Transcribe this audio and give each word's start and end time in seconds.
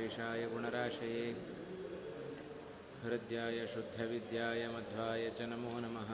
शेषाय 0.00 0.46
गुणराशये। 0.46 1.36
हृद्याय 3.04 3.66
शुद्धविद्याय 3.66 4.68
मध्वाय 4.68 5.32
च 5.38 5.40
नमो 5.40 5.78
नमः। 5.78 6.10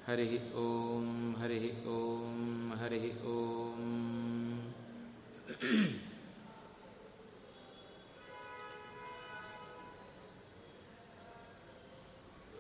हरिः 0.06 0.32
ॐ 0.64 1.06
हरिः 1.42 1.66
ॐ 1.96 1.98
हरिः 2.82 3.06
ॐ 3.34 3.36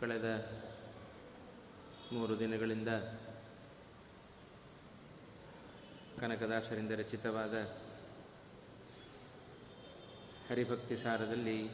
ಕಳೆದ 0.00 0.28
ಮೂರು 2.13 2.39
ದಿನಗಳಿಂದ 2.39 2.87
ಕನಕದಾಸರಿಂದ 6.19 6.91
ರಚಿತವಾದ 6.91 7.53
ಹರಿಭಕ್ತಿ 10.49 10.97
ಸಾರದಲ್ಲಿ 10.97 11.69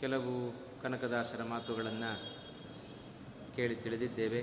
ಕೆಲವು 0.00 0.54
ಕನಕದಾಸರ 0.82 1.42
ಮಾತುಗಳನ್ನು 1.42 2.34
ಕೇಳಿ 3.56 3.76
ತಿಳಿದಿದ್ದೇವೆ. 3.76 4.40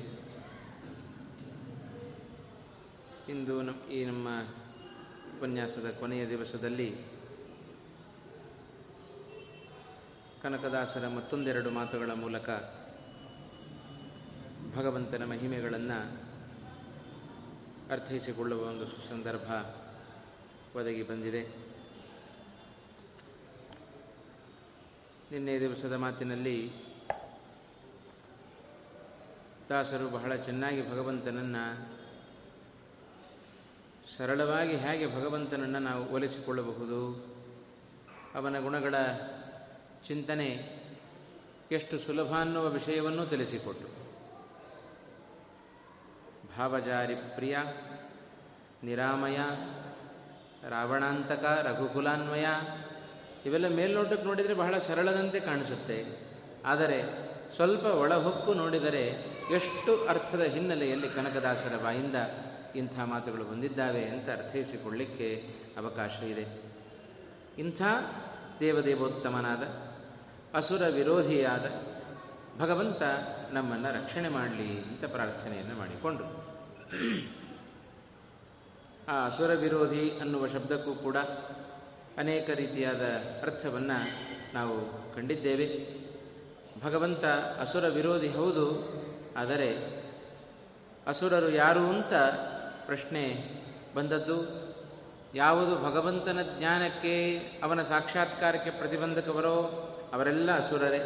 ಇಂದು 3.31 3.61
ನಮ್ಮ 3.61 3.91
ಈ 3.91 4.05
ನಮ್ಮ 4.05 4.27
ಉಪನ್ಯಾಸದ 5.37 5.97
ಕೊನೆಯ 5.99 6.27
ದಿವಸದಲ್ಲಿ 6.27 6.95
ಕನಕದಾಸರ 10.41 11.07
ಮತ್ತೊಂದೆರಡು 11.07 11.69
ಮಾತುಗಳ 11.69 12.13
ಮೂಲಕ 12.13 12.49
ಭಗವಂತನ 14.75 15.23
ಮಹಿಮೆಗಳನ್ನು 15.25 15.99
ಅರ್ಥೈಸಿಕೊಳ್ಳುವ 17.91 18.61
ಒಂದು 18.61 18.85
ಸುಸಂದರ್ಭ 18.85 19.49
ಒದಗಿ 20.75 21.03
ಬಂದಿದೆ. 21.03 21.43
ನಿನ್ನೆ 25.31 25.59
ದಿವಸದ 25.59 25.95
ಮಾತಿನಲ್ಲಿ 25.95 26.71
ದಾಸರು 29.69 30.09
ಬಹಳ 30.09 30.35
ಚೆನ್ನಾಗಿ 30.35 30.91
ಭಗವಂತನನ್ನು 30.91 31.63
ಸರಳವಾಗಿ 34.17 34.75
ಹೇಗೆ 34.75 35.07
ಭಗವಂತನನ್ನು 35.15 35.79
ನಾವು 35.79 36.13
ಒಲಿಸಿಕೊಳ್ಳಬಹುದು, 36.13 36.99
ಅವನ 38.35 38.59
ಗುಣಗಳ 38.59 38.95
ಚಿಂತನೆ 40.07 40.49
ಎಷ್ಟು 41.71 41.99
ಸುಲಭ 41.99 42.31
ಅನ್ನುವ 42.33 42.69
ವಿಷಯವನ್ನು 42.69 43.25
ತಿಳಿಸಿಕೊಟ್ಟು. 43.25 43.92
ಭಾವಜಾರಿ 46.57 47.15
ಪ್ರಿಯ 47.15 47.57
ನಿರಾಮಯ 48.83 49.37
ರಾವಣಾಂತಕ 50.69 51.43
ರಘುಕುಲಾನ್ವಯ 51.63 52.45
ಇವೆಲ್ಲ 53.45 53.67
ಮೇಲ್ನೋಟಕ್ಕೆ 53.67 54.23
ನೋಡಿದರೆ 54.23 54.53
ಬಹಳ 54.53 54.77
ಸರಳದಂತೆ 54.77 55.39
ಕಾಣಿಸುತ್ತೆ. 55.39 56.05
ಆದರೆ 56.65 57.03
ಸ್ವಲ್ಪ 57.55 57.85
ಒಳಹೊಕ್ಕು 57.85 58.53
ನೋಡಿದರೆ 58.53 59.07
ಎಷ್ಟು 59.55 60.05
ಅರ್ಥದ 60.05 60.41
ಹಿನ್ನೆಲೆಯಲ್ಲಿ 60.41 61.09
ಕನಕದಾಸರ 61.09 61.83
ಬಾಯಿಂದ 61.83 62.15
ಇಂಥ 62.75 62.99
ಮಾತುಗಳು 63.05 63.43
ಬಂದಿದ್ದಾವೆ 63.43 64.05
ಅಂತ 64.05 64.29
ಅರ್ಥೈಸಿಕೊಳ್ಳಿಕ್ಕೆ 64.29 65.55
ಅವಕಾಶ 65.77 66.23
ಇದೆ. 66.23 66.61
ಇಂಥ 67.57 67.81
ದೇವದೇವೋತ್ತಮನಾದ, 68.59 69.63
ಅಸುರ 70.57 70.87
ವಿರೋಧಿಯಾದ 70.87 71.65
ಭಗವಂತ 72.61 73.01
ನಮ್ಮನ್ನು 73.51 73.89
ರಕ್ಷಣೆ 73.89 74.29
ಮಾಡಲಿ 74.29 74.83
ಅಂತ 74.83 75.05
ಪ್ರಾರ್ಥನೆಯನ್ನು 75.05 75.75
ಮಾಡಿಕೊಂಡರು. 75.75 76.42
ಆ 79.09 79.25
ಅಸುರ 79.25 79.53
ವಿರೋಧಿ 79.53 80.11
ಅನ್ನುವ 80.11 80.47
ಶಬ್ದಕ್ಕೂ 80.47 80.93
ಕೂಡ 80.95 81.17
ಅನೇಕ 82.17 82.49
ರೀತಿಯಾದ 82.49 83.01
ಅರ್ಥವನ್ನು 83.41 83.97
ನಾವು 84.53 84.75
ಕಂಡಿದ್ದೇವೆ. 85.15 85.67
ಭಗವಂತ 86.83 87.25
ಅಸುರ 87.59 87.87
ವಿರೋಧಿ 87.87 88.29
ಹೌದು, 88.29 88.65
ಆದರೆ 89.37 89.69
ಅಸುರರು 91.07 91.49
ಯಾರು 91.49 91.79
ಅಂತ 91.79 92.13
ಪ್ರಶ್ನೆ 92.85 93.23
ಬಂದದ್ದು. 93.95 94.37
ಯಾವುದು 95.35 95.75
ಭಗವಂತನ 95.75 96.39
ಜ್ಞಾನಕ್ಕೆ, 96.57 97.37
ಅವನ 97.63 97.83
ಸಾಕ್ಷಾತ್ಕಾರಕ್ಕೆ 97.83 98.69
ಪ್ರತಿಬಂಧಕವರೋ 98.69 99.55
ಅವರೆಲ್ಲ 100.13 100.51
ಅಸುರರೇ. 100.57 101.01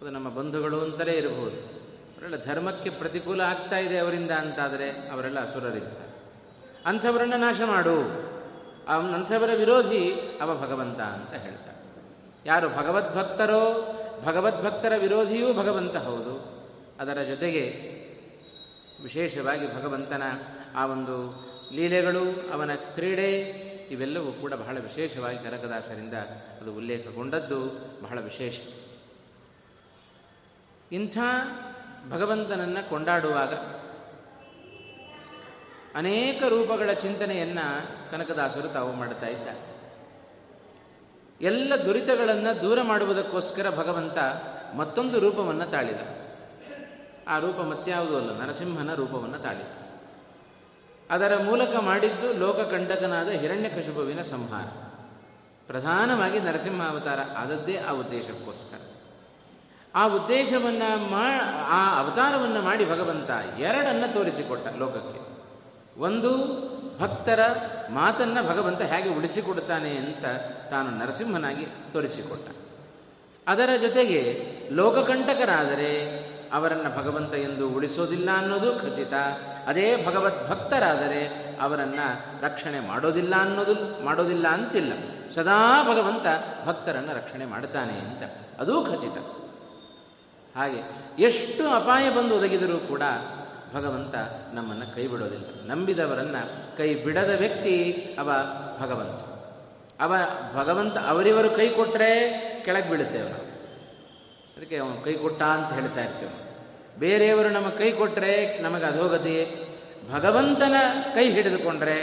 ಅದು 0.00 0.10
ನಮ್ಮ 0.10 0.28
ಬಂಧುಗಳು 0.28 0.80
ಅಂತಲೇ 0.80 1.12
ಇರಬಹುದು. 1.12 1.83
ಅವರೆಲ್ಲ 2.24 2.44
ಧರ್ಮಕ್ಕೆ 2.44 2.90
ಪ್ರತಿಕೂಲ 2.90 3.40
ಆಗ್ತಾ 3.40 3.78
ಇದೆ 3.78 3.98
ಅವರಿಂದ 3.98 4.30
ಅಂತಾದರೆ 4.30 4.90
ಅವರೆಲ್ಲ 4.90 5.50
ಅಸುರರಿದ್ದಾರೆ. 5.50 6.14
ಅಂಥವರನ್ನು 6.86 7.36
ನಾಶ 7.36 7.60
ಮಾಡು. 7.66 7.98
ಅಂಥವರ 8.88 9.50
ವಿರೋಧಿ 9.56 10.12
ಅವ 10.40 10.60
ಭಗವಂತ 10.60 11.00
ಅಂತ 11.00 11.34
ಹೇಳ್ತಾರೆ. 11.34 11.76
ಯಾರು 12.46 12.68
ಭಗವದ್ಭಕ್ತರೋ 12.68 13.60
ಭಗವದ್ಭಕ್ತರ 14.24 14.92
ವಿರೋಧಿಯೂ 14.96 15.52
ಭಗವಂತ 15.52 15.96
ಹೌದು. 15.96 16.64
ಅದರ 17.00 17.22
ಜೊತೆಗೆ 17.22 17.70
ವಿಶೇಷವಾಗಿ 19.02 19.74
ಭಗವಂತನ 19.74 20.22
ಆ 20.74 20.86
ಒಂದು 20.86 21.46
ಲೀಲೆಗಳು, 21.72 22.52
ಅವನ 22.52 22.74
ಕ್ರೀಡೆ, 22.74 23.40
ಇವೆಲ್ಲವೂ 23.90 24.32
ಕೂಡ 24.32 24.52
ಬಹಳ 24.52 24.78
ವಿಶೇಷವಾಗಿ 24.78 25.38
ಕನಕದಾಸರಿಂದ 25.38 26.14
ಅದು 26.60 26.74
ಉಲ್ಲೇಖಗೊಂಡದ್ದು 26.74 27.66
ಬಹಳ 28.02 28.20
ವಿಶೇಷ. 28.20 28.60
ಇಂಥ 30.92 31.18
ಭಗವಂತನನ್ನು 32.10 32.88
ಕೊಂಡಾಡುವಾಗ 32.88 33.54
ಅನೇಕ 35.96 36.42
ರೂಪಗಳ 36.42 36.92
ಚಿಂತನೆಯನ್ನು 36.92 37.86
ಕನಕದಾಸರು 38.10 38.68
ತಾವು 38.68 38.92
ಮಾಡ್ತಾ 38.92 39.26
ಇದ್ದಾರೆ. 39.26 39.74
ಎಲ್ಲ 41.40 41.72
ದುರಿತಗಳನ್ನು 41.86 42.62
ದೂರ 42.62 42.82
ಮಾಡುವುದಕ್ಕೋಸ್ಕರ 42.82 43.70
ಭಗವಂತ 43.70 44.18
ಮತ್ತೊಂದು 44.76 45.18
ರೂಪವನ್ನು 45.18 45.70
ತಾಳಿದ. 45.70 46.00
ಆ 47.28 47.38
ರೂಪ 47.38 47.56
ಮತ್ಯಾವುದೂ 47.56 48.16
ಅಲ್ಲ, 48.16 48.42
ನರಸಿಂಹನ 48.42 48.94
ರೂಪವನ್ನು 48.94 49.38
ತಾಳಿದ. 49.38 49.66
ಅದರ 51.10 51.42
ಮೂಲಕ 51.42 51.76
ಮಾಡಿದ್ದು 51.76 52.32
ಲೋಕಕಂಡಕನಾದ 52.32 53.28
ಹಿರಣ್ಯಕಶುಭುವಿನ 53.28 54.22
ಸಂಹಾರ. 54.22 54.66
ಪ್ರಧಾನವಾಗಿ 55.66 56.40
ನರಸಿಂಹ 56.40 56.90
ಅವತಾರ 56.90 57.20
ಆದದ್ದೇ 57.20 57.76
ಆ 57.76 57.90
ಉದ್ದೇಶಕ್ಕೋಸ್ಕರ. 57.90 58.93
ಆ 59.94 60.06
ಉದ್ದೇಶವನ್ನು 60.06 61.10
ಮಾ, 61.10 61.26
ಆ 61.68 62.00
ಅವತಾರವನ್ನು 62.00 62.62
ಮಾಡಿ 62.62 62.84
ಭಗವಂತ 62.84 63.30
ಎರಡನ್ನು 63.58 64.14
ತೋರಿಸಿಕೊಟ್ಟ 64.14 64.66
ಲೋಕಕ್ಕೆ. 64.78 65.24
ಒಂದು, 66.00 66.30
ಭಕ್ತರ 66.98 67.40
ಮಾತನ್ನು 67.90 68.48
ಭಗವಂತ 68.48 68.80
ಹೇಗೆ 68.80 69.08
ಉಳಿಸಿಕೊಡ್ತಾನೆ 69.08 69.96
ಅಂತ 69.96 70.24
ತಾನು 70.70 70.90
ನರಸಿಂಹನಾಗಿ 70.90 71.66
ತೋರಿಸಿಕೊಟ್ಟ. 71.92 72.48
ಅದರ 73.46 73.68
ಜೊತೆಗೆ 73.80 74.52
ಲೋಕಕಂಟಕರಾದರೆ 74.72 76.24
ಅವರನ್ನು 76.52 76.96
ಭಗವಂತ 76.96 77.34
ಎಂದು 77.34 77.68
ಉಳಿಸೋದಿಲ್ಲ 77.68 78.30
ಅನ್ನೋದು 78.36 78.74
ಖಚಿತ. 78.74 79.12
ಅದೇ 79.66 80.06
ಭಗವತ್ 80.06 80.48
ಭಕ್ತರಾದರೆ 80.48 81.28
ಅವರನ್ನು 81.60 82.42
ರಕ್ಷಣೆ 82.42 82.80
ಮಾಡೋದಿಲ್ಲ 82.80 83.34
ಅನ್ನೋದು, 83.36 84.04
ಮಾಡೋದಿಲ್ಲ 84.04 84.48
ಅಂತಿಲ್ಲ. 84.48 84.92
ಸದಾ 85.34 85.82
ಭಗವಂತ 85.82 86.26
ಭಕ್ತರನ್ನು 86.66 87.16
ರಕ್ಷಣೆ 87.16 87.44
ಮಾಡ್ತಾನೆ 87.46 87.92
ಅಂತ. 87.92 88.22
ಅದೂ 88.60 88.84
ಖಚಿತ. 88.84 89.43
ಹಾಗೆ 90.56 90.80
ಎಷ್ಟು 91.22 91.68
ಅಪಾಯ 91.68 92.10
ಬಂದು 92.10 92.36
ಒದಗಿದರೂ 92.36 92.78
ಕೂಡ 92.78 93.02
ಭಗವಂತ 93.74 94.14
ನಮ್ಮನ್ನು 94.52 94.94
ಕೈ 94.94 95.06
ಬಿಡೋದಿಲ್ಲ. 95.06 95.70
ನಂಬಿದವರನ್ನು 95.70 96.76
ಕೈ 96.76 96.94
ಬಿಡದ 96.94 97.30
ವ್ಯಕ್ತಿ 97.38 97.92
ಅವ 98.18 98.30
ಭಗವಂತ. 98.80 99.20
ಅವ 100.02 100.14
ಭಗವಂತ 100.54 100.96
ಅವರಿವರು 100.96 101.50
ಕೈ 101.50 101.68
ಕೊಟ್ಟರೆ 101.68 102.30
ಕೆಳಗೆ 102.64 102.90
ಬೀಳುತ್ತೆ 102.90 103.18
ನಾವು 103.18 103.54
ಅದಕ್ಕೆ 104.56 104.76
ಅವನು 104.76 105.04
ಕೈ 105.04 105.14
ಕೊಟ್ಟ 105.14 105.42
ಅಂತ 105.42 105.72
ಹೇಳ್ತಾ 105.72 106.00
ಇರ್ತೇವೆ. 106.00 106.58
ಬೇರೆಯವರು 106.98 107.50
ನಮ್ಮ 107.50 107.68
ಕೈ 107.68 107.92
ಕೊಟ್ಟರೆ 107.92 108.58
ನಮಗೆ 108.58 108.84
ಅಧೋಗತಿ 108.84 109.64
ಭಗವಂತನ 110.12 110.74
ಕೈ 111.14 111.32
ಹಿಡಿದುಕೊಂಡ್ರೆ 111.32 112.00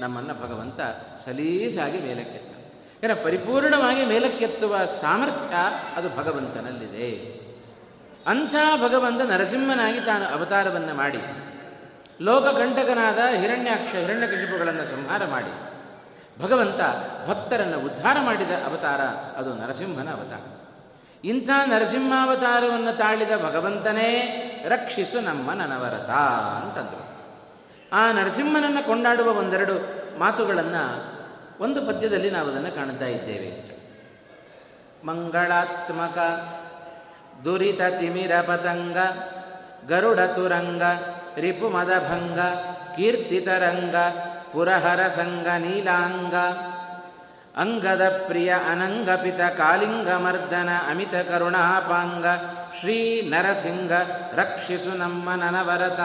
ನಮ್ಮನ್ನು 0.00 0.34
ಭಗವಂತ 0.34 0.80
ಸಲೀಸಾಗಿ 1.24 1.98
ಮೇಲಕ್ಕೆತ್ತ. 1.98 2.54
ಯಾಕಂದರೆ 3.04 3.24
ಪರಿಪೂರ್ಣವಾಗಿ 3.24 4.06
ಮೇಲಕ್ಕೆತ್ತುವ 4.06 4.84
ಸಾಮರ್ಥ್ಯ 4.84 5.54
ಅದು 5.96 6.16
ಭಗವಂತನಲ್ಲಿದೆ. 6.16 7.43
ಅಂಥ 8.26 8.54
ಭಗವಂತ 8.76 9.20
ನರಸಿಂಹನಾಗಿ 9.20 10.00
ತಾನು 10.00 10.24
ಅವತಾರವನ್ನು 10.24 10.94
ಮಾಡಿ, 10.94 11.18
ಲೋಕಕಂಟಕನಾದ 12.20 13.18
ಹಿರಣ್ಯಾಕ್ಷ, 13.34 13.94
ಹಿರಣ್ಯಕಶಿಪುಗಳನ್ನು 13.94 14.84
ಸಂಹಾರ 14.84 15.24
ಮಾಡಿ, 15.24 15.52
ಭಗವಂತ 16.42 16.80
ಭಕ್ತರನ್ನು 17.28 17.80
ಉದ್ಧಾರ 17.80 18.16
ಮಾಡಿದ 18.22 18.50
ಅವತಾರ 18.50 19.00
ಅದು 19.38 19.54
ನರಸಿಂಹನ 19.54 20.08
ಅವತಾರ. 20.08 20.40
ಇಂಥ 21.24 21.50
ನರಸಿಂಹಾವತಾರವನ್ನು 21.66 22.98
ತಾಳಿದ 22.98 23.30
ಭಗವಂತನೇ, 23.44 24.10
ರಕ್ಷಿಸು 24.68 25.20
ನಮ್ಮ 25.20 25.52
ನನವರತ 25.52 26.10
ಅಂತಂದರು. 26.64 27.04
ಆ 27.92 28.12
ನರಸಿಂಹನನ್ನು 28.12 28.86
ಕೊಂಡಾಡುವ 28.86 29.28
ಒಂದೆರಡು 29.28 29.74
ಮಾತುಗಳನ್ನು 30.18 31.14
ಒಂದು 31.62 31.86
ಪದ್ಯದಲ್ಲಿ 31.86 32.30
ನಾವು 32.30 32.48
ಅದನ್ನು 32.48 32.74
ಕಾಣ್ತಾ 32.74 33.04
ಇದ್ದೇವೆ. 33.04 33.74
ಮಂಗಳಾತ್ಮಕ 35.06 36.18
ದುರಿತ 37.44 37.82
ತಿಮಿರ 38.00 38.40
ಪತಂಗ 38.40 38.96
ಗರುಡ 39.88 40.20
ತುರಂಗ 40.20 40.82
ರಿಪು 41.36 41.68
ಮದಭಂಗ 41.68 42.38
ಕೀರ್ತಿತರಂಗ 42.96 43.94
ಪುರಹರ 44.52 45.08
ಸಂಗ 45.08 45.46
ನೀಲಾಂಗ 45.58 46.34
ಅಂಗದ 47.56 48.24
ಪ್ರಿಯ 48.26 48.54
ಅನಂಗಪಿತ 48.70 49.40
ಕಾಲಿಂಗಮರ್ದನ 49.40 50.68
ಅಮಿತ 50.90 51.14
ಕರುಣಾಪಾಂಗ, 51.14 52.26
ಶ್ರೀ 52.80 53.22
ನರಸಿಂಗ, 53.30 53.92
ರಕ್ಷಿಸು 54.34 54.98
ನಮ್ಮ 54.98 55.30
ನನವರತ. 55.34 56.00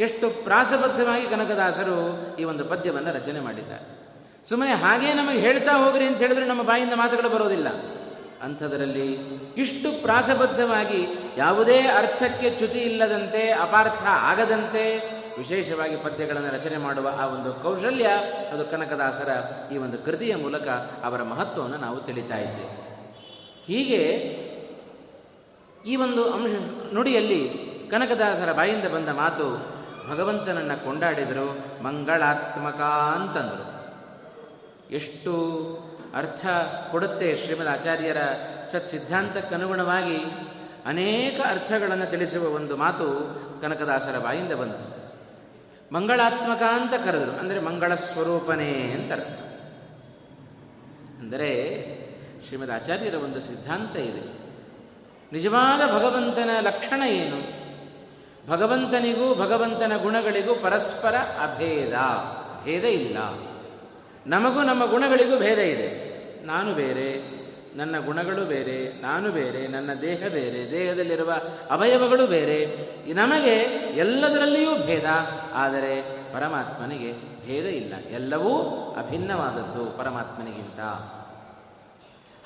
ಎಷ್ಟು 0.00 0.44
ಪ್ರಾಸಬದ್ಧವಾಗಿ 0.44 1.26
ಕನಕದಾಸರು 1.26 1.96
ಈ 2.36 2.44
ಒಂದು 2.44 2.64
ಪದ್ಯವನ್ನು 2.64 3.12
ರಚನೆ 3.14 3.40
ಮಾಡಿದ್ದಾರೆ. 3.40 3.84
ಸುಮ್ಮನೆ 4.48 4.72
ಹಾಗೇ 4.72 5.12
ನಮಗೆ 5.12 5.38
ಹೇಳ್ತಾ 5.38 5.72
ಹೋಗ್ರಿ 5.72 6.04
ಅಂತ 6.04 6.18
ಹೇಳಿದ್ರೆ 6.18 6.46
ನಮ್ಮ 6.46 6.62
ಬಾಯಿಂದ 6.62 6.92
ಮಾತುಗಳು 6.92 7.28
ಬರೋದಿಲ್ಲ. 7.28 7.68
ಅಂಥದರಲ್ಲಿ 8.42 9.12
ಇಷ್ಟು 9.56 10.02
ಪ್ರಾಸಬದ್ಧವಾಗಿ 10.02 11.06
ಯಾವುದೇ 11.36 11.80
ಅರ್ಥಕ್ಕೆ 11.80 12.50
ಚ್ಯುತಿ 12.50 12.78
ಇಲ್ಲದಂತೆ, 12.78 13.50
ಅಪಾರ್ಥ 13.50 14.02
ಆಗದಂತೆ 14.04 15.16
ವಿಶೇಷವಾಗಿ 15.38 15.96
ಪದ್ಯಗಳನ್ನು 15.96 16.54
ರಚನೆ 16.54 16.76
ಮಾಡುವ 16.76 17.12
ಆ 17.18 17.26
ಒಂದು 17.26 17.54
ಕೌಶಲ್ಯ, 17.54 18.06
ಅದು 18.52 18.64
ಕನಕದಾಸರ 18.64 19.28
ಈ 19.72 19.76
ಒಂದು 19.76 19.98
ಕೃತಿಯ 19.98 20.36
ಮೂಲಕ 20.36 20.68
ಅವರ 21.04 21.22
ಮಹತ್ವವನ್ನು 21.22 21.76
ನಾವು 21.76 22.00
ತಿಳಿತಾ 22.00 22.36
ಇದ್ದೇವೆ. 22.36 22.86
ಹೀಗೆ 23.66 24.02
ಈ 25.86 25.96
ಒಂದು 25.96 26.32
ಅಂಶ 26.32 26.50
ನುಡಿಯಲ್ಲಿ 26.94 27.48
ಕನಕದಾಸರ 27.90 28.52
ಬಾಯಿಂದ 28.52 28.84
ಬಂದ 28.84 29.08
ಮಾತು 29.08 29.76
ಭಗವಂತನನ್ನು 30.10 30.84
ಕೊಂಡಾಡಿದರು, 30.84 31.82
ಮಂಗಳಾತ್ಮಕ 31.84 32.80
ಅಂತಂದರು. 33.16 33.76
ಎಷ್ಟು 34.90 35.32
ಅರ್ಥ 36.14 36.46
ಕೊಡುತ್ತೆ 36.90 37.36
ಶ್ರೀಮದ್ 37.44 37.68
ಆಚಾರ್ಯರ 37.68 38.16
ಸತ್ 38.72 38.88
ಸಿದ್ಧಾಂತಕ್ಕನುಗುಣವಾಗಿ 38.88 40.16
ಅನೇಕ 40.86 41.40
ಅರ್ಥಗಳನ್ನು 41.46 42.10
ತಿಳಿಸುವ 42.10 42.44
ಒಂದು 42.48 42.76
ಮಾತು 42.76 43.36
ಕನಕದಾಸರ 43.62 44.18
ಬಾಯಿಂದ 44.18 44.52
ಬಂತು. 44.52 45.06
ಮಂಗಳಾತ್ಮಕ 45.94 46.62
ಅಂತ 46.62 46.94
ಕರೆದರು. 47.04 47.32
ಅಂದರೆ 47.32 47.60
ಮಂಗಳ 47.60 47.94
ಸ್ವರೂಪನೇ 47.94 48.72
ಅಂತ 48.72 49.12
ಅರ್ಥ. 49.12 49.38
ಅಂದರೆ 51.18 51.84
ಶ್ರೀಮದ್ 52.46 52.70
ಆಚಾರ್ಯರ 52.70 53.14
ಒಂದು 53.14 53.40
ಸಿದ್ಧಾಂತ 53.40 53.96
ಇದೆ. 53.96 54.38
ನಿಜವಾದ 55.32 55.88
ಭಗವಂತನ 55.94 56.50
ಲಕ್ಷಣ 56.60 57.02
ಏನು? 57.02 57.66
ಭಗವಂತನಿಗೂ 58.50 59.34
ಭಗವಂತನ 59.34 59.92
ಗುಣಗಳಿಗೂ 60.02 60.54
ಪರಸ್ಪರ 60.54 61.14
ಅಭೇದ. 61.16 61.92
ಭೇದ 62.64 62.84
ಇಲ್ಲ. 62.84 63.18
ನಮಗೂ 64.26 64.62
ನಮ್ಮ 64.62 64.84
ಗುಣಗಳಿಗೂ 64.86 65.38
ಭೇದ 65.38 65.58
ಇದೆ. 65.58 66.16
ನಾನು 66.46 66.74
ಬೇರೆ, 66.74 67.36
ನನ್ನ 67.76 67.98
ಗುಣಗಳು 68.04 68.44
ಬೇರೆ, 68.44 69.02
ನಾನು 69.02 69.30
ಬೇರೆ, 69.30 69.66
ನನ್ನ 69.66 69.90
ದೇಹ 69.94 70.28
ಬೇರೆ, 70.28 70.70
ದೇಹದಲ್ಲಿರುವ 70.70 71.32
ಅವಯವಗಳು 71.70 72.26
ಬೇರೆ. 72.26 72.66
ನಮಗೆ 73.14 73.54
ಎಲ್ಲದರಲ್ಲಿಯೂ 73.96 74.86
ಭೇದ, 74.86 75.04
ಆದರೆ 75.52 76.16
ಪರಮಾತ್ಮನಿಗೆ 76.32 77.12
ಭೇದ 77.46 77.66
ಇಲ್ಲ. 77.66 77.94
ಎಲ್ಲವೂ 78.10 78.58
ಅಭಿನ್ನವಾದದ್ದು 78.98 79.98
ಪರಮಾತ್ಮನಿಗಿಂತ. 79.98 80.80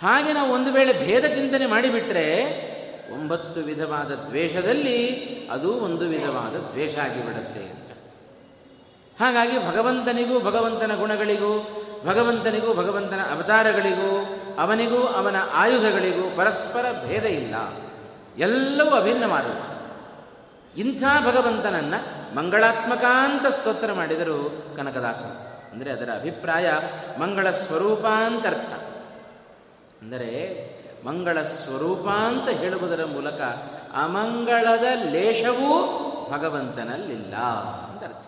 ಹಾಗೆ 0.02 0.32
ನಾವು 0.32 0.52
ಒಂದು 0.52 0.72
ವೇಳೆ 0.72 0.92
ಭೇದ 1.04 1.24
ಚಿಂತನೆ 1.24 1.66
ಮಾಡಿಬಿಟ್ರೆ 1.66 2.70
ಒಂಬತ್ತು 3.14 3.60
ವಿಧವಾದ 3.60 4.10
ದ್ವೇಷದಲ್ಲಿ 4.28 4.98
ಅದು 5.50 5.72
ಒಂದು 5.72 6.08
ವಿಧವಾದ 6.08 6.72
ದ್ವೇಷ 6.72 6.98
ಆಗಿಬಿಡುತ್ತೆ 6.98 7.60
ಅಂತ. 7.60 7.90
ಹಾಗಾಗಿ 9.20 9.68
ಭಗವಂತನಿಗೂ 9.68 10.40
ಭಗವಂತನ 10.40 10.94
ಗುಣಗಳಿಗೂ, 10.94 11.82
ಭಗವಂತನಿಗೂ 12.06 12.74
ಭಗವಂತನ 12.74 13.20
ಅವತಾರಗಳಿಗೂ, 13.20 14.40
ಅವನಿಗೂ 14.58 15.06
ಅವನ 15.06 15.36
ಆಯುಧಗಳಿಗೂ 15.52 16.36
ಪರಸ್ಪರ 16.36 16.86
ಭೇದ 17.06 17.24
ಇಲ್ಲ. 17.24 17.54
ಎಲ್ಲವೂ 18.38 18.90
ಅಭಿನ್ನವಾದದ್ದು 18.90 19.80
ಇಂಥ 20.80 21.02
ಭಗವಂತನನ್ನು 21.26 22.20
ಮಂಗಳಾತ್ಮಕಾಂತ 22.34 23.46
ಸ್ತೋತ್ರ 23.46 23.92
ಮಾಡಿದರು 23.92 24.64
ಕನಕದಾಸರು. 24.76 25.50
ಅಂದರೆ 25.72 25.90
ಅದರ 25.90 26.10
ಅಭಿಪ್ರಾಯ 26.14 26.70
ಮಂಗಳ 27.18 27.50
ಸ್ವರೂಪ 27.50 28.06
ಅಂತ 28.06 28.46
ಅರ್ಥ. 28.46 28.72
ಅಂದರೆ 30.02 30.30
ಮಂಗಳ 31.06 31.42
ಸ್ವರೂಪ 31.42 32.08
ಅಂತ 32.08 32.48
ಹೇಳುವುದರ 32.48 33.04
ಮೂಲಕ 33.04 33.40
ಅಮಂಗಳದ 33.94 34.84
ಲೇಷವೂ 35.10 35.72
ಭಗವಂತನಲ್ಲಿಲ್ಲ 36.30 37.36
ಅಂತ 37.90 38.04
ಅರ್ಥ. 38.04 38.26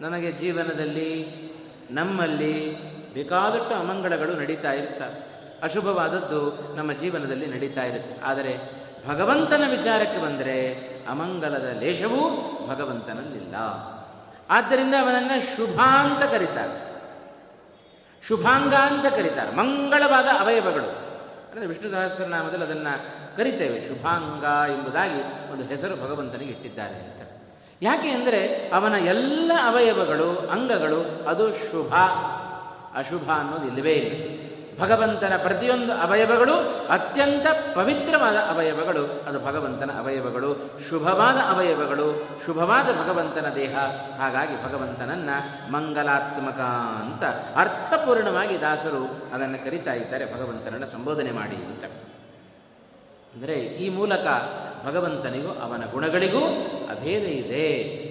ನಮಗೆ 0.00 0.32
ಜೀವನದಲ್ಲಿ 0.32 1.32
ನಮ್ಮಲ್ಲಿ 1.90 2.76
ಬೇಕಾದಷ್ಟು 3.14 3.74
ಅಮಂಗಳಗಳು 3.74 4.32
ನಡೀತಾ 4.32 4.72
ಇರ್ತವೆ 4.72 5.24
ಅಶುಭವಾದದ್ದು 5.62 6.72
ನಮ್ಮ 6.76 6.92
ಜೀವನದಲ್ಲಿ 6.92 7.46
ನಡೀತಾ 7.46 7.84
ಇರುತ್ತೆ. 7.84 8.20
ಆದರೆ 8.22 8.84
ಭಗವಂತನ 9.08 9.62
ವಿಚಾರಕ್ಕೆ 9.70 10.22
ಬಂದರೆ 10.22 10.74
ಅಮಂಗಲದ 11.08 11.76
ಲೇಷವೂ 11.80 12.20
ಭಗವಂತನಲ್ಲಿಲ್ಲ. 12.68 13.54
ಆದ್ದರಿಂದ 14.50 14.94
ಅವನನ್ನು 15.02 15.56
ಶುಭ 15.56 15.80
ಅಂತ 15.80 16.22
ಕರೀತಾರೆ. 16.30 16.94
ಶುಭಾಂಗ 18.28 18.74
ಅಂತ 18.74 19.06
ಕರೀತಾರೆ. 19.06 19.56
ಮಂಗಳವಾದ 19.56 20.26
ಅವಯವಗಳು. 20.40 21.04
ಅಂದರೆ 21.50 21.66
ವಿಷ್ಣು 21.66 21.90
ಸಹಸ್ರನಾಮದಲ್ಲಿ 21.90 22.64
ಅದನ್ನು 22.64 23.36
ಕರಿತೇವೆ. 23.36 23.88
ಶುಭಾಂಗ 23.88 24.70
ಎಂಬುದಾಗಿ 24.70 25.52
ಒಂದು 25.52 25.64
ಹೆಸರು 25.64 25.96
ಭಗವಂತನಿಗೆ 25.96 26.50
ಇಟ್ಟಿದ್ದಾರೆ. 26.50 27.13
ಯಾಕೆ 27.84 28.10
ಅಂದರೆ 28.10 28.70
ಅವನ 28.74 28.94
ಎಲ್ಲ 28.94 29.52
ಅವಯವಗಳು, 29.64 30.48
ಅಂಗಗಳು 30.52 31.28
ಅದು 31.28 31.50
ಶುಭ. 31.50 31.94
ಅಶುಭ 32.98 33.30
ಅನ್ನೋದು 33.30 33.66
ಇಲ್ಲವೇ 33.66 33.92
ಇಲ್ಲ. 33.92 34.44
ಭಗವಂತನ 34.80 35.32
ಪ್ರತಿಯೊಂದು 35.42 35.92
ಅವಯವಗಳು 35.92 36.86
ಅತ್ಯಂತ 36.90 37.46
ಪವಿತ್ರವಾದ 37.74 38.36
ಅವಯವಗಳು. 38.36 39.24
ಅದು 39.28 39.44
ಭಗವಂತನ 39.44 39.90
ಅವಯವಗಳು, 39.98 40.80
ಶುಭವಾದ 40.90 41.36
ಅವಯವಗಳು, 41.36 42.28
ಶುಭವಾದ 42.46 42.86
ಭಗವಂತನ 42.86 43.46
ದೇಹ. 43.54 43.76
ಹಾಗಾಗಿ 44.18 44.64
ಭಗವಂತನನ್ನು 44.64 45.72
ಮಂಗಲಾತ್ಮಕ 45.72 46.60
ಅಂತ 47.02 47.24
ಅರ್ಥಪೂರ್ಣವಾಗಿ 47.56 48.60
ದಾಸರು 48.60 49.34
ಅದನ್ನು 49.34 49.64
ಕರಿತಾ 49.64 49.92
ಇದ್ದಾರೆ. 49.92 50.34
ಭಗವಂತನನ್ನು 50.34 50.86
ಸಂಬೋಧನೆ 50.86 51.32
ಮಾಡಿ 51.32 51.56
ಅಂತ. 51.56 51.84
ಅಂದರೆ 53.34 53.56
ಈ 53.84 53.88
ಮೂಲಕ 53.88 54.26
ಭಗವಂತನಿಗೂ 54.86 55.50
ಅವನ 55.64 55.82
ಗುಣಗಳಿಗೂ 55.92 56.40
ಅಭೇದ 56.92 57.24
ಇದೆ. 57.42 57.66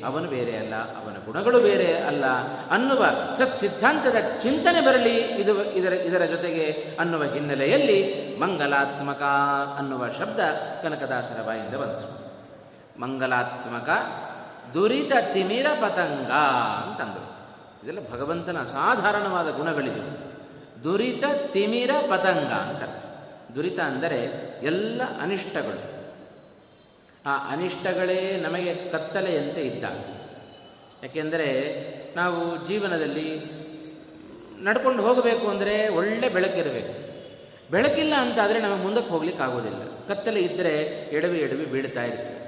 ಅವನು 0.06 0.28
ಬೇರೆ 0.28 0.54
ಅಲ್ಲ, 0.58 0.76
ಅವನ 1.00 1.16
ಗುಣಗಳು 1.26 1.60
ಬೇರೆ 1.60 1.90
ಅಲ್ಲ 2.10 2.26
ಅನ್ನುವ 2.70 3.02
ಸತ್ 3.38 3.58
ಸಿದ್ಧಾಂತದ 3.58 4.16
ಚಿಂತನೆ 4.40 4.82
ಬರಲಿ 4.82 5.14
ಇದು 5.42 5.54
ಇದರ 5.80 5.94
ಇದರ 5.94 6.26
ಜೊತೆಗೆ 6.26 6.66
ಅನ್ನುವ 7.00 7.24
ಹಿನ್ನೆಲೆಯಲ್ಲಿ 7.24 8.00
ಮಂಗಲಾತ್ಮಕ 8.40 9.24
ಅನ್ನುವ 9.78 10.10
ಶಬ್ದ 10.20 10.40
ಕನಕದಾಸರ 10.84 11.40
ಬಾಯಿಂದ 11.48 11.76
ಬಂತು. 11.76 12.08
ಮಂಗಲಾತ್ಮಕ 13.02 13.90
ದುರಿತ 14.74 15.14
ತಿಮಿರ 15.34 15.68
ಪತಂಗ 15.82 16.32
ಅಂತಂದರು. 16.84 17.28
ಇದೆಲ್ಲ 17.84 18.02
ಭಗವಂತನ 18.12 18.58
ಅಸಾಧಾರಣವಾದ 18.62 19.50
ಗುಣಗಳಿವೆ 19.52 20.02
ದುರಿತ 20.84 21.24
ತಿಮಿರ 21.52 21.92
ಪತಂಗ 22.10 22.52
ಅಂತ 22.64 22.84
ದುರಿತ 23.56 23.80
ಅಂದರೆ 23.80 24.20
ಎಲ್ಲ 24.64 25.02
ಅನಿಷ್ಟಗಳು. 25.22 25.94
ಆ 27.26 27.52
ಅನಿಷ್ಟಗಳೇ 27.52 28.38
ನಮಗೆ 28.38 28.76
ಕತ್ತಲೆಯಂತೆ 28.76 29.62
ಇದ್ದಾಗ. 29.62 30.00
ಯಾಕೆಂದರೆ 31.04 31.50
ನಾವು 32.16 32.68
ಜೀವನದಲ್ಲಿ 32.68 33.28
ನಡ್ಕೊಂಡು 34.64 35.04
ಹೋಗಬೇಕು 35.04 35.48
ಅಂದರೆ 35.48 35.88
ಒಳ್ಳೆ 35.88 36.30
ಬೆಳಕಿರಬೇಕು. 36.30 36.94
ಬೆಳಕಿಲ್ಲ 37.72 38.14
ಅಂತಾದರೆ 38.14 38.60
ನಮಗೆ 38.60 38.84
ಮುಂದಕ್ಕೆ 38.84 39.10
ಹೋಗ್ಲಿಕ್ಕೆ 39.10 39.44
ಆಗೋದಿಲ್ಲ. 39.44 39.82
ಕತ್ತಲೆ 40.08 40.40
ಇದ್ದರೆ 40.40 40.78
ಎಡವಿ 41.12 41.40
ಎಡವಿ 41.40 41.66
ಬೀಳ್ತಾ 41.66 42.04
ಇರ್ತೀವಿ 42.04 42.40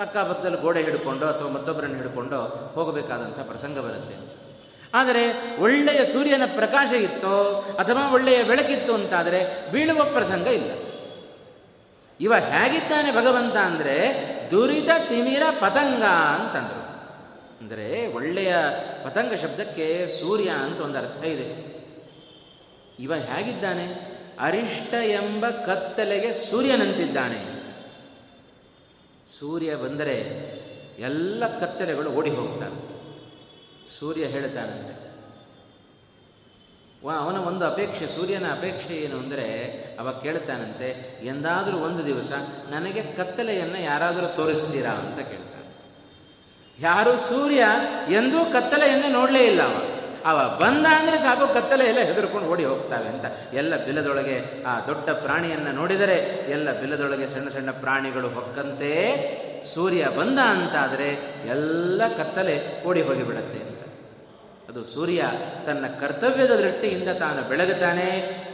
ಅಕ್ಕಪಕ್ಕದಲ್ಲಿ 0.00 0.58
ಗೋಡೆ 0.58 0.82
ಹಿಡ್ಕೊಂಡು 0.82 1.26
ಅಥವಾ 1.26 1.48
ಮತ್ತೊಬ್ಬರನ್ನು 1.48 1.96
ಹಿಡ್ಕೊಂಡು 1.96 2.38
ಹೋಗಬೇಕಾದಂಥ 2.74 3.38
ಪ್ರಸಂಗ 3.38 3.78
ಬರುತ್ತೆ. 3.78 4.14
ಆದರೆ 4.94 5.22
ಒಳ್ಳೆಯ 5.62 6.04
ಸೂರ್ಯನ 6.04 6.42
ಪ್ರಕಾಶ 6.46 6.92
ಇತ್ತೋ 6.92 7.60
ಅಥವಾ 7.78 8.12
ಒಳ್ಳೆಯ 8.12 8.42
ಬೆಳಕಿತ್ತು 8.42 8.94
ಅಂತಾದರೆ 8.94 9.70
ಬೀಳುವ 9.72 10.04
ಪ್ರಸಂಗ 10.04 10.46
ಇಲ್ಲ. 10.46 10.83
ಇವ 12.20 12.34
ಹೇಗಿದ್ದಾನೆ 12.34 13.12
ಭಗವಂತ 13.12 13.56
ಅಂದರೆ 13.56 14.24
ದುರಿತ 14.50 14.88
ತಿಮಿರ 15.08 15.42
ಪತಂಗ 15.60 16.02
ಅಂತಂದರು. 16.04 16.84
ಅಂದರೆ 17.60 18.14
ಒಳ್ಳೆಯ 18.14 18.56
ಪತಂಗ 19.04 19.34
ಶಬ್ದಕ್ಕೆ 19.34 20.06
ಸೂರ್ಯ 20.20 20.48
ಅಂತ 20.48 20.80
ಒಂದು 20.80 20.98
ಅರ್ಥ 20.98 21.24
ಇದೆ. 21.24 21.74
ಇವ 22.98 23.14
ಹೇಗಿದ್ದಾನೆ? 23.14 23.86
ಅರಿಷ್ಟ 24.40 24.94
ಎಂಬ 24.94 25.48
ಕತ್ತಲೆಗೆ 25.48 26.32
ಸೂರ್ಯನಂತಿದ್ದಾನೆ. 26.32 27.54
ಸೂರ್ಯ 29.38 29.74
ಬಂದರೆ 29.74 30.44
ಎಲ್ಲ 30.98 31.58
ಕತ್ತಲೆಗಳು 31.60 32.10
ಓಡಿ 32.10 32.30
ಹೋಗ್ತಾನಂತೆ 32.30 32.94
ಸೂರ್ಯ 34.00 34.24
ಹೇಳ್ತಾನಂತೆ 34.24 35.03
ಅವನ 37.12 37.36
ಒಂದು 37.36 37.66
ಅಪೇಕ್ಷೆ, 37.66 38.06
ಸೂರ್ಯನ 38.06 38.44
ಅಪೇಕ್ಷೆ 38.52 38.94
ಏನು 38.94 39.18
ಅಂದರೆ 39.18 39.64
ಅವ 40.00 40.12
ಕೇಳ್ತಾನಂತೆ, 40.12 41.20
ಎಂದಾದರೂ 41.22 41.78
ಒಂದು 41.78 42.06
ದಿವಸ 42.06 42.32
ನನಗೆ 42.70 43.02
ಕತ್ತಲೆಯನ್ನು 43.02 43.80
ಯಾರಾದರೂ 43.80 44.26
ತೋರಿಸ್ತೀರಾ? 44.26 44.90
ಅಂತ 44.90 45.18
ಕೇಳ್ತಾನೆ. 45.18 45.84
ಯಾರು? 46.80 47.16
ಸೂರ್ಯ 47.16 47.66
ಎಂದೂ 48.14 48.44
ಕತ್ತಲೆಯನ್ನು 48.44 49.08
ನೋಡಲೇ 49.08 49.44
ಇಲ್ಲ 49.44 49.62
ಅವ. 49.62 49.82
ಅವ 50.24 50.58
ಬಂದ 50.60 50.86
ಅಂದರೆ 50.86 51.18
ಸಾಕು 51.18 51.54
ಕತ್ತಲೆ 51.54 51.84
ಎಲ್ಲ 51.86 51.98
ಹೆದರ್ಕೊಂಡು 51.98 52.48
ಓಡಿ 52.48 52.64
ಹೋಗ್ತಾವೆ 52.64 53.08
ಅಂತ. 53.08 53.24
ಎಲ್ಲ 53.54 53.76
ಬಿಲದೊಳಗೆ 53.76 54.64
ಆ 54.64 54.80
ದೊಡ್ಡ 54.80 55.10
ಪ್ರಾಣಿಯನ್ನು 55.10 55.72
ನೋಡಿದರೆ 55.72 56.46
ಎಲ್ಲ 56.50 56.80
ಬಿಲದೊಳಗೆ 56.80 57.26
ಸಣ್ಣ 57.26 57.48
ಸಣ್ಣ 57.48 57.70
ಪ್ರಾಣಿಗಳು 57.70 58.28
ಹೊಕ್ಕಂತೆ. 58.28 58.94
ಸೂರ್ಯ 59.74 60.08
ಬಂದ 60.08 60.38
ಅಂತಾದರೆ 60.38 61.08
ಎಲ್ಲ 61.46 62.02
ಕತ್ತಲೆ 62.16 62.84
ಓಡಿ 62.86 63.02
ಹೋಗಿಬಿಡತ್ತೆ. 63.02 63.73
ಅದು 64.74 64.84
ಸೂರ್ಯ 64.84 65.30
ತನ್ನ 65.66 65.86
ಕರ್ತವ್ಯದ 66.00 66.50
ದೃಷ್ಟಿಯಿಂದ 66.50 67.08
ತಾನು 67.08 67.48
ಬೆಳಗುತ್ತಾನೆ, 67.48 68.06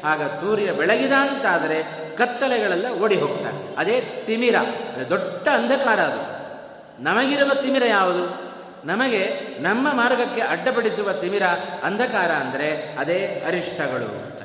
ಆಗ 0.05 0.23
ಸೂರ್ಯ 0.23 0.73
ಬೆಳಗಿದ 0.73 1.12
ಅಂತಾದರೆ 1.12 1.83
ಕತ್ತಲೆಗಳೆಲ್ಲ 2.17 2.87
ಓಡಿ 3.03 3.17
ಹೋಗ್ತಾನೆ 3.17 3.77
ಅದೇ 3.77 4.25
ತಿಮಿರ 4.27 4.55
ದೊಡ್ಡ 5.09 5.49
ಅಂಧಕಾರ 5.49 6.00
ಅದು. 6.00 6.23
ನಮಗಿರುವ 7.03 7.55
ತಿಮಿರ 7.55 7.85
ಯಾವುದು? 7.87 8.50
ನಮಗೆ 8.85 9.23
ನಮ್ಮ 9.61 9.93
ಮಾರ್ಗಕ್ಕೆ 9.93 10.41
ಅಡ್ಡಪಡಿಸುವ 10.41 11.12
ತಿಮಿರ 11.12 11.43
ಅಂಧಕಾರ 11.83 12.31
ಅಂದರೆ 12.31 12.97
ಅದೇ 12.99 13.43
ಅರಿಷ್ಟಗಳು 13.47 14.41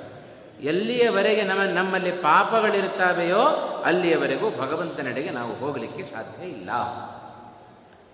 ಎಲ್ಲಿಯವರೆಗೆ 0.61 1.41
ನಮ್ಮ 1.41 1.61
ನಮ್ಮಲ್ಲಿ 1.61 2.11
ಪಾಪಗಳಿರುತ್ತವೆಯೋ 2.11 3.43
ಅಲ್ಲಿಯವರೆಗೂ 3.85 4.49
ಭಗವಂತನೆಡೆಗೆ 4.49 5.29
ನಾವು 5.29 5.53
ಹೋಗಲಿಕ್ಕೆ 5.53 6.03
ಸಾಧ್ಯ 6.03 6.47
ಇಲ್ಲ. 6.47 6.69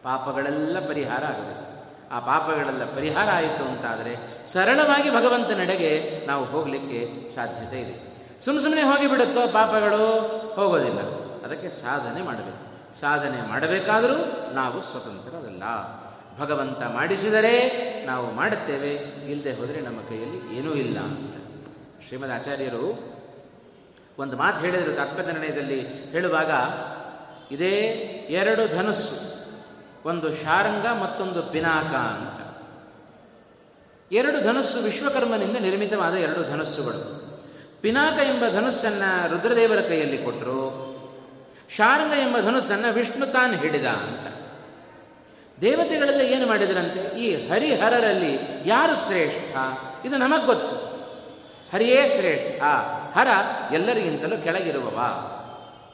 ಪಾಪಗಳೆಲ್ಲ 0.04 0.88
ಪರಿಹಾರ 0.88 1.24
ಆಗಬೇಕು 1.24 1.81
ಆ 2.12 2.20
ಪಾಪಗಳೆಲ್ಲ 2.20 2.86
ಪರಿಹಾರ 2.86 3.30
ಆಯಿತು 3.30 3.64
ಅಂತಾದರೆ 3.66 4.18
ಸರಳವಾಗಿ 4.48 5.10
ಭಗವಂತನೆಡೆಗೆ 5.10 6.24
ನಾವು 6.28 6.46
ಹೋಗಲಿಕ್ಕೆ 6.46 7.30
ಸಾಧ್ಯತೆ 7.36 7.82
ಇದೆ. 7.82 8.12
ಸುಮ್ಮ 8.46 8.60
ಸುಮ್ಮನೆ 8.60 8.82
ಹೋಗಿಬಿಡುತ್ತೋ 8.82 9.48
ಪಾಪಗಳು? 9.48 10.20
ಹೋಗೋದಿಲ್ಲ. 10.56 11.00
ಅದಕ್ಕೆ 11.44 11.70
ಸಾಧನೆ 11.70 12.22
ಮಾಡಬೇಕು. 12.22 12.72
ಸಾಧನೆ 13.02 13.48
ಮಾಡಬೇಕಾದರೂ 13.48 14.54
ನಾವು 14.54 14.82
ಸ್ವತಂತ್ರರಲ್ಲ. 14.82 15.64
ಭಗವಂತ 16.40 16.84
ಮಾಡಿಸಿದರೆ 16.84 17.72
ನಾವು 18.06 18.32
ಮಾಡುತ್ತೇವೆ. 18.32 18.90
ಇಲ್ಲದೆ 19.32 19.54
ಹೋದರೆ 19.54 19.82
ನಮ್ಮ 19.82 20.00
ಕೈಯಲ್ಲಿ 20.02 20.58
ಏನೂ 20.58 20.74
ಇಲ್ಲ 20.74 21.00
ಅಂತ. 21.00 21.36
ಶ್ರೀಮದ್ 22.08 22.32
ಆಚಾರ್ಯರು 22.32 23.14
ಒಂದು 24.20 24.38
ಮಾತು 24.38 24.60
ಹೇಳಿದರು 24.60 24.96
ತಾತ್ಪರ್ಯ 24.96 25.28
ನಿರ್ಣಯದಲ್ಲಿ. 25.28 25.82
ಹೇಳುವಾಗ, 26.12 26.52
ಇದೇ 27.54 27.78
ಎರಡು 28.30 28.76
ಧನುಸ್ಸು. 28.76 29.41
ಒಂದು 30.06 30.36
ಶಾರಂಗ, 30.36 30.86
ಮತ್ತೊಂದು 30.86 31.44
ಪಿನಾಕ 31.44 31.96
ಅಂತ. 31.96 32.52
ಎರಡು 34.12 34.42
ಧನುಸ್ಸು 34.42 34.80
ವಿಶ್ವಕರ್ಮನಿಂದ 34.80 35.58
ನಿರ್ಮಿತವಾದ 35.58 36.14
ಎರಡು 36.14 36.44
ಧನುಸ್ಸುಗಳು. 36.44 37.22
ಪಿನಾಕ 37.82 38.14
ಎಂಬ 38.14 38.44
ಧನುಸ್ಸನ್ನು 38.50 39.32
ರುದ್ರದೇವರ 39.32 39.82
ಕೈಯಲ್ಲಿ 39.82 40.18
ಕೊಟ್ಟರು 40.18 40.92
ಶಾರಂಗ 41.76 42.14
ಎಂಬ 42.14 42.40
ಧನುಸ್ಸನ್ನು 42.40 42.94
ವಿಷ್ಣು 42.94 43.26
ತಾನು 43.26 43.58
ಹಿಡಿದ 43.58 43.86
ಅಂತ. 43.86 44.28
ದೇವತೆಗಳೆಲ್ಲ 45.62 46.22
ಏನು 46.22 46.48
ಮಾಡಿದರಂತೆ? 46.48 47.20
ಈ 47.20 47.50
ಹರಿಹರರಲ್ಲಿ 47.50 48.40
ಯಾರು 48.66 49.06
ಶ್ರೇಷ್ಠ? 49.06 49.58
ಇದು 50.06 50.18
ನಮಗೆ 50.18 50.46
ಗೊತ್ತು. 50.46 50.76
ಹರಿಯೇ 51.74 52.08
ಶ್ರೇಷ್ಠ. 52.08 52.64
ಹರ 53.18 53.28
ಎಲ್ಲರಿಗಿಂತಲೂ 53.74 54.38
ಕೆಳಗಿರುವವ. 54.38 55.00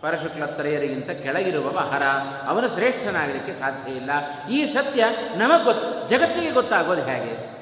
ಪರಶುಕ್ಲತ್ರಯರಿಗಿಂತ 0.02 1.10
ಕೆಳಗಿರುವವ 1.10 1.78
ಹರ. 1.78 2.04
ಅವನು 2.48 2.68
ಶ್ರೇಷ್ಠನಾಗಲಿಕ್ಕೆ 2.68 3.54
ಸಾಧ್ಯ 3.54 3.92
ಇಲ್ಲ. 3.92 4.12
ಈ 4.50 4.66
ಸತ್ಯ 4.66 5.06
ನಮಗೆ 5.36 5.64
ಗೊತ್ತು, 5.64 6.08
ಜಗತ್ತಿಗೆ 6.08 6.52
ಗೊತ್ತಾಗೋದು 6.52 7.02
ಹೇಗೆ? 7.02 7.58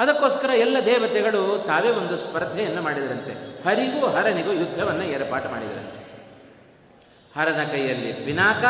ಅದಕ್ಕೋಸ್ಕರ 0.00 0.50
ಎಲ್ಲ 0.54 0.76
ದೇವತೆಗಳು 0.86 1.64
ತಾವೇ 1.66 1.88
ಒಂದು 1.88 2.16
ಸ್ಪರ್ಧೆಯನ್ನು 2.16 2.82
ಮಾಡಿದರಂತೆ. 2.82 3.32
ಹರಿಗೂ 3.64 4.06
ಹರನಿಗೂ 4.06 4.52
ಯುದ್ಧವನ್ನು 4.52 5.02
ಏರ್ಪಾಟು 5.02 5.48
ಮಾಡಿದರಂತೆ. 5.48 6.04
ಹರನ 7.38 7.64
ಕೈಯಲ್ಲಿ 7.64 8.12
ಪಿನಾಕ, 8.12 8.64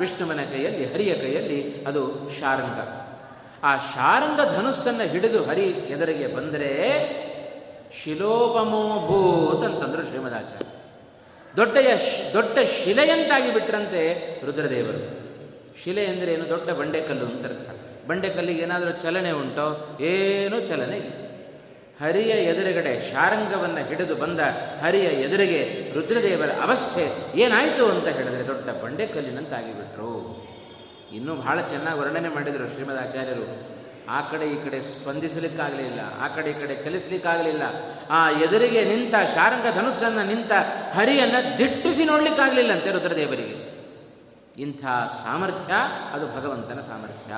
ವಿಷ್ಣುವನ 0.00 0.40
ಕೈಯಲ್ಲಿ 0.52 0.92
ಹರಿಯ 0.92 1.14
ಕೈಯಲ್ಲಿ 1.14 1.84
ಅದು 1.84 2.30
ಶಾರಂಗ. 2.40 3.02
ಆ 3.64 3.76
ಶಾರಂಗ 3.76 4.56
ಧನುಸ್ಸನ್ನು 4.56 5.08
ಹಿಡಿದು 5.08 5.44
ಹರಿ 5.44 5.64
ಎದುರಿಗೆ 5.64 6.26
ಬಂದರೆ 6.26 6.72
ಶಿಲೋಪಮೋಭೂತ್ 8.04 9.64
ಅಂತಂದರು 9.64 10.06
ಶ್ರೀಮದಾಚಾರ್ಯ 10.06 10.71
ದೊಡ್ಡೆಯ 11.56 11.88
ದೊಡ್ಡ 12.32 12.58
ಶಿಲೆಯಂತಾಗಿ 12.84 13.54
ಬಿಟ್ರಂತೆ 13.54 14.02
ರುದ್ರದೇವರು. 14.46 15.22
ಶಿಲೆ 15.84 16.06
ಅಂದರೆ 16.06 16.34
ಏನು? 16.34 16.48
ದೊಡ್ಡ 16.48 16.70
ಬಂಡೆಕಲ್ಲು 16.70 17.26
ಅಂತ 17.26 17.46
ಅರ್ಥ. 17.46 17.70
ಬಂಡೆಕಲ್ಲಿಗೆ 18.06 18.62
ಏನಾದರೂ 18.62 18.90
ಚಲನೆ 18.90 19.30
ಉಂಟೋ? 19.30 19.98
ಏನೂ 20.00 20.60
ಚಲನೆ 20.60 21.22
ಹರಿಯ 22.04 22.30
ಎದುರುಗಡೆ 22.30 23.12
ಶಾರಂಗವನ್ನು 23.12 23.86
ಹಿಡಿದು 23.86 24.14
ಬಂದ 24.14 24.40
ಹರಿಯ 24.82 25.02
ಎದುರಿಗೆ 25.02 25.92
ರುದ್ರದೇವರ 25.94 26.50
ಅವಸ್ಥೆ 26.62 27.38
ಏನಾಯಿತು 27.40 27.86
ಅಂತ 27.86 28.08
ಹೇಳಿದ್ರೆ 28.08 28.46
ದೊಡ್ಡ 28.46 28.70
ಬಂಡೆಕಲ್ಲಿನಂತಾಗಿಬಿಟ್ರು 28.70 30.42
ಇನ್ನೂ 31.14 31.34
ಬಹಳ 31.34 31.60
ಚೆನ್ನಾಗಿ 31.60 32.00
ವರ್ಣನೆ 32.00 32.28
ಮಾಡಿದರು 32.28 32.74
ಶ್ರೀಮದ್ 32.74 32.98
ಆಚಾರ್ಯರು. 32.98 33.71
ಆ 34.08 34.20
ಕಡೆ 34.20 34.46
ಈ 34.46 34.64
ಕಡೆ 34.64 34.80
ಸ್ಪಂದಿಸಲಿಕ್ಕಾಗಲಿಲ್ಲ 34.80 36.00
ಆ 36.20 36.28
ಕಡೆ 36.28 36.50
ಈ 36.50 36.52
ಕಡೆ 36.52 36.82
ಚಲಿಸಲಿಕ್ಕಾಗಲಿಲ್ಲ 36.82 37.62
ಆ 38.10 38.30
ಎದುರಿಗೆ 38.30 38.84
ನಿಂತ 38.84 39.14
ಶಾರಂಗ 39.34 39.74
ಧನುಸ್ಸನ್ನು 39.74 40.26
ನಿಂತ 40.26 40.52
ಹರಿಯನ್ನು 40.94 41.58
ದಿಟ್ಟಿಸಿ 41.58 42.04
ನೋಡಲಿಕ್ಕಾಗಲಿಲ್ಲಂತೆ 42.04 42.90
ರುದ್ರದೇವರಿಗೆ 42.90 43.72
ಇಂಥ 44.62 44.84
ಸಾಮರ್ಥ್ಯ, 45.24 45.72
ಅದು 46.12 46.26
ಭಗವಂತನ 46.26 46.80
ಸಾಮರ್ಥ್ಯ. 46.80 47.34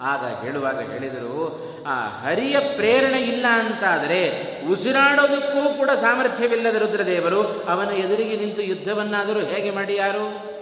ಆಗ 0.00 0.44
ಹೇಳುವಾಗ 0.44 0.80
ಹೇಳಿದರು, 0.80 1.60
ಆ 1.86 2.08
ಹರಿಯ 2.08 2.60
ಪ್ರೇರಣೆ 2.60 3.20
ಇಲ್ಲ 3.20 3.46
ಅಂತಾದರೆ 3.52 4.50
ಉಸಿರಾಡೋದಕ್ಕೂ 4.72 5.74
ಕೂಡ 5.74 5.90
ಸಾಮರ್ಥ್ಯವಿಲ್ಲದ 5.90 6.74
ರುದ್ರದೇವರು 6.74 7.42
ಅವನ 7.42 7.88
ಎದುರಿಗೆ 7.88 8.36
ನಿಂತು 8.36 8.62
ಯುದ್ಧವನ್ನಾದರೂ 8.62 9.40
ಹೇಗೆ 9.40 9.70
ಮಾಡಿ 9.70 9.96
ಯಾರು? 9.96 10.59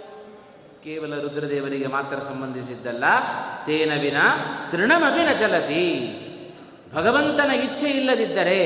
ಕೇವಲ 0.83 1.13
ರುದ್ರದೇವರಿಗೆ 1.21 1.87
ಮಾತ್ರ 1.87 2.17
ಸಂಬಂಧಿಸಿದ್ದಲ್ಲ, 2.19 3.05
ತೇನ 3.65 3.91
ವಿನ 4.01 4.19
ತೃಣಮಭಿನ 4.71 5.29
ಚಲತಿ. 5.39 5.85
ಭಗವಂತನ 6.95 7.51
ಇಚ್ಛೆ 7.65 7.89
ಇಲ್ಲದಿದ್ದರೆ 7.89 8.59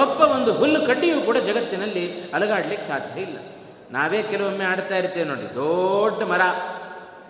ಒಬ್ಬ 0.00 0.20
ಒಂದು 0.36 0.52
ಹುಲ್ಲು 0.52 0.80
ಕಡ್ಡಿಯೂ 0.86 1.20
ಕೂಡ 1.20 1.36
ಜಗತ್ತಿನಲ್ಲಿ 1.36 2.04
ಅಲಗಾಡ್ಲಿಕ್ಕೆ 2.30 2.86
ಸಾಧ್ಯ 2.86 3.20
ಇಲ್ಲ. 3.20 3.38
ನಾವೇ 3.92 4.22
ಕೆಲವೊಮ್ಮೆ 4.22 4.64
ಆಡ್ತಾ 4.64 4.96
ಇರ್ತೇವೆ 4.96 5.26
ನೋಡಿ, 5.28 5.46
ದೊಡ್ಡ 5.54 6.22
ಮರ, 6.22 6.42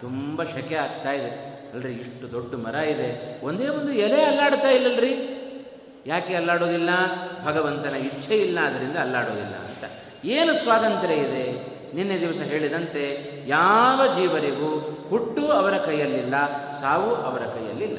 ತುಂಬ 0.01 0.43
ಶಕೆ 0.43 0.75
ಆಗ್ತಾ 0.75 1.13
ಇದೆ. 1.13 1.31
ಅಲ್ರಿ, 1.75 1.93
ಇಷ್ಟು 1.93 2.33
ದೊಡ್ಡ 2.33 2.55
ಮರ 2.55 2.75
ಇದೆ. 2.75 3.41
ಒಂದೇ 3.47 3.69
ಒಂದು 3.69 3.93
ಎಲೆ 3.93 4.23
ಅಲ್ಲಾಡ್ತಾ 4.25 4.69
ಇಲ್ಲಲ್ರಿ? 4.69 5.13
ಯಾಕೆ 6.07 6.35
ಅಲ್ಲಾಡೋದಿಲ್ಲ? 6.35 6.91
ಭಗವಂತನ 7.47 7.95
ಇಚ್ಛೆ 7.95 8.37
ಇಲ್ಲ, 8.37 8.59
ಅದರಿಂದ 8.61 8.97
ಅಲ್ಲಾಡೋದಿಲ್ಲ 8.97 9.55
ಅಂತ. 9.69 9.85
ಏನು 10.25 10.55
ಸ್ವಾತಂತ್ರ್ಯ 10.55 11.15
ಇದೆ? 11.15 11.45
ನಿನ್ನೆ 11.95 12.21
ದಿವಸ 12.21 12.41
ಹೇಳಿದಂತೆ, 12.41 13.05
ಯಾವ 13.47 14.15
ಜೀವರಿಗೂ 14.15 14.99
ಹುಟ್ಟು 15.11 15.53
ಅವರ 15.53 15.77
ಕೈಯಲ್ಲಿಲ್ಲ, 15.77 16.35
ಸಾವು 16.73 17.15
ಅವರ 17.15 17.41
ಕೈಯಲ್ಲಿಲ್ಲ. 17.41 17.99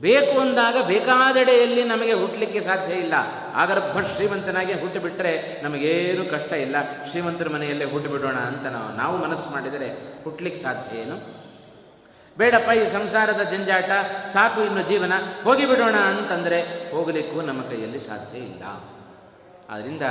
ಬೇಕು 0.00 0.40
ಅಂದಾಗ 0.40 0.76
ಬೇಕಾದೆಡೆಯಲ್ಲಿ 0.86 1.84
ನಮಗೆ 1.84 2.12
ಹುಟ್ಟಲಿಕ್ಕೆ 2.12 2.60
ಸಾಧ್ಯ 2.60 2.94
ಇಲ್ಲ. 2.94 3.14
ಆಗರ್ಭ 3.54 4.00
ಶ್ರೀಮಂತನಾಗಿ 4.00 4.72
ಹುಟ್ಟುಬಿಟ್ರೆ 4.72 5.62
ನಮಗೇನು 5.62 6.30
ಕಷ್ಟ 6.30 6.52
ಇಲ್ಲ. 6.52 6.76
ಶ್ರೀಮಂತರ 7.10 7.48
ಮನೆಯಲ್ಲೇ 7.48 7.84
ಹುಟ್ಟುಬಿಡೋಣ 7.84 8.36
ಅಂತ 8.36 8.66
ನಾವು 8.66 8.96
ನಾವು 8.96 9.16
ಮನಸ್ಸು 9.16 9.50
ಮಾಡಿದರೆ 9.50 9.88
ಹುಟ್ಟಲಿಕ್ಕೆ 10.24 10.62
ಸಾಧ್ಯ 10.62 10.98
ಏನು? 10.98 11.36
ಬೇಡಪ್ಪ, 12.38 12.70
ಈ 12.70 12.86
ಸಂಸಾರದ 12.86 13.42
ಜಂಜಾಟ, 13.42 13.90
ಸಾಕು 14.32 14.62
ಇನ್ನು 14.62 14.82
ಜೀವನ, 14.82 15.12
ಹೋಗಿಬಿಡೋಣ 15.44 15.94
ಅಂತಂದರೆ 15.94 16.90
ಹೋಗಲಿಕ್ಕೂ 16.90 17.42
ನಮ್ಮ 17.42 17.62
ಕೈಯಲ್ಲಿ 17.62 18.00
ಸಾಧ್ಯ 18.00 18.38
ಇಲ್ಲ. 18.38 18.62
ಆದ್ದರಿಂದ 19.70 20.02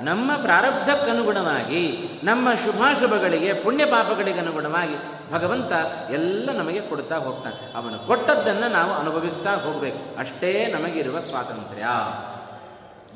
ನಮ್ಮ 0.00 0.36
ಪ್ರಾರಬ್ಧಕ್ಕನುಗುಣವಾಗಿ, 0.36 2.08
ನಮ್ಮ 2.24 2.54
ಶುಭಾಶುಭಗಳಿಗೆ 2.54 3.54
ಪುಣ್ಯ 3.54 3.84
ಪಾಪಗಳಿಗೆ 3.84 4.38
ಅನುಗುಣವಾಗಿ 4.38 4.94
ಭಗವಂತ 5.32 5.72
ಎಲ್ಲ 6.10 6.50
ನಮಗೆ 6.52 6.80
ಕೊಡ್ತಾ 6.80 7.16
ಹೋಗ್ತಾನೆ. 7.16 7.76
ಅವನು 7.76 8.06
ಕೊಟ್ಟದ್ದನ್ನು 8.06 8.68
ನಾವು 8.68 8.92
ಅನುಭವಿಸ್ತಾ 8.92 9.54
ಹೋಗಬೇಕು. 9.54 10.18
ಅಷ್ಟೇ 10.18 10.66
ನಮಗಿರುವ 10.66 11.20
ಸ್ವಾತಂತ್ರ್ಯ. 11.20 11.86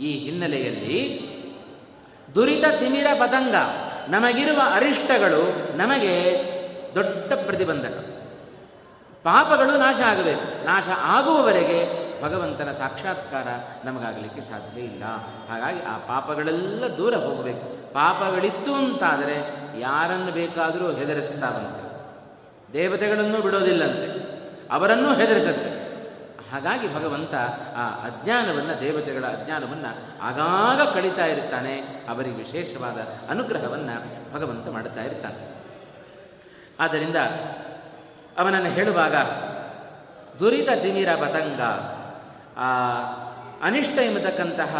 ಈ 0.05 0.19
ಹಿನ್ನೆಲೆಯಲ್ಲಿ 0.19 1.29
ದುರಿತ 2.35 2.65
ತಿಮಿರ 2.65 3.07
ಪತಂಗ 3.21 3.55
ನಮಗಿರುವ 4.09 4.61
ಅರಿಷ್ಟಗಳು 4.73 5.77
ನಮಗೆ 5.77 6.37
ದೊಡ್ಡ 6.95 7.33
ಪ್ರತಿಬಂಧಕ. 7.33 8.05
ಪಾಪಗಳು 9.23 9.77
ನಾಶ 9.79 9.97
ಆಗಬೇಕು. 10.07 10.65
ನಾಶ 10.65 10.85
ಆಗುವವರೆಗೆ 11.03 12.08
ಭಗವಂತನ 12.23 12.73
ಸಾಕ್ಷಾತ್ಕಾರ 12.73 13.47
ನಮಗಾಗಲಿಕ್ಕೆ 13.85 14.41
ಸಾಧ್ಯ 14.41 14.81
ಇಲ್ಲ. 14.81 15.05
ಹಾಗಾಗಿ 15.49 15.83
ಆ 15.83 15.99
ಪಾಪಗಳೆಲ್ಲ 15.99 16.97
ದೂರ 16.97 17.15
ಹೋಗಬೇಕು. 17.15 17.95
ಪಾಪಗಳಿತ್ತು 17.95 18.75
ಅಂತಾದರೆ 18.75 19.37
ಯಾರನ್ನು 19.81 20.33
ಬೇಕಾದರೂ 20.33 20.93
ಹೆದರಿಸ್ತಾವಂತೆ. 20.93 21.89
ದೇವತೆಗಳನ್ನು 22.73 23.41
ಬಿಡೋದಿಲ್ಲಂತೆ. 23.41 24.29
ಅವರನ್ನೂ 24.71 25.15
ಹೆದರಿಸುತ್ತೆ. 25.15 25.79
ಹಾಗಾಗಿ 26.53 26.95
ಭಗವಂತ 26.95 27.35
ಆ 27.77 27.89
ಅಜ್ಞಾನವನ್ನು, 27.89 28.81
ದೇವತೆಗಳ 28.81 29.25
ಅಜ್ಞಾನವನ್ನು 29.27 30.23
ಆಗಾಗ 30.23 30.95
ಕಳೀತಾ 30.95 31.27
ಇರ್ತಾನೆ. 31.27 31.81
ಅವರಿಗೆ 32.09 32.37
ವಿಶೇಷವಾದ 32.37 32.97
ಅನುಗ್ರಹವನ್ನು 33.31 34.35
ಭಗವಂತ 34.35 34.69
ಮಾಡುತ್ತಾ 34.69 35.03
ಇರ್ತಾನೆ. 35.03 35.55
ಆದ್ದರಿಂದ 36.81 37.17
ಅವನನ್ನು 38.39 38.71
ಹೇಳುವಾಗ, 38.71 39.15
ದುರಿತ 40.41 40.69
ತಿಮಿರ 40.83 41.15
ಪತಂಗ 41.15 41.61
ಆ 42.59 42.69
ಅನಿಷ್ಟ 43.63 43.99
ಎಂಬತಕ್ಕಂತಹ 43.99 44.75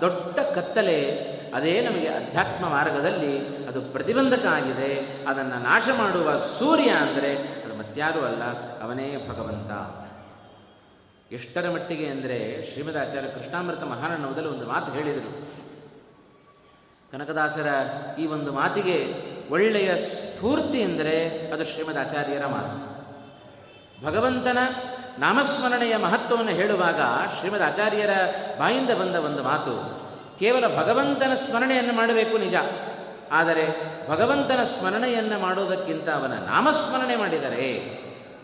ದೊಡ್ಡ 0.00 0.40
ಕತ್ತಲೆ 0.40 1.28
ಅದೇ 1.54 1.80
ನಮಗೆ 1.80 2.08
ಅಧ್ಯಾತ್ಮ 2.08 2.68
ಮಾರ್ಗದಲ್ಲಿ 2.68 3.56
ಅದು 3.66 3.80
ಪ್ರತಿಬಂಧಕ 3.80 4.46
ಆಗಿದೆ. 4.46 5.22
ಅದನ್ನು 5.24 5.62
ನಾಶ 5.62 5.88
ಮಾಡುವ 5.98 6.38
ಸೂರ್ಯ 6.38 6.90
ಅಂದರೆ 6.90 7.36
ಅದು 7.36 7.78
ಮತ್ಯಾರೂ 7.78 8.20
ಅಲ್ಲ, 8.20 8.42
ಅವನೇ 8.82 9.16
ಭಗವಂತ. 9.28 9.70
ಎಷ್ಟರ 11.32 11.70
ಮಟ್ಟಿಗೆ 11.70 12.06
ಅಂದರೆ 12.06 12.66
ಶ್ರೀಮದ್ 12.72 12.96
ಆಚಾರ್ಯ 12.96 13.28
ಕೃಷ್ಣಾಮೃತ 13.28 13.82
ಮೊದಲು 13.82 14.50
ಒಂದು 14.50 14.66
ಮಾತು 14.66 14.92
ಹೇಳಿದರು. 14.92 15.48
ಕನಕದಾಸರ 17.12 17.66
ಈ 18.20 18.26
ಒಂದು 18.26 18.52
ಮಾತಿಗೆ 18.52 19.28
ಒಳ್ಳೆಯ 19.50 19.96
ಸ್ಫೂರ್ತಿ 19.96 20.82
ಅಂದರೆ 20.82 21.28
ಅದು 21.52 21.64
ಶ್ರೀಮದ್ 21.64 21.98
ಆಚಾರ್ಯರ 21.98 22.46
ಮಾತು. 22.46 22.88
ಭಗವಂತನ 24.06 24.58
ನಾಮಸ್ಮರಣೆಯ 25.18 25.96
ಮಹತ್ವವನ್ನು 25.96 26.50
ಹೇಳುವಾಗ 26.50 27.00
ಶ್ರೀಮದ್ 27.38 27.62
ಆಚಾರ್ಯರ 27.62 28.10
ಬಾಯಿಂದ 28.58 28.90
ಬಂದ 28.90 29.16
ಒಂದು 29.16 29.42
ಮಾತು, 29.42 29.74
ಕೇವಲ 30.38 30.64
ಭಗವಂತನ 30.76 31.34
ಸ್ಮರಣೆಯನ್ನು 31.34 31.92
ಮಾಡಬೇಕು 31.92 32.38
ನಿಜ. 32.38 32.54
ಆದರೆ 33.32 33.64
ಭಗವಂತನ 34.08 34.62
ಸ್ಮರಣೆಯನ್ನು 34.62 35.38
ಮಾಡೋದಕ್ಕಿಂತ 35.38 36.08
ಅವನ 36.08 36.32
ನಾಮಸ್ಮರಣೆ 36.32 37.16
ಮಾಡಿದರೆ 37.16 37.66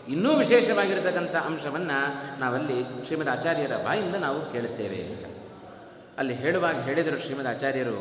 ಇನ್ನೂ 0.07 0.35
ವಿಶೇಷವಾಗಿರತಕ್ಕಂಥ 0.35 1.35
ಅಂಶವನ್ನು 1.35 1.99
ನಾವಲ್ಲಿ 2.39 3.05
ಶ್ರೀಮದ್ 3.05 3.29
ಆಚಾರ್ಯರ 3.29 3.75
ಬಾಯಿಂದ 3.75 4.15
ನಾವು 4.15 4.51
ಕೇಳುತ್ತೇವೆ 4.51 4.99
ಅಂತ. 5.03 5.25
ಅಲ್ಲಿ 6.17 6.33
ಹೇಳುವಾಗ 6.33 6.81
ಹೇಳಿದರು 6.81 7.19
ಶ್ರೀಮದ್ 7.19 7.47
ಆಚಾರ್ಯರು, 7.47 7.97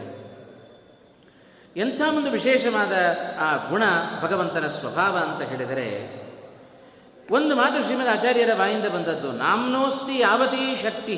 ಎಂಥ 1.76 2.00
ಒಂದು 2.08 2.30
ವಿಶೇಷವಾದ 2.30 2.92
ಆ 3.40 3.68
ಗುಣ 3.68 3.82
ಭಗವಂತನ 4.22 4.66
ಸ್ವಭಾವ 4.66 5.16
ಅಂತ 5.16 5.42
ಹೇಳಿದರೆ 5.42 5.88
ಒಂದು 7.30 7.56
ಮಾತು 7.56 7.84
ಶ್ರೀಮದ್ 7.84 8.08
ಆಚಾರ್ಯರ 8.08 8.54
ಬಾಯಿಂದ 8.54 8.84
ಬಂದದ್ದು, 8.84 9.32
ನಾಮ್ನೋಸ್ತಿ 9.32 10.18
ಯಾವತಿ 10.18 10.82
ಶಕ್ತಿ 10.82 11.16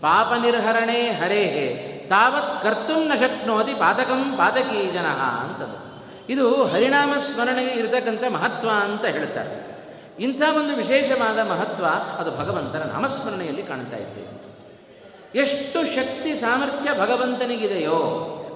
ಪಾಪ 0.00 0.32
ನಿರ್ಹರಣೆ 0.42 1.10
ಹರೇಹೆ, 1.10 1.66
ತಾವತ್ 2.08 2.62
ಕರ್ತುಂ 2.62 3.08
ನ 3.08 3.14
ಶಕ್ನೋತಿ 3.14 3.74
ಪಾತಕಂ 3.74 4.36
ಪಾತಕೀ 4.36 4.92
ಜನ 4.92 5.06
ಅಂತದ್ದು. 5.06 5.78
ಇದು 6.28 6.64
ಹರಿನಾಮ 6.64 7.14
ಸ್ಮರಣೆಗೆ 7.16 7.70
ಇರತಕ್ಕಂಥ 7.70 8.24
ಮಹತ್ವ 8.30 8.68
ಅಂತ 8.70 9.04
ಹೇಳ್ತಾರೆ 9.04 9.64
ಇಂಥ 10.20 10.42
ಒಂದು 10.56 10.76
ವಿಶೇಷವಾದ 10.76 11.38
ಮಹತ್ವ 11.38 11.84
ಅದು 12.18 12.30
ಭಗವಂತನ 12.30 12.92
ನಾಮಸ್ಮರಣೆಯಲ್ಲಿ 12.92 13.62
ಕಾಣ್ತಾ 13.62 13.96
ಇದ್ದೇವೆ 13.96 14.34
ಎಷ್ಟು 15.40 15.94
ಶಕ್ತಿ 15.94 16.34
ಸಾಮರ್ಥ್ಯ 16.34 16.90
ಭಗವಂತನಿಗಿದೆಯೋ 17.00 18.00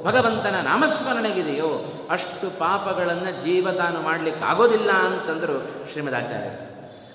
ಭಗವಂತನ 0.05 0.61
ನಾಮಸ್ಮರಣೆಗಿದೆಯೋ 0.61 1.71
ಅಷ್ಟು 2.11 2.59
ಪಾಪಗಳನ್ನು 2.59 3.41
ಜೀವ 3.41 3.73
ತಾನು 3.73 4.03
ಮಾಡಲಿಕ್ಕೆ 4.03 4.45
ಆಗೋದಿಲ್ಲ 4.45 4.91
ಅಂತಂದರು 4.91 5.89
ಶ್ರೀಮದಾಚಾರ್ಯ 5.93 6.51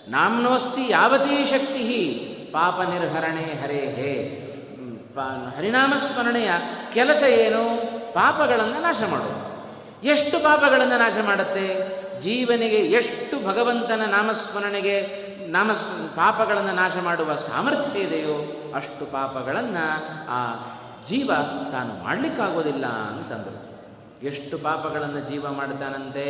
ನಾಮ್ನೋಸ್ತಿ 0.08 0.90
ಯಾವತೀ 0.90 1.46
ಶಕ್ತಿ 1.46 1.84
ಪಾಪ 2.54 2.82
ನಿರ್ಹರಣೆ 2.82 3.62
ಹರೇ 3.62 3.78
ಹೇ. 3.78 4.40
ಹರಿನಾಮಸ್ಮರಣೆಯ 5.58 6.52
ಕೆಲಸ 6.94 7.24
ಏನು? 7.24 7.64
ಪಾಪಗಳನ್ನು 8.14 8.82
ನಾಶ 8.82 8.96
ಮಾಡೋದು 9.12 9.54
ಎಷ್ಟು 10.08 10.40
ಪಾಪಗಳನ್ನು 10.40 10.98
ನಾಶ 10.98 11.14
ಮಾಡುತ್ತೆ? 11.26 11.68
ಜೀವನಿಗೆ 12.20 12.76
ಎಷ್ಟು 12.76 13.48
ಭಗವಂತನ 13.48 14.02
ನಾಮಸ್ಮರಣೆಗೆ 14.06 15.24
ನಾಮಸ್, 15.52 15.82
ಪಾಪಗಳನ್ನು 16.16 16.72
ನಾಶ 16.72 16.92
ಮಾಡುವ 17.04 17.36
ಸಾಮರ್ಥ್ಯ 17.36 18.00
ಇದೆಯೋ 18.00 18.36
ಅಷ್ಟು 18.76 19.06
ಪಾಪಗಳನ್ನು 19.06 19.86
ಆ 20.30 20.40
ಜೀವ 21.08 21.32
ತಾನು 21.72 22.04
ಮಾಡಲಿಕ್ಕಾಗೋದಿಲ್ಲ 22.04 22.86
ಅಂತಂದರು. 22.86 23.74
ಎಷ್ಟು 24.26 24.58
ಪಾಪಗಳನ್ನು 24.58 25.20
ಜೀವ 25.20 25.50
ಮಾಡ್ತಾನಂತೆ? 25.50 26.26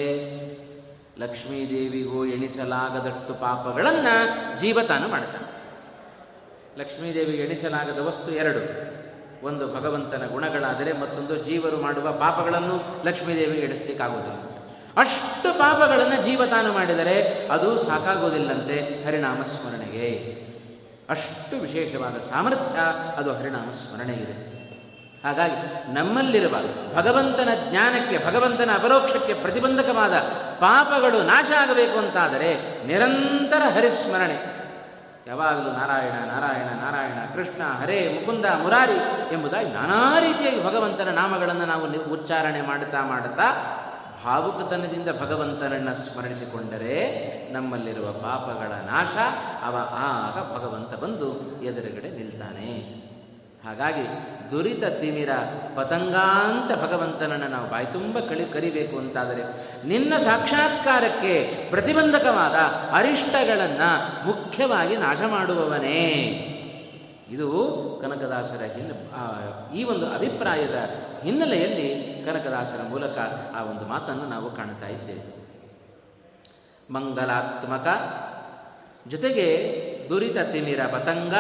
ಲಕ್ಷ್ಮೀದೇವಿಗೂ 1.20 2.26
ಎಣಿಸಲಾಗದಷ್ಟು 2.26 3.34
ಪಾಪಗಳನ್ನು 3.34 4.60
ಜೀವ 4.60 4.82
ತಾನು 4.82 5.08
ಮಾಡ್ತಾನೆ. 5.08 5.64
ಲಕ್ಷ್ಮೀದೇವಿಗೆ 6.80 7.44
ಎಣಿಸಲಾಗದ 7.44 8.00
ವಸ್ತು 8.00 8.32
ಎರಡು. 8.32 8.94
ಒಂದು 9.46 9.76
ಭಗವಂತನ 9.76 10.28
ಗುಣಗಳಾದರೆ 10.32 10.94
ಮತ್ತೊಂದು 10.94 11.36
ಜೀವರು 11.44 11.78
ಮಾಡುವ 11.78 12.12
ಪಾಪಗಳನ್ನು 12.12 13.06
ಲಕ್ಷ್ಮೀದೇವಿಗೆ 13.06 13.62
ಎಣಿಸ್ಲಿಕ್ಕಾಗೋದಿಲ್ಲ. 13.62 14.54
ಅಷ್ಟು 14.98 15.60
ಪಾಪಗಳನ್ನು 15.60 16.24
ಜೀವ 16.24 16.46
ತಾನು 16.46 16.74
ಮಾಡಿದರೆ 16.74 17.48
ಅದು 17.48 17.80
ಸಾಕಾಗೋದಿಲ್ಲಂತೆ 17.80 19.04
ಹರಿನಾಮ 19.06 19.42
ಸ್ಮರಣೆಗೆ 19.42 20.44
ಅಷ್ಟು 21.10 21.62
ವಿಶೇಷವಾದ 21.62 22.22
ಸಾಮರ್ಥ್ಯ, 22.22 22.80
ಅದು 23.16 23.34
ಹರಿನಾಮ 23.34 23.72
ಸ್ಮರಣೆಗಿದೆ 23.72 24.53
ಹಾಗಾಗಿ 25.24 25.94
ನಮ್ಮಲ್ಲಿರುವ 25.94 26.56
ಭಗವಂತನ 26.96 27.50
ಜ್ಞಾನಕ್ಕೆ, 27.70 28.26
ಭಗವಂತನ 28.26 28.70
ಅಪರೋಕ್ಷಕ್ಕೆ 28.74 29.34
ಪ್ರತಿಬಂಧಕವಾದ 29.34 30.14
ಪಾಪಗಳು 30.60 31.24
ನಾಶ 31.24 31.52
ಆಗಬೇಕು 31.60 31.98
ಅಂತಾದರೆ 31.98 32.84
ನಿರಂತರ 32.88 33.62
ಹರಿಸ್ಮರಣೆ. 33.70 34.64
ಯಾವಾಗಲೂ 35.28 35.72
ನಾರಾಯಣ 35.72 36.14
ನಾರಾಯಣ 36.14 36.66
ನಾರಾಯಣ, 36.66 37.36
ಕೃಷ್ಣ, 37.36 37.82
ಹರೇ, 37.82 38.20
ಮುಕುಂದ, 38.20 38.46
ಮುರಾರಿ 38.46 39.34
ಎಂಬುದಾಗಿ 39.34 39.70
ನಾನಾ 39.70 40.20
ರೀತಿಯಾಗಿ 40.20 40.64
ಭಗವಂತನ 40.64 41.10
ನಾಮಗಳನ್ನು 41.10 41.66
ನಾವು 41.66 42.12
ಉಚ್ಚಾರಣೆ 42.14 42.62
ಮಾಡುತ್ತಾ 42.62 43.02
ಮಾಡುತ್ತಾ 43.02 43.80
ಭಾವುಕತನದಿಂದ 44.26 45.10
ಭಗವಂತನನ್ನು 45.22 45.96
ಸ್ಮರಿಸಿಕೊಂಡರೆ 45.96 46.96
ನಮ್ಮಲ್ಲಿರುವ 47.54 48.12
ಪಾಪಗಳ 48.12 48.92
ನಾಶ 48.92 49.16
ಅವ 49.64 49.78
ಆಗ 49.92 50.60
ಭಗವಂತ 50.60 50.94
ಬಂದು 51.04 51.42
ಎದುರುಗಡೆ 51.64 52.10
ನಿಲ್ತಾನೆ. 52.10 53.03
ಹಾಗಾಗಿ 53.66 54.06
ದುರಿತ 54.52 54.84
ತಿಮಿರ 54.84 55.30
ಪತಂಗಾಂತ 55.76 56.72
ಭಗವಂತನನ್ನು 56.82 57.48
ನಾವು 57.48 57.70
ಬಾಯಿ 57.70 57.86
ತುಂಬ 57.86 58.20
ಕಳಿ, 58.20 58.46
ಕರಿಬೇಕು 58.46 58.98
ಅಂತಾದರೆ 58.98 59.44
ನಿನ್ನ 59.88 60.18
ಸಾಕ್ಷಾತ್ಕಾರಕ್ಕೆ 60.18 61.68
ಪ್ರತಿಬಂಧಕವಾದ 61.70 62.56
ಅರಿಷ್ಟಗಳನ್ನು 62.92 63.90
ಮುಖ್ಯವಾಗಿ 64.28 64.96
ನಾಶ 64.96 65.22
ಮಾಡುವವನೇ. 65.22 66.02
ಇದು 67.32 67.48
ಕನಕದಾಸರ 68.02 68.64
ಹಿನ್ನೆ 68.64 69.78
ಈ 69.78 69.84
ಒಂದು 69.84 70.06
ಅಭಿಪ್ರಾಯದ 70.12 70.78
ಹಿನ್ನೆಲೆಯಲ್ಲಿ 71.24 71.88
ಕನಕದಾಸರ 72.26 72.82
ಮೂಲಕ 72.90 73.18
ಆ 73.56 73.64
ಒಂದು 73.64 73.86
ಮಾತನ್ನು 73.86 74.30
ನಾವು 74.30 74.52
ಕಾಣ್ತಾ 74.52 74.88
ಇದ್ದೇವೆ. 74.88 75.44
ಮಂಗಲಾತ್ಮಕ 76.94 77.88
ಜೊತೆಗೆ 79.10 79.48
ದುರಿತ 80.10 80.38
ತಿಮಿರ 80.38 80.80
ಪತಂಗ 80.86 81.34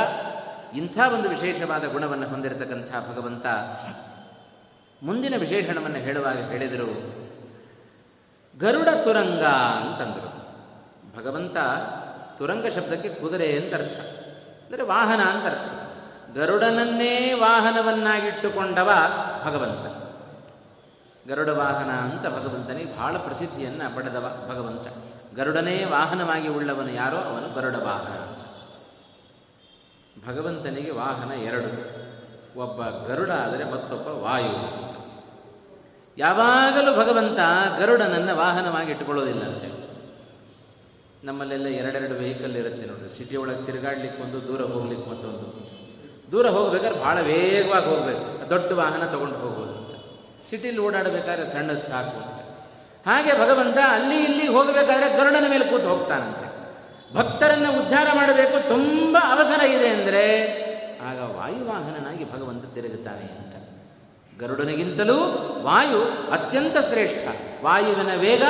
ಇಂಥ 0.76 1.00
ಒಂದು 1.14 1.30
ವಿಶೇಷವಾದ 1.30 1.84
ಗುಣವನ್ನು 1.84 2.28
ಹೊಂದಿರತಕ್ಕಂಥ 2.28 2.92
ಭಗವಂತ 3.12 3.46
ಮುಂದಿನ 5.04 5.34
ವಿಶೇಷಣವನ್ನು 5.38 5.98
ಹೇಳುವಾಗ 5.98 6.38
ಹೇಳಿದರು, 6.38 6.90
ಗರುಡ 8.60 8.88
ತುರಂಗ 9.04 9.44
ಅಂತಂದರು. 9.80 10.30
ಭಗವಂತ 11.18 11.58
ತುರಂಗ 12.38 12.68
ಶಬ್ದಕ್ಕೆ 12.68 13.10
ಕುದುರೆ 13.10 13.50
ಅಂತ 13.58 13.74
ಅರ್ಥ. 13.74 13.98
ಅಂದರೆ 14.66 14.84
ವಾಹನ 14.84 15.22
ಅಂತ 15.22 15.46
ಅರ್ಥ. 15.46 15.70
ಗರುಡನನ್ನೇ 16.38 17.34
ವಾಹನವನ್ನಾಗಿಟ್ಟುಕೊಂಡವ 17.34 18.90
ಭಗವಂತ. 19.46 19.86
ಗರುಡ 21.30 21.50
ವಾಹನ 21.50 21.92
ಅಂತ 21.92 22.26
ಭಗವಂತನಿಗೆ 22.28 22.98
ಬಹಳ 22.98 23.18
ಪ್ರಸಿದ್ಧಿಯನ್ನು 23.18 23.96
ಪಡೆದವ 23.96 24.26
ಭಗವಂತ. 24.50 24.88
ಗರುಡನೇ 25.36 25.86
ವಾಹನವಾಗಿ 25.86 26.48
ಉಳ್ಳವನು 26.48 26.92
ಯಾರೋ? 26.92 27.18
ಅವನು 27.18 27.54
ಗರುಡ 27.54 27.76
ವಾಹನ 27.76 28.18
ಭಗವಂತನಿಗೆ 30.28 30.92
ವಾಹನ 30.92 31.32
ಎರಡು. 31.32 32.04
ಒಬ್ಬ 32.60 33.08
ಗರುಡ 33.08 33.30
ಆದರೆ 33.30 33.64
ಮತ್ತೊಬ್ಬ 33.64 34.08
ವಾಯು. 34.08 34.84
ಯಾವಾಗಲೂ 36.18 36.96
ಭಗವಂತ 36.96 37.40
ಗರುಡನನ್ನು 37.80 38.36
ವಾಹನವಾಗಿ 38.36 38.92
ಇಟ್ಟುಕೊಳ್ಳೋದಿಲ್ಲ 38.92 39.44
ಅಂತ. 39.44 39.64
ನಮ್ಮಲ್ಲೆಲ್ಲ 41.24 41.66
ಎರಡೆರಡು 41.66 42.14
ವೆಹಿಕಲ್ 42.16 42.56
ಇರುತ್ತೆ 42.56 42.88
ನೋಡಿ 42.88 43.18
ಸಿಟಿ 43.18 43.36
ಒಳಗೆ 43.36 43.66
ತಿರುಗಾಡ್ಲಿಕ್ಕೆ 43.66 44.24
ಒಂದು, 44.24 44.48
ದೂರ 44.48 44.62
ಹೋಗ್ಲಿಕ್ಕೆ 44.62 45.10
ಮತ್ತೊಂದು. 45.10 45.64
ದೂರ 46.32 46.48
ಹೋಗ್ಬೇಕಾದ್ರೆ 46.48 47.00
ಭಾಳ 47.00 47.22
ವೇಗವಾಗಿ 47.22 47.86
ಹೋಗ್ಬೇಕು. 47.86 48.50
ದೊಡ್ಡ 48.50 48.72
ವಾಹನ 48.72 49.06
ತಗೊಂಡು 49.06 49.36
ಹೋಗ್ಬೋದು 49.36 49.78
ಅಂತ. 49.78 49.96
ಸಿಟಿಲಿ 50.50 50.78
ಓಡಾಡಬೇಕಾದ್ರೆ 50.78 51.48
ಸಣ್ಣದು 51.48 51.82
ಸಾಕು 51.82 52.18
ಅಂತ. 52.18 52.40
ಹಾಗೆ 53.08 53.34
ಭಗವಂತ 53.34 53.78
ಅಲ್ಲಿ 53.90 54.24
ಇಲ್ಲಿ 54.24 54.48
ಹೋಗಬೇಕಾದ್ರೆ 54.48 55.18
ಗರುಡನ 55.18 55.46
ಮೇಲೆ 55.50 55.66
ಕೂತು 55.66 55.88
ಹೋಗ್ತಾನಂತೆ. 55.88 56.53
ಭಕ್ತರನ್ನು 57.16 57.82
ಉದ್ಧಾರ 57.82 58.08
ಮಾಡಬೇಕು 58.16 58.68
ತುಂಬ 58.70 59.18
ಅವಸರ 59.24 59.66
ಇದೆ 59.66 59.90
ಅಂದರೆ 59.90 60.24
ಆಗ 61.10 61.20
ವಾಯುವಾಹನನಾಗಿ 61.38 62.32
ಭಗವಂತ 62.34 62.74
ತಿರುಗುತ್ತಾನೆ 62.74 63.38
ಅಂತ. 63.38 63.56
ಗರುಡನಿಗಿಂತಲೂ 64.40 65.18
ವಾಯು 65.64 66.32
ಅತ್ಯಂತ 66.32 66.78
ಶ್ರೇಷ್ಠ. 66.78 67.28
ವಾಯುವಿನ 67.64 68.16
ವೇಗ 68.16 68.44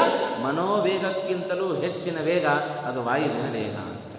ಮನೋವೇಗಕ್ಕಿಂತಲೂ 0.44 1.76
ಹೆಚ್ಚಿನ 1.76 2.18
ವೇಗ 2.22 2.48
ಅದು 2.88 3.04
ವಾಯುವಿನ 3.04 3.54
ವೇಗ 3.54 3.76
ಅಂತ. 3.76 4.16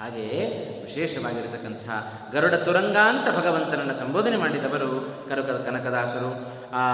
ಹಾಗೆಯೇ 0.00 0.40
ವಿಶೇಷವಾಗಿರತಕ್ಕಂಥ 0.84 1.88
ಗರುಡ 2.32 2.54
ತುರಂಗ 2.54 2.96
ಅಂತ 2.96 3.36
ಭಗವಂತನನ್ನು 3.36 3.94
ಸಂಬೋಧನೆ 3.94 4.36
ಮಾಡಿದವರು 4.36 4.88
ಕರುಕ 5.28 5.46
ಕನಕದಾಸರು. 5.46 6.30
ಆ 6.74 6.84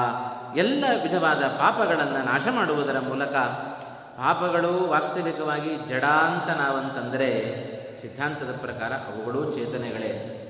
ಎಲ್ಲ 0.56 0.84
ವಿಧವಾದ 1.02 1.42
ಪಾಪಗಳನ್ನು 1.44 2.24
ನಾಶ 2.24 2.46
ಮಾಡುವುದರ 2.50 2.98
ಮೂಲಕ 2.98 3.34
ಪಾಪಗಳು 4.16 4.88
ವಾಸ್ತವಿಕವಾಗಿ 4.90 5.76
ಜಡ 5.76 6.04
ಅಂತ 6.04 6.56
ನಾವಂತಂದರೆ 6.56 7.30
ಸಿದ್ಧಾಂತದ 8.00 8.56
ಪ್ರಕಾರ 8.60 8.92
ಅವುಗಳು 8.92 9.54
ಚೇತನೆಗಳೇ. 9.54 10.42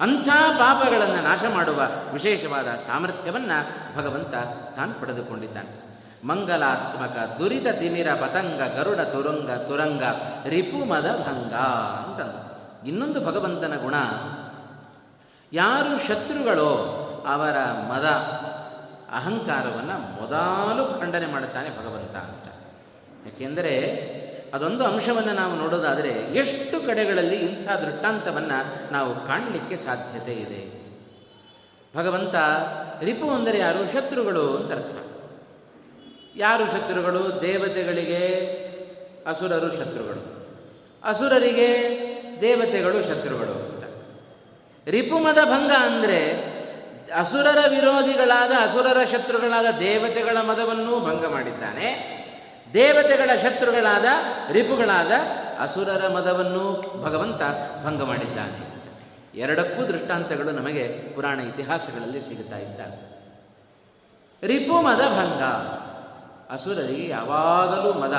ಅಂಥ 0.00 0.28
ಪಾಪಗಳನ್ನು 0.58 1.22
ನಾಶ 1.22 1.44
ಮಾಡುವ 1.54 1.82
ವಿಶೇಷವಾದ 2.12 2.66
ಸಾಮರ್ಥ್ಯವನ್ನು 2.66 3.58
ಭಗವಂತ 3.96 4.34
ತಾನು 4.76 5.00
ಪಡೆದುಕೊಂಡಿದ್ದಾನೆ. 5.00 5.82
ಮಂಗಲಾತ್ಮಕ 6.26 7.36
ದುರಿತ 7.38 7.66
ತಿಮಿರ 7.68 8.14
ಪತಂಗ 8.14 8.60
ಗರುಡ 8.76 9.00
ತುರಂಗ 9.00 9.50
ತುರಂಗ 9.50 10.02
ರಿಪುಮದ 10.48 11.24
ಭಂಗ 11.28 11.54
ಅಂತ 12.04 12.20
ಇನ್ನೊಂದು 12.86 13.20
ಭಗವಂತನ 13.24 13.74
ಗುಣ, 13.82 13.94
ಯಾರು 15.52 16.06
ಶತ್ರುಗಳೋ 16.06 16.70
ಅವರ 17.28 17.56
ಮದ 17.88 18.06
ಅಹಂಕಾರವನ್ನು 19.12 19.98
ಮೊದಲು 20.20 21.00
ಖಂಡನೆ 21.00 21.26
ಮಾಡುತ್ತಾನೆ 21.26 21.70
ಭಗವಂತ 21.70 22.16
ಅಂತ. 22.16 22.51
ಯಾಕೆಂದರೆ 23.26 24.12
ಅದೊಂದು 24.54 24.84
ಅಂಶವನ್ನು 24.84 25.32
ನಾವು 25.32 25.56
ನೋಡೋದಾದರೆ 25.56 26.08
ಎಷ್ಟು 26.08 26.86
ಕಡೆಗಳಲ್ಲಿ 26.86 27.36
ಇಂಥ 27.36 27.70
ದೃಷ್ಟಾಂತವನ್ನು 27.70 28.92
ನಾವು 28.92 29.26
ಕಾಣಲಿಕ್ಕೆ 29.26 29.76
ಸಾಧ್ಯತೆ 29.76 30.32
ಇದೆ. 30.32 30.82
ಭಗವಂತ 31.96 32.34
ರಿಪು 33.02 33.30
ಅಂದರೆ 33.30 33.58
ಯಾರು? 33.58 33.92
ಶತ್ರುಗಳು 33.92 34.56
ಅಂತ 34.56 34.72
ಅರ್ಥ. 34.72 34.94
ಯಾರು 36.36 36.66
ಶತ್ರುಗಳು? 36.66 37.42
ದೇವತೆಗಳಿಗೆ 37.42 38.52
ಅಸುರರು 39.26 39.72
ಶತ್ರುಗಳು. 39.72 40.46
ಅಸುರರಿಗೆ 41.04 41.68
ದೇವತೆಗಳು 42.40 43.02
ಶತ್ರುಗಳು 43.02 43.72
ಅಂತ. 43.72 43.84
ರಿಪುಮದ 44.88 45.38
ಭಂಗ 45.44 45.70
ಅಂದರೆ 45.70 46.52
ಅಸುರರ 47.16 47.58
ವಿರೋಧಿಗಳಾದ 47.70 48.50
ಅಸುರರ 48.50 49.04
ಶತ್ರುಗಳಾದ 49.12 49.66
ದೇವತೆಗಳ 49.78 50.40
ಮದವನ್ನೂ 50.40 51.00
ಭಂಗ 51.00 51.26
ಮಾಡಿದ್ದಾನೆ. 51.26 52.21
ದೇವತೆಗಳ 52.74 53.30
ಶತ್ರುಗಳಾದ, 53.42 54.04
ರಿಪುಗಳಾದ 54.52 55.10
ಅಸುರರ 55.60 56.08
ಮದವನ್ನು 56.08 56.80
ಭಗವಂತ 57.02 57.40
ಭಂಗ 57.84 58.02
ಮಾಡಿದ್ದಾನೆ. 58.02 58.72
ಎರಡಕ್ಕೂ 59.34 59.86
ದೃಷ್ಟಾಂತಗಳು 59.86 60.50
ನಮಗೆ 60.50 61.12
ಪುರಾಣ 61.14 61.40
ಇತಿಹಾಸಗಳಲ್ಲಿ 61.40 62.20
ಸಿಗುತ್ತಾ 62.20 62.58
ಇದ್ದಾವೆ. 62.58 63.12
ರಿಪು 64.46 64.82
ಮದ 64.82 64.98
ಭಂಗ. 64.98 65.42
ಅಸುರರಿಗೆ 66.52 67.08
ಯಾವಾಗಲೂ 67.08 67.92
ಮದ 67.92 68.12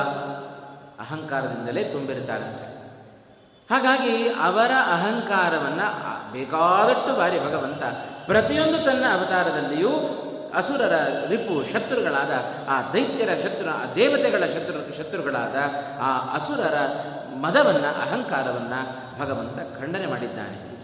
ಅಹಂಕಾರದಿಂದಲೇ 0.99 1.83
ತುಂಬಿರುತ್ತಾರಂತೆ. 1.83 2.73
ಹಾಗಾಗಿ 3.69 4.27
ಅವರ 4.27 4.71
ಅಹಂಕಾರವನ್ನು 4.93 6.31
ಬೇಕಾದಷ್ಟು 6.31 7.17
ಬಾರಿ 7.17 7.39
ಭಗವಂತ 7.39 7.83
ಪ್ರತಿಯೊಂದು 8.25 8.85
ತನ್ನ 8.85 9.03
ಅವತಾರದಲ್ಲಿಯೂ 9.13 9.91
ಅಸುರರ 10.55 10.93
ರಿಪು 11.27 11.73
ಶತ್ರುಗಳಾದ, 11.73 12.31
ಆ 12.69 12.93
ದೈತ್ಯರ 12.93 13.29
ಶತ್ರು, 13.43 13.69
ಆ 13.69 13.93
ದೇವತೆಗಳ 13.95 14.43
ಶತ್ರು, 14.45 14.97
ಶತ್ರುಗಳಾದ 14.97 15.55
ಆ 16.01 16.35
ಅಸುರರ 16.35 16.77
ಮದವನ್ನು, 17.35 17.87
ಅಹಂಕಾರವನ್ನು 17.87 19.03
ಭಗವಂತ 19.19 19.81
ಖಂಡನೆ 19.81 20.07
ಮಾಡಿದ್ದಾನೆ 20.07 20.69
ಅಂತ. 20.69 20.83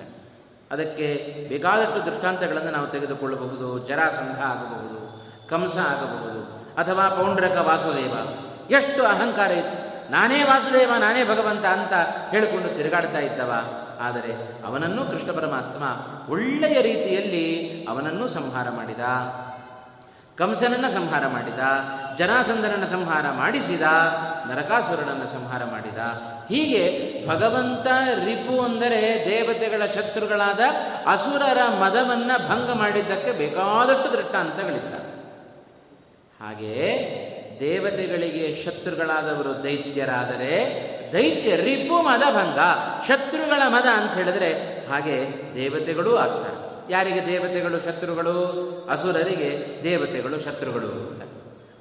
ಅದಕ್ಕೆ 0.71 1.35
ಬೇಕಾದಷ್ಟು 1.49 2.05
ದೃಷ್ಟಾಂತಗಳನ್ನು 2.05 2.71
ನಾವು 2.71 2.87
ತೆಗೆದುಕೊಳ್ಳಬಹುದು. 2.87 3.87
ಜರಾಸಂಧ 3.87 4.39
ಆಗಬಹುದು, 4.39 5.29
ಕಂಸ 5.49 5.77
ಆಗಬಹುದು, 5.77 6.41
ಅಥವಾ 6.81 7.09
ಪೌಂಡ್ರಕ 7.09 7.57
ವಾಸುದೇವ. 7.61 8.13
ಎಷ್ಟು 8.69 9.03
ಅಹಂಕಾರ 9.03 9.51
ಇತ್ತು. 9.51 10.11
ನಾನೇ 10.11 10.43
ವಾಸುದೇವ, 10.43 10.91
ನಾನೇ 10.99 11.23
ಭಗವಂತ 11.23 11.65
ಅಂತ 11.65 11.93
ಹೇಳಿಕೊಂಡು 12.31 12.77
ತಿರುಗಾಡ್ತಾ 12.77 13.19
ಇದ್ದವ. 13.19 13.53
ಆದರೆ 14.01 14.63
ಅವನನ್ನು 14.65 15.05
ಕೃಷ್ಣ 15.05 15.31
ಪರಮಾತ್ಮ 15.31 15.83
ಒಳ್ಳೆಯ 16.31 16.81
ರೀತಿಯಲ್ಲಿ 16.81 17.85
ಅವನನ್ನು 17.89 18.27
ಸಂಹಾರ 18.27 18.69
ಮಾಡಿದ. 18.69 18.99
ಕಂಸನನ್ನು 20.39 20.89
ಸಂಹಾರ 20.89 21.27
ಮಾಡಿದ 21.27 21.61
ಜನಾಸಂಧನನ್ನು 22.17 22.87
ಸಂಹಾರ 22.87 23.25
ಮಾಡಿಸಿದ, 23.31 23.81
ನರಕಾಸುರನನ್ನು 24.49 25.27
ಸಂಹಾರ 25.27 25.63
ಮಾಡಿದ. 25.63 25.97
ಹೀಗೆ 26.49 26.83
ಭಗವಂತ 27.27 27.87
ರಿಪು 28.25 28.61
ಅಂದರೆ 28.61 29.01
ದೇವತೆಗಳ 29.29 29.85
ಶತ್ರುಗಳಾದ 29.85 30.59
ಅಸುರರ 31.07 31.57
ಮದವನ್ನು 31.79 32.49
ಭಂಗ 32.49 32.71
ಮಾಡಿದ್ದಕ್ಕೆ 32.71 33.31
ಬೇಕಾದಷ್ಟು 33.31 34.11
ದೃಷ್ಟಾಂತಗಳಿದ್ದ. 34.17 34.93
ಹಾಗೆಯೇ 36.43 36.89
ದೇವತೆಗಳಿಗೆ 37.59 38.63
ಶತ್ರುಗಳಾದವರು 38.65 39.63
ದೈತ್ಯರಾದರೆ 39.63 40.53
ದೈತ್ಯ 41.13 41.55
ರಿಪು 41.55 42.01
ಮದ 42.01 42.23
ಭಂಗ, 42.31 42.59
ಶತ್ರುಗಳ 43.07 43.61
ಮದ 43.67 43.87
ಅಂತ 43.93 44.13
ಹೇಳಿದ್ರೆ 44.13 44.51
ಹಾಗೆ 44.87 45.17
ದೇವತೆಗಳೂ 45.55 46.15
ಆಗ್ತಾರೆ. 46.15 46.58
ಯಾರಿಗೆ 46.89 47.27
ದೇವತೆಗಳು 47.27 47.79
ಶತ್ರುಗಳು? 47.79 48.35
ಅಸುರರಿಗೆ 48.89 49.79
ದೇವತೆಗಳು 49.83 50.39
ಶತ್ರುಗಳು 50.39 50.87
ಅಂತ. 50.87 51.21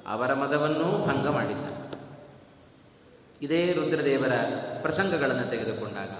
ಅವರ 0.07 0.33
ಮದವನ್ನು 0.33 1.07
ಭಂಗ 1.07 1.27
ಮಾಡಿದ್ದ 1.27 1.69
ಇದೇ 3.41 3.73
ರುದ್ರದೇವರ 3.73 4.31
ಪ್ರಸಂಗಗಳನ್ನು 4.81 5.49
ತೆಗೆದುಕೊಂಡಾಗ, 5.49 6.11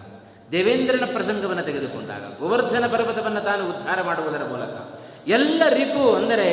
ದೇವೇಂದ್ರನ 0.52 1.06
ಪ್ರಸಂಗವನ್ನು 1.14 1.64
ತೆಗೆದುಕೊಂಡಾಗ, 1.64 2.40
ಗೋವರ್ಧನ 2.40 2.88
ಪರ್ವತವನ್ನು 2.88 3.42
ತಾನು 3.42 3.70
ಉದ್ಧಾರ 3.70 4.02
ಮಾಡುವುದರ 4.02 4.44
ಮೂಲಕ, 4.44 5.00
ಎಲ್ಲ 5.28 5.62
ರಿಪು 5.70 6.16
ಅಂದರೆ 6.16 6.48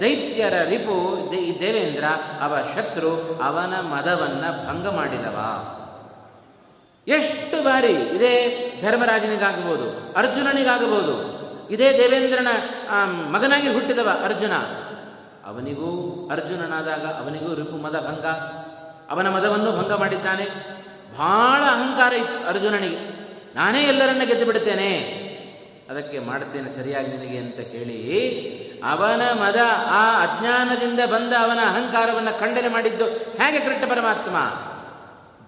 ದೈತ್ಯರ 0.00 0.62
ರಿಪು 0.62 1.30
ದೇವೇಂದ್ರ, 1.60 2.04
ಅವ 2.40 2.56
ಶತ್ರು, 2.74 3.40
ಅವನ 3.42 3.80
ಮದವನ್ನು 3.80 4.68
ಭಂಗ 4.68 4.88
ಮಾಡಿದವ. 4.88 5.38
ಎಷ್ಟು 7.06 7.64
ಬಾರಿ 7.64 7.92
ಇದೇ 7.92 8.34
ಧರ್ಮರಾಜನಿಗಾಗಬಹುದು 8.82 10.14
ಅರ್ಜುನನಿಗಾಗಬಹುದು 10.14 11.37
ಇದೇ 11.70 11.92
ದೇವೇಂದ್ರನ 11.92 12.48
ಮಗನಾಗಿ 13.30 13.72
ಹುಟ್ಟಿದವ 13.72 14.08
ಅರ್ಜುನ. 14.24 14.54
ಅವನಿಗೂ 15.46 15.88
ಅರ್ಜುನನಾದಾಗ 16.32 17.04
ಅವನಿಗೂ 17.22 17.54
ರಿಪು 17.54 17.76
ಮದ 17.76 17.96
ಭಂಗ. 18.06 18.26
ಅವನ 19.10 19.28
ಮದವನ್ನು 19.28 19.70
ಭಂಗ 19.72 19.92
ಮಾಡಿದ್ದಾನೆ. 19.92 20.44
ಬಹಳ 21.18 21.60
ಅಹಂಕಾರ 21.60 22.12
ಇತ್ತು 22.12 22.48
ಅರ್ಜುನನಿಗೆ. 22.48 23.00
ನಾನೇ 23.54 23.82
ಎಲ್ಲರನ್ನ 23.82 24.22
ಗೆದ್ದು 24.24 24.46
ಬಿಡುತ್ತೇನೆ. 24.46 24.92
ಅದಕ್ಕೆ 25.90 26.18
ಮಾಡುತ್ತೇನೆ 26.18 26.70
ಸರಿಯಾಗಿ 26.70 27.08
ನಿನಗೆ 27.08 27.38
ಅಂತ 27.38 27.60
ಕೇಳಿ, 27.72 28.00
ಅವನ 28.84 29.22
ಮದ 29.32 29.56
ಆ 29.86 30.02
ಅಜ್ಞಾನದಿಂದ 30.24 31.00
ಬಂದ 31.12 31.32
ಅವನ 31.40 31.58
ಅಹಂಕಾರವನ್ನು 31.64 32.40
ಖಂಡನೆ 32.40 32.68
ಮಾಡಿದ್ದು 32.68 33.04
ಹೇಗೆ 33.06 33.60
ಕೃಷ್ಣ 33.60 33.90
ಪರಮಾತ್ಮ? 33.90 34.36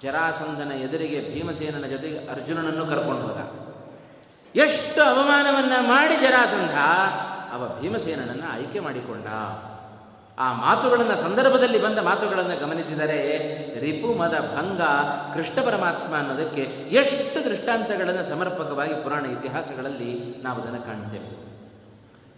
ಜರಾಸಂಧನ 0.03 0.73
ಎದುರಿಗೆ 0.73 1.35
ಭೀಮಸೇನನ 1.35 1.87
ಜೊತೆಗೆ 1.87 2.19
ಅರ್ಜುನನನ್ನು 2.29 2.87
ಕರ್ಕೊಂಡು 2.87 3.23
ಹೋದ. 3.23 3.70
ಎಷ್ಟು 4.55 5.03
ಅವಮಾನವನ್ನು 5.03 5.83
ಮಾಡಿ 5.83 6.17
ಜರಾಸಂಧ, 6.17 6.75
ಅವ 7.55 7.81
ಭೀಮಸೇನನನ್ನು 7.81 8.53
ಆಯ್ಕೆ 8.53 8.81
ಮಾಡಿಕೊಂಡ. 8.81 9.27
ಆ 10.39 10.53
ಮಾತುಗಳನ್ನು 10.53 11.17
ಸಂದರ್ಭದಲ್ಲಿ 11.17 11.83
ಬಂದ 11.83 11.99
ಮಾತುಗಳನ್ನು 11.99 12.61
ಗಮನಿಸಿದರೆ 12.61 13.21
ರಿಪುಮದ 13.81 14.57
ಭಂಗ 14.57 14.81
ಕೃಷ್ಣ 15.35 15.67
ಪರಮಾತ್ಮ 15.67 16.17
ಅನ್ನೋದಕ್ಕೆ 16.17 16.63
ಎಷ್ಟು 16.91 17.45
ದೃಷ್ಟಾಂತಗಳನ್ನು 17.45 18.29
ಸಮರ್ಪಕವಾಗಿ 18.29 18.95
ಪುರಾಣ 18.95 19.27
ಇತಿಹಾಸಗಳಲ್ಲಿ 19.27 20.43
ನಾವು 20.43 20.63
ಅದನ್ನು 20.63 20.83
ಕಾಣ್ತೇವೆ. 20.83 21.50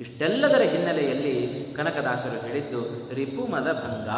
ಇಷ್ಟೆಲ್ಲದರ 0.02 0.60
ಹಿನ್ನೆಲೆಯಲ್ಲಿ 0.60 1.36
ಕನಕದಾಸರು 1.76 2.38
ಹೇಳಿದ್ದು, 2.46 2.80
ರಿಪುಮದ 3.14 3.68
ಭಂಗ. 3.84 4.08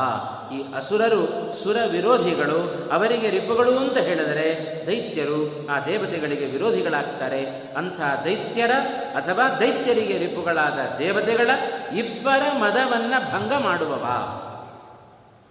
ಈ 0.54 0.58
ಅಸುರರು, 0.76 1.22
ಸುರ 1.62 1.76
ವಿರೋಧಿಗಳು, 1.90 2.88
ಅವರಿಗೆ 2.92 3.30
ರಿಪುಗಳು 3.30 3.78
ಅಂತ 3.78 3.98
ಹೇಳಿದರೆ 3.98 4.48
ದೈತ್ಯರು, 4.86 5.68
ಆ 5.70 5.76
ದೇವತೆಗಳಿಗೆ 5.86 6.46
ವಿರೋಧಿಗಳಾಗ್ತಾರೆ. 6.46 7.42
ಅಂಥ 7.76 8.00
ದೈತ್ಯರ 8.24 8.70
ಅಥವಾ 9.14 9.56
ದೈತ್ಯರಿಗೆ 9.60 10.18
ರಿಪುಗಳಾದ 10.18 10.78
ದೇವತೆಗಳ 10.98 11.50
ಇಬ್ಬರ 11.96 12.42
ಮದವನ್ನು 12.60 13.18
ಭಂಗ 13.32 13.52
ಮಾಡುವವ. 13.64 14.04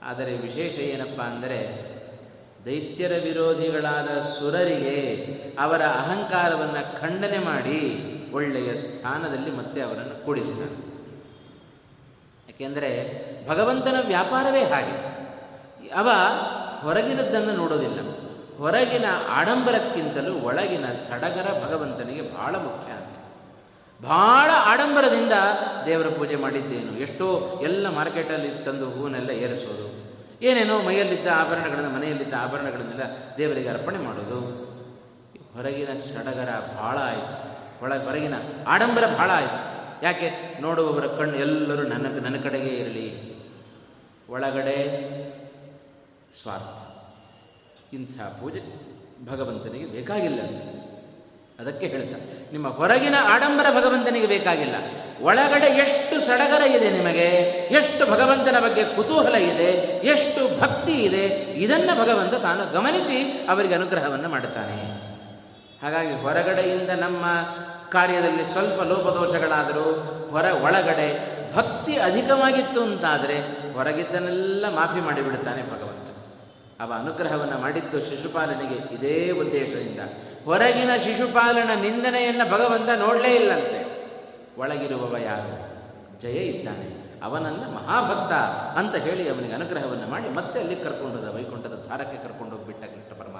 ಆದರೆ 0.09 0.33
ವಿಶೇಷ 0.37 0.75
ಏನಪ್ಪ 0.79 1.21
ಅಂದರೆ, 1.21 1.59
ದೈತ್ಯರ 2.65 3.13
ವಿರೋಧಿಗಳಾದ 3.23 4.09
ಸುರರಿಗೆ 4.25 4.99
ಅವರ 5.59 5.81
ಅಹಂಕಾರವನ್ನು 5.81 7.01
ಖಂಡನೆ 7.01 7.37
ಮಾಡಿ 7.37 7.79
ಒಳ್ಳೆಯ 8.33 8.75
ಸ್ಥಾನದಲ್ಲಿ 8.75 9.51
ಮತ್ತೆ 9.51 9.81
ಅವರನ್ನು 9.81 10.25
ಕೂಡಿಸಿದ 10.25 10.61
ಯಾಕೆಂದರೆ 12.49 13.23
ಭಗವಂತನ 13.47 13.95
ವ್ಯಾಪಾರವೇ 14.07 14.63
ಹಾಗೆ. 14.63 15.13
ಅವ 15.89 16.09
ಹೊರಗಿನದ್ದನ್ನು 16.81 17.53
ನೋಡೋದಿಲ್ಲ. 17.53 17.99
ಹೊರಗಿನ 18.57 19.05
ಆಡಂಬರಕ್ಕಿಂತಲೂ 19.29 20.39
ಒಳಗಿನ 20.39 20.85
ಸಡಗರ 20.85 21.67
ಭಗವಂತನಿಗೆ 21.67 22.21
ಬಹಳ 22.21 22.55
ಮುಖ್ಯ 22.55 22.93
ಅಂತ. 22.93 23.15
ಬಹಳ 24.01 24.49
ಆಡಂಬರದಿಂದ 24.53 25.31
ದೇವರ 25.85 26.07
ಪೂಜೆ 26.07 26.35
ಮಾಡಿದ್ದೇನು. 26.35 26.99
ಎಷ್ಟೋ 26.99 27.59
ಎಲ್ಲ 27.63 27.89
ಮಾರ್ಕೆಟಲ್ಲಿ 27.89 28.65
ತಂದು 28.65 28.89
ಹೂವನ್ನೆಲ್ಲ 28.89 29.29
ಏರಿಸೋದು. 29.29 30.03
ಏನೇನೋ 30.45 30.81
ಮೈಯಲ್ಲಿದ್ದ 30.81 31.27
ಆಭರಣಗಳನ್ನು, 31.27 31.89
ಮನೆಯಲ್ಲಿದ್ದ 31.89 32.33
ಆಭರಣಗಳನ್ನೆಲ್ಲ 32.39 33.03
ದೇವರಿಗೆ 33.37 33.69
ಅರ್ಪಣೆ 33.69 33.97
ಮಾಡೋದು. 33.97 34.39
ಹೊರಗಿನ 35.53 35.93
ಸಡಗರ 35.93 36.49
ಭಾಳ 36.77 36.97
ಆಯಿತು. 36.97 37.53
ಒಳ 37.83 37.97
ಹೊರಗಿನ 37.97 38.33
ಆಡಂಬರ 38.67 39.03
ಭಾಳ 39.17 39.31
ಆಯಿತು. 39.31 39.73
ಯಾಕೆ? 40.05 40.31
ನೋಡುವವರ 40.61 41.05
ಕಣ್ಣು 41.07 41.37
ಎಲ್ಲರೂ 41.37 41.83
ನನ್ನ 41.83 42.19
ನನ್ನ 42.23 42.35
ಕಡೆಗೆ 42.43 42.67
ಇರಲಿ. 42.67 43.33
ಒಳಗಡೆ 44.29 44.77
ಸ್ವಾರ್ಥ. 46.41 46.79
ಇಂಥ 47.93 48.21
ಪೂಜೆ 48.21 48.61
ಭಗವಂತನಿಗೆ 49.31 49.85
ಬೇಕಾಗಿಲ್ಲ 49.85 50.41
ಅಂತ. 50.41 50.57
ಅದಕ್ಕೆ 51.59 51.87
ಹೇಳ್ತಾರೆ 51.87 52.51
ನಿಮ್ಮ 52.51 52.69
ಹೊರಗಿನ 52.69 53.15
ಆಡಂಬರ 53.23 53.65
ಭಗವಂತನಿಗೆ 53.81 54.27
ಬೇಕಾಗಿಲ್ಲ. 54.27 54.75
ಒಳಗಡೆ 55.21 55.65
ಎಷ್ಟು 55.65 56.21
ಸಡಗರ 56.21 56.65
ಇದೆ 56.65 56.91
ನಿಮಗೆ, 56.91 57.25
ಎಷ್ಟು 57.71 58.11
ಭಗವಂತನ 58.11 58.59
ಬಗ್ಗೆ 58.59 58.83
ಕುತೂಹಲ 58.83 59.35
ಇದೆ, 59.35 59.71
ಎಷ್ಟು 60.07 60.61
ಭಕ್ತಿ 60.61 60.91
ಇದೆ, 60.91 61.25
ಇದನ್ನು 61.53 62.01
ಭಗವಂತ 62.01 62.33
ತಾನು 62.33 62.71
ಗಮನಿಸಿ 62.71 63.45
ಅವರಿಗೆ 63.49 63.75
ಅನುಗ್ರಹವನ್ನು 63.75 64.29
ಮಾಡುತ್ತಾನೆ. 64.29 65.12
ಹಾಗಾಗಿ 65.83 66.13
ಹೊರಗಡೆಯಿಂದ 66.21 66.89
ನಮ್ಮ 66.89 67.25
ಕಾರ್ಯದಲ್ಲಿ 67.89 68.45
ಸ್ವಲ್ಪ 68.45 68.81
ಲೋಪದೋಷಗಳಾದರೂ 68.81 69.83
ಹೊರ 70.31 70.45
ಒಳಗಡೆ 70.45 71.33
ಭಕ್ತಿ 71.55 71.97
ಅಧಿಕವಾಗಿತ್ತು 71.97 72.83
ಅಂತಾದರೆ 72.83 73.39
ಹೊರಗಿದ್ದನೆಲ್ಲ 73.73 74.65
ಮಾಫಿ 74.69 74.99
ಮಾಡಿಬಿಡುತ್ತಾನೆ 74.99 75.63
ಭಗವಂತ. 75.63 76.09
ಅವ 76.81 76.93
ಅನುಗ್ರಹವನ್ನು 76.95 77.57
ಮಾಡಿದ್ದು 77.57 77.99
ಶಿಶುಪಾಲನಿಗೆ 77.99 78.95
ಇದೇ 78.95 79.31
ಉದ್ದೇಶದಿಂದ. 79.31 79.99
ಹೊರಗಿನ 80.45 80.89
ಶಿಶುಪಾಲನ 81.03 81.81
ನಿಂದನೆಯನ್ನು 81.81 82.51
ಭಗವಂತ 82.51 82.89
ನೋಡಲೇ 82.99 83.35
ಇಲ್ಲಂತೆ. 83.35 84.09
ಒಳಗಿರುವವ 84.57 85.17
ಯಾರು? 85.17 85.73
ಜಯ 86.21 86.41
ಇದ್ದಾನೆ. 86.43 87.03
ಅವನನ್ನು 87.23 87.71
ಮಹಾಭಕ್ತ 87.71 88.33
ಅಂತ 88.77 88.95
ಹೇಳಿ 88.95 89.29
ಅವನಿಗೆ 89.29 89.53
ಅನುಗ್ರಹವನ್ನು 89.53 90.07
ಮಾಡಿ 90.07 90.29
ಮತ್ತೆ 90.29 90.59
ಅಲ್ಲಿ 90.59 90.75
ಕರ್ಕೊಂಡೋದ 90.75 91.35
ವೈಕುಂಠದ 91.35 91.81
ದ್ವಾರಕ್ಕೆ 91.85 92.17
ಕರ್ಕೊಂಡು 92.17 92.55
ಹೋಗ್ಬಿಟ್ಟ 92.55 92.81
ಕೃಷ್ಣ 92.81 92.99
ಅಂತ 92.99 93.32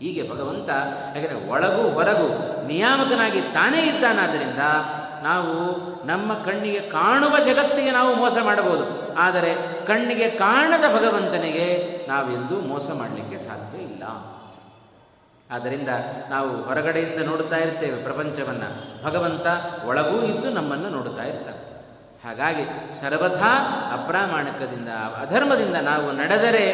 ಹೀಗೆ 0.00 0.30
ಭಗವಂತ, 0.30 0.68
ಯಾಕಂದರೆ 1.16 1.48
ಒಳಗೂ 1.48 1.88
ಹೊರಗು 1.88 2.28
ನಿಯಾಮಕನಾಗಿ 2.66 3.40
ತಾನೇ 3.40 3.82
ಇದ್ದಾನಾದ್ದರಿಂದ 3.82 4.58
ನಾವು 5.22 5.54
ನಮ್ಮ 6.06 6.34
ಕಣ್ಣಿಗೆ 6.34 6.80
ಕಾಣುವ 6.80 7.38
ಜಗತ್ತಿಗೆ 7.38 7.90
ನಾವು 7.90 8.14
ಮೋಸ 8.14 8.36
ಮಾಡಬಹುದು. 8.44 9.14
ಆದರೆ 9.14 9.54
ಕಣ್ಣಿಗೆ 9.86 10.30
ಕಾಣದ 10.30 10.94
ಭಗವಂತನಿಗೆ 10.96 11.66
ನಾವೆಂದೂ 12.08 12.60
ಮೋಸ 12.60 12.90
ಮಾಡಲಿಕ್ಕೆ 12.90 13.38
ಸಾಧ್ಯ 13.38 13.78
ಇಲ್ಲ. 13.78 14.02
ಆದ್ದರಿಂದ 15.50 15.88
ನಾವು 16.30 16.62
ಹೊರಗಡೆಯಿಂದ 16.62 17.24
ನೋಡುತ್ತಾ 17.24 17.56
ಇರ್ತೇವೆ 17.56 18.02
ಪ್ರಪಂಚವನ್ನು. 18.02 19.04
ಭಗವಂತ 19.04 19.46
ಒಳಗೂ 19.86 20.22
ಇದ್ದು 20.22 20.50
ನಮ್ಮನ್ನು 20.50 20.88
ನೋಡುತ್ತಾ 20.88 21.22
ಇರ್ತಾನೆ. 21.22 21.64
ಹಾಗಾಗಿ 22.24 22.64
ಸರ್ವಥಾ 23.00 23.50
ಅಪ್ರಾಮಾಣಿಕದಿಂದ, 23.92 24.88
ಅಧರ್ಮದಿಂದ 25.20 25.76
ನಾವು 25.76 26.12
ನಡೆದರೆ 26.12 26.64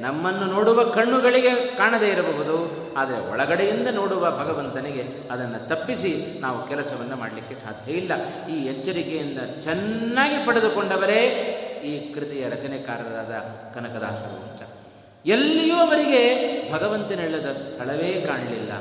ನಮ್ಮನ್ನು 0.00 0.46
ನೋಡುವ 0.46 0.78
ಕಣ್ಣುಗಳಿಗೆ 0.84 1.52
ಕಾಣದೇ 1.76 2.08
ಇರಬಹುದು, 2.08 2.56
ಆದರೆ 2.96 3.18
ಒಳಗಡೆಯಿಂದ 3.32 3.88
ನೋಡುವ 3.94 4.24
ಭಗವಂತನಿಗೆ 4.40 5.04
ಅದನ್ನು 5.30 5.68
ತಪ್ಪಿಸಿ 5.68 6.12
ನಾವು 6.40 6.58
ಕೆಲಸವನ್ನು 6.68 7.16
ಮಾಡಲಿಕ್ಕೆ 7.16 7.54
ಸಾಧ್ಯ 7.54 7.92
ಇಲ್ಲ. 7.92 8.12
ಈ 8.48 8.56
ಎಚ್ಚರಿಕೆಯಿಂದ 8.72 9.38
ಚೆನ್ನಾಗಿ 9.62 10.38
ಪಡೆದುಕೊಂಡವರೇ 10.46 11.20
ಈ 11.84 11.92
ಕೃತಿಯ 12.14 12.48
ರಚನೆಕಾರರಾದ 12.48 13.34
ಕನಕದಾಸರು 13.74 14.36
ಅಂತ. 14.46 14.62
ಎಲ್ಲಿಯೂ 15.26 15.76
ಅವರಿಗೆ 15.76 16.22
ಭಗವಂತನೆಳ್ಳದ 16.72 17.52
ಸ್ಥಳವೇ 17.52 18.12
ಕಾಣಲಿಲ್ಲ. 18.28 18.72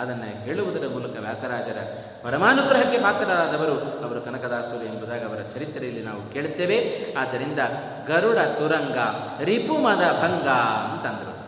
ಅದನ್ನು 0.00 0.42
ಹೇಳುವುದರ 0.42 0.86
ಮೂಲಕ 0.86 1.16
ವ್ಯಾಸರಾಜರ 1.20 1.78
ಪರಮಾನುಗ್ರಹಕ್ಕೆ 2.22 2.98
ಪಾತ್ರರಾದವರು 2.98 4.04
ಅವರು 4.04 4.20
ಕನಕದಾಸರು 4.20 4.84
ಎಂಬುದಾಗಿ 4.84 5.24
ಅವರ 5.24 5.42
ಚರಿತ್ರೆಯಲ್ಲಿ 5.42 6.02
ನಾವು 6.02 6.32
ಕೇಳುತ್ತೇವೆ. 6.32 7.06
ಆದ್ದರಿಂದ 7.18 7.58
ಗರುಡ 8.06 8.38
ತುರಂಗ 8.38 8.98
ರಿಪುಮದ 9.44 10.00
ಭಂಗ 10.00 10.48
ಅಂತಂದರು. 10.92 11.40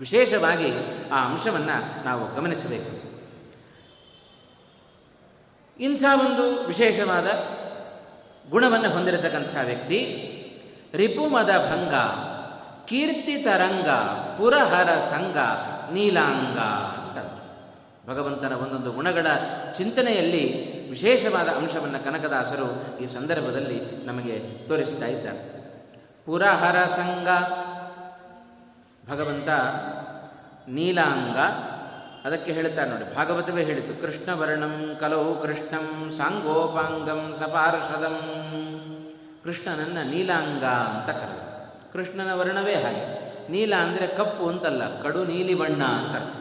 ವಿಶೇಷವಾಗಿ 0.00 0.72
ಆ 1.12 1.28
ಅಂಶವನ್ನು 1.28 2.04
ನಾವು 2.04 2.34
ಗಮನಿಸಬೇಕು. 2.34 3.14
ಇಂಥ 5.80 6.04
ಒಂದು 6.20 6.66
ವಿಶೇಷವಾದ 6.66 7.26
ಗುಣವನ್ನು 8.50 8.90
ಹೊಂದಿರತಕ್ಕಂಥ 8.90 9.56
ವ್ಯಕ್ತಿ 9.64 10.30
ರಿಪುಮದ 10.94 11.50
ಭಂಗ, 11.50 11.94
ಕೀರ್ತಿ 12.86 13.36
ತರಂಗ, 13.36 13.88
ಪುರಹರ 14.38 15.00
ಸಂಘ 15.00 15.36
ನೀಲಾಂಗ 15.92 16.58
ಅಂತ. 16.58 17.18
ಭಗವಂತನ 18.08 18.52
ಒಂದೊಂದು 18.52 18.92
ಗುಣಗಳ 18.92 19.26
ಚಿಂತನೆಯಲ್ಲಿ 19.72 20.44
ವಿಶೇಷವಾದ 20.90 21.48
ಅಂಶವನ್ನು 21.48 22.04
ಕನಕದಾಸರು 22.04 22.98
ಈ 22.98 23.06
ಸಂದರ್ಭದಲ್ಲಿ 23.06 24.06
ನಮಗೆ 24.06 24.40
ತೋರಿಸ್ತಾ 24.68 25.06
ಇದ್ದಾರೆ. 25.06 25.54
ಪುರಹರ 26.26 26.86
ಸಂಗ 26.86 27.28
ಭಗವಂತ 29.10 29.48
ನೀಲಾಂಗ, 30.68 31.36
ಅದಕ್ಕೆ 32.26 32.52
ಹೇಳ್ತಾರೆ 32.52 32.90
ನೋಡಿ, 32.90 33.14
ಭಾಗವತವೇ 33.14 33.64
ಹೇಳಿತು, 33.64 34.02
ಕೃಷ್ಣವರ್ಣಂ 34.02 34.96
ಕಲೌ 35.00 35.34
ಕೃಷ್ಣಂ 35.34 36.12
ಸಾಂಗೋಪಾಂಗಂ 36.16 37.36
ಸಪಾರ್ಷದಂ. 37.38 38.18
ಕೃಷ್ಣನನ್ನ 39.44 40.10
ನೀಲಾಂಗ 40.10 40.64
ಅಂತ 40.64 41.10
ಕರೆದು 41.10 41.44
ಕೃಷ್ಣನ 41.92 42.32
ವರ್ಣವೇ 42.32 42.74
ಹಾಗೆ. 42.74 43.33
ನೀಲ 43.50 43.72
ಅಂದರೆ 43.74 44.06
ಕಪ್ಪು 44.06 44.44
ಅಂತಲ್ಲ, 44.48 44.82
ಕಡು 45.02 45.24
ನೀಲಿ 45.24 45.54
ಬಣ್ಣ 45.54 45.82
ಅಂತ 45.84 46.14
ಅರ್ಥ. 46.16 46.36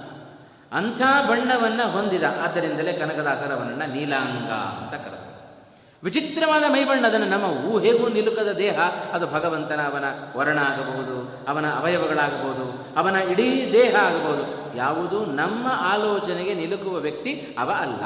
ಅಂಥ 0.71 1.01
ಬಣ್ಣವನ್ನು 1.29 1.85
ಹೊಂದಿದ, 1.91 2.23
ಆದ್ದರಿಂದಲೇ 2.23 2.93
ಕನಕದಾಸರ 2.93 3.51
ವರ್ಣ 3.55 3.81
ನೀಲಾಂಗ 3.93 4.51
ಅಂತ 4.79 4.93
ಕರೆದ 4.93 5.19
ವಿಚಿತ್ರವಾದ 6.03 6.63
ಮೈಬಣ್ಣ 6.71 7.07
ಅದನ್ನು 7.07 7.27
ನಮ್ಮ 7.27 7.45
ಊಹೆಗೂ 7.45 8.05
ನಿಲುಕದ 8.09 8.51
ದೇಹ, 8.53 8.77
ಅದು 9.13 9.25
ಭಗವಂತನ 9.27 9.81
ಅವನ 9.91 10.05
ವರ್ಣ 10.35 10.59
ಆಗಬಹುದು 10.59 11.45
ಅವನ 11.47 11.65
ಅವಯವಗಳಾಗಬಹುದು, 11.79 12.65
ಅವನ 12.97 13.15
ಇಡೀ 13.15 13.49
ದೇಹ 13.73 13.93
ಆಗಬಹುದು. 13.95 14.43
ಯಾವುದು 14.77 15.25
ನಮ್ಮ 15.25 15.67
ಆಲೋಚನೆಗೆ 15.71 16.53
ನಿಲುಕುವ 16.53 16.95
ವ್ಯಕ್ತಿ 16.99 17.55
ಅವ 17.59 17.71
ಅಲ್ಲ. 17.79 18.03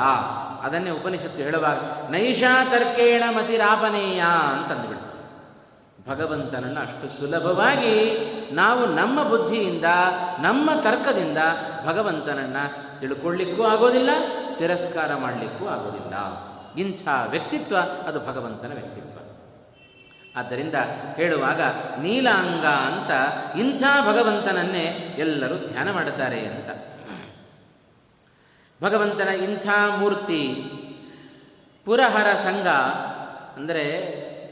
ಅದನ್ನೇ 0.63 0.89
ಉಪನಿಷತ್ತು 0.89 1.41
ಹೇಳುವಾಗ, 1.43 1.77
ನೈಷಾ 2.11 2.53
ತರ್ಕೇಣ 2.63 3.23
ಮತಿರಾಪನೇಯ 3.37 4.21
ಅಂತಂದುಬಿಡ್ತು. 4.53 5.16
ಭಗವಂತನನ್ನು 6.07 6.81
ಅಷ್ಟು 6.81 7.07
ಸುಲಭವಾಗಿ 7.19 7.95
ನಾವು 8.51 8.85
ನಮ್ಮ 8.95 9.23
ಬುದ್ಧಿಯಿಂದ, 9.23 9.87
ನಮ್ಮ 10.39 10.69
ತರ್ಕದಿಂದ 10.81 11.37
ಭಗವಂತನನ್ನು 11.85 12.63
ತಿಳ್ಕೊಳ್ಳಿಕ್ಕೂ 12.99 13.63
ಆಗೋದಿಲ್ಲ, 13.63 14.09
ತಿರಸ್ಕಾರ 14.57 15.15
ಮಾಡಲಿಕ್ಕೂ 15.15 15.67
ಆಗೋದಿಲ್ಲ. 15.67 16.15
ಇಂಥ 16.77 17.07
ವ್ಯಕ್ತಿತ್ವ 17.29 17.77
ಅದು 17.77 18.19
ಭಗವಂತನ 18.19 18.71
ವ್ಯಕ್ತಿತ್ವ. 18.73 19.17
ಆದ್ದರಿಂದ 20.35 20.75
ಹೇಳುವಾಗ 21.15 21.61
ನೀಲಾಂಗ 22.01 22.65
ಅಂತ 22.65 23.11
ಇಂಥ 23.57 23.83
ಭಗವಂತನನ್ನೇ 24.07 24.85
ಎಲ್ಲರೂ 25.17 25.55
ಧ್ಯಾನ 25.67 25.91
ಮಾಡುತ್ತಾರೆ 25.91 26.39
ಅಂತ. 26.45 26.69
ಭಗವಂತನ 28.83 29.27
ಇಂಥ 29.27 29.67
ಮೂರ್ತಿ 29.97 30.41
ಪುರಹರ 31.85 32.29
ಸಂಘ, 32.35 32.67
ಅಂದರೆ 33.57 33.85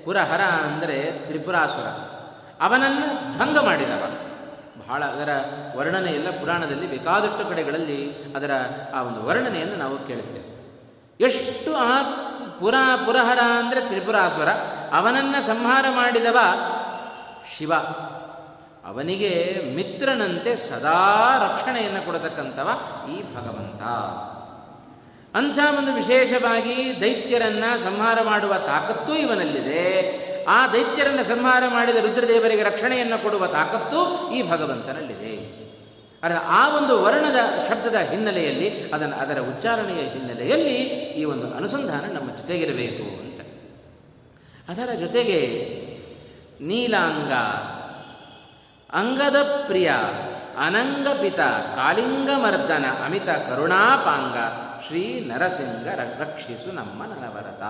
ಪುರಹರ 0.06 0.41
ಅಂದರೆ 0.41 1.12
ತ್ರಿಪುರಾಸುರ. 1.12 1.88
ಅವನನ್ನು 2.63 3.38
ಭಂಗ 3.39 3.58
ಮಾಡಿದವ. 3.58 4.04
ಬಹಳ 4.88 5.06
ಅದರ 5.06 5.30
ವರ್ಣನೆ 5.76 6.12
ಎಲ್ಲ 6.12 6.30
ಪುರಾಣದಲ್ಲಿ 6.30 6.88
ಬೇಕಾದಷ್ಟು 6.89 7.50
ಕಡೆಗಳಲ್ಲಿ 7.50 8.34
ಅದರ 8.36 8.52
ಆ 8.96 9.02
ಒಂದು 9.02 9.26
ವರ್ಣನೆಯನ್ನು 9.26 9.76
ನಾವು 9.76 10.08
ಕೇಳುತ್ತೇವೆ. 10.08 10.56
ಎಷ್ಟು 11.24 11.76
ಆ 11.76 12.02
ಪುರ 12.60 12.76
ಪುರಹರ 13.06 13.39
ಅಂದರೆ 13.60 13.82
ತ್ರಿಪುರಾಸುರ, 13.82 14.50
ಅವನನ್ನು 14.94 15.46
ಸಂಹಾರ 15.46 15.86
ಮಾಡಿದವ 15.96 16.38
ಶಿವ. 17.58 17.74
ಅವನಿಗೆ 18.86 19.62
ಮಿತ್ರನಂತೆ 19.76 20.56
ಸದಾ 20.56 21.02
ರಕ್ಷಣೆಯನ್ನು 21.44 22.06
ಕೊಡತಕ್ಕಂಥವ 22.06 22.70
ಈ 23.12 23.22
ಭಗವಂತ. 23.36 23.82
ಅಂಥ 25.36 25.60
ಒಂದು 25.78 25.93
ವಿಶೇಷವಾಗಿ 25.93 27.02
ದೈತ್ಯರನ್ನು 27.02 27.80
ಸಂಹಾರ 27.80 28.21
ಮಾಡುವ 28.21 28.54
ತಾಕತ್ತು 28.54 29.15
ಇವನಲ್ಲಿದೆ. 29.15 29.86
ಆ 30.45 30.67
ದೈತ್ಯರನ್ನು 30.67 31.24
ಸಂಹಾರ 31.24 31.63
ಮಾಡಿದ 31.67 31.95
ರುದ್ರದೇವರಿಗೆ 31.95 32.63
ರಕ್ಷಣೆಯನ್ನು 32.63 33.24
ಕೊಡುವ 33.24 33.48
ತಾಕತ್ತು 33.48 34.32
ಈ 34.36 34.50
ಭಗವಂತನಲ್ಲಿದೆ. 34.50 35.65
ಅದರ 36.24 36.36
ಆ 36.45 36.78
ಒಂದು 36.78 37.04
ವರ್ಣದ 37.04 37.36
ಶಬ್ದದ 37.69 37.95
ಹಿನ್ನೆಲೆಯಲ್ಲಿ, 37.95 38.91
ಅದನ್ನು 38.91 39.15
ಅದರ 39.15 39.39
ಉಚ್ಚಾರಣೆಯ 39.39 40.10
ಹಿನ್ನೆಲೆಯಲ್ಲಿ 40.10 40.76
ಈ 40.93 41.24
ಒಂದು 41.24 41.56
ಅನುಸಂಧಾನ 41.56 42.13
ನಮ್ಮ 42.13 42.32
ಜೊತೆಗಿರಬೇಕು 42.32 43.04
ಅಂತ. 43.04 43.41
ಅದರ 44.69 44.93
ಜೊತೆಗೆ 44.93 45.39
ನೀಲಾಂಗ, 46.62 47.34
ಅಂಗದ 48.95 49.63
ಪ್ರಿಯ 49.67 49.91
ಅನಂಗಪಿತ 50.58 51.39
ಕಾಳಿಂಗಮರ್ದನ, 51.76 52.86
ಅಮಿತ 53.06 53.30
ಕರುಣಾಪಾಂಗ 53.30 54.64
ಶ್ರೀ 54.88 55.32
ನರಸಿಂಗ 55.34 55.88
ರಕ್ಷಿಸು 56.21 56.71
ನಮ್ಮ 56.71 57.04
ನರವರತ. 57.04 57.63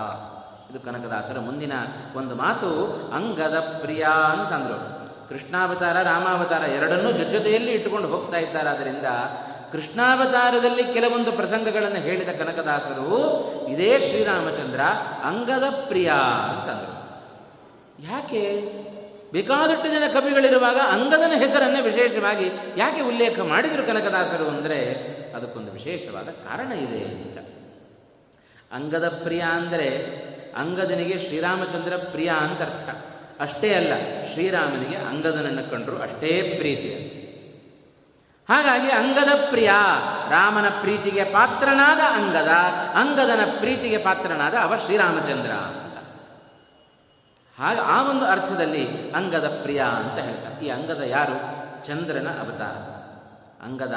ಇದು 0.70 0.80
ಕನಕದಾಸರ 0.80 1.38
ಮುಂದಿನ 1.38 1.72
ಒಂದು 2.16 2.34
ಮಾತು, 2.34 2.70
ಅಂಗದ 3.14 3.78
ಪ್ರಿಯ 3.82 4.06
ಅಂತಂದರು. 4.30 5.06
ಕೃಷ್ಣಾವತಾರ, 5.28 6.02
ರಾಮಾವತಾರ 6.02 6.68
ಎರಡನ್ನೂ 6.68 7.12
ಜೊತೆಯಲ್ಲಿ 7.12 7.72
ಇಟ್ಟುಕೊಂಡು 7.72 8.08
ಹೋಗ್ತಾ 8.08 8.38
ಇದ್ದಾರೆ. 8.38 8.68
ಆದ್ದರಿಂದ 8.68 9.06
ಕೃಷ್ಣಾವತಾರದಲ್ಲಿ 9.72 10.84
ಕೆಲವೊಂದು 10.84 11.32
ಪ್ರಸಂಗಗಳನ್ನು 11.32 11.96
ಹೇಳಿದ 11.96 12.28
ಕನಕದಾಸರು, 12.28 13.08
ಇದೇ 13.68 13.98
ಶ್ರೀರಾಮಚಂದ್ರ 13.98 14.80
ಅಂಗದ 15.24 15.64
ಪ್ರಿಯ 15.88 16.10
ಅಂತಂದರು. 16.50 16.94
ಯಾಕೆ? 18.12 18.62
ಬೇಕಾದಷ್ಟು 19.32 19.88
ಜನ 19.88 20.02
ಕವಿಗಳಿರುವಾಗ 20.12 20.76
ಅಂಗದನ 20.76 21.32
ಹೆಸರನ್ನು 21.38 21.82
ವಿಶೇಷವಾಗಿ 21.82 22.50
ಯಾಕೆ 22.76 23.00
ಉಲ್ಲೇಖ 23.00 23.40
ಮಾಡಿದರು 23.40 23.86
ಕನಕದಾಸರು 23.86 24.48
ಅಂದರೆ 24.48 25.15
ಅದಕ್ಕೊಂದು 25.36 25.72
ವಿಶೇಷವಾದ 25.72 26.28
ಕಾರಣ 26.28 26.72
ಇದೆ 26.72 27.04
ಅಂತ. 27.04 27.38
ಅಂಗದ 28.72 29.20
ಪ್ರಿಯ 29.22 29.40
ಅಂದರೆ 29.40 29.88
ಅಂಗದನಿಗೆ 30.56 31.18
ಶ್ರೀರಾಮಚಂದ್ರ 31.18 31.96
ಪ್ರಿಯ 31.96 32.28
ಅಂತ 32.28 32.62
ಅರ್ಥ. 32.62 32.88
ಅಷ್ಟೇ 33.40 33.74
ಅಲ್ಲ, 33.74 33.92
ಶ್ರೀರಾಮನಿಗೆ 34.32 34.96
ಅಂಗದನನ್ನು 34.96 35.70
ಕಂಡರು 35.70 36.02
ಅಷ್ಟೇ 36.02 36.54
ಪ್ರೀತಿ 36.58 36.94
ಅಂತ. 36.94 37.12
ಹಾಗಾಗಿ 38.52 38.90
ಅಂಗದ 38.90 39.28
ಪ್ರಿಯ, 39.50 39.70
ರಾಮನ 40.30 40.68
ಪ್ರೀತಿಗೆ 40.68 41.24
ಪಾತ್ರನಾದ 41.24 41.98
ಅಂಗದ, 41.98 42.48
ಅಂಗದನ 42.94 43.40
ಪ್ರೀತಿಗೆ 43.58 43.98
ಪಾತ್ರನಾದ 43.98 44.54
ಅವ 44.62 44.76
ಶ್ರೀರಾಮಚಂದ್ರ 44.76 45.50
ಅಂತ. 45.50 45.96
ಹಾಗೆ, 47.58 47.80
ಆ 47.80 48.10
ಒಂದು 48.10 48.24
ಅರ್ಥದಲ್ಲಿ 48.24 49.12
ಅಂಗದ 49.12 49.58
ಪ್ರಿಯ 49.62 49.80
ಅಂತ 49.80 50.18
ಹೇಳ್ತಾರೆ. 50.18 50.66
ಈ 50.66 50.68
ಅಂಗದ 50.68 51.02
ಯಾರು? 51.06 51.36
ಚಂದ್ರನ 51.86 52.28
ಅವತಾರ. 52.28 52.95
ಅಂಗದ 53.66 53.96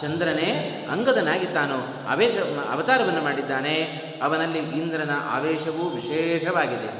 ಚಂದ್ರನೇ 0.00 0.50
ಅಂಗದನಾಗಿ 0.90 1.46
ತಾನು 1.56 1.76
ಆವೇಶ 2.08 2.34
ಅವತಾರವನ್ನು 2.70 3.22
ಮಾಡಿದ್ದಾನೆ. 3.22 3.74
ಅವನಲ್ಲಿ 4.22 4.60
ಇಂದ್ರನ 4.78 5.14
ಆವೇಶವೂ 5.34 5.84
ವಿಶೇಷವಾಗಿದೆ. 5.90 6.90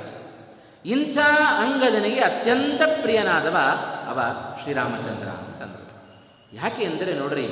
ಇಂಥ 0.85 1.19
ಅಂಗದನಿಗೆ 1.63 2.21
ಅತ್ಯಂತ 2.21 2.83
ಪ್ರಿಯನಾದವ 3.03 3.57
ಅವ 4.11 4.19
ಶ್ರೀರಾಮಚಂದ್ರ 4.63 5.29
ಅಂತಂದರು. 5.41 5.87
ಯಾಕೆ 6.53 6.83
ಅಂದರೆ 6.85 7.13
ನೋಡ್ರಿ, 7.15 7.49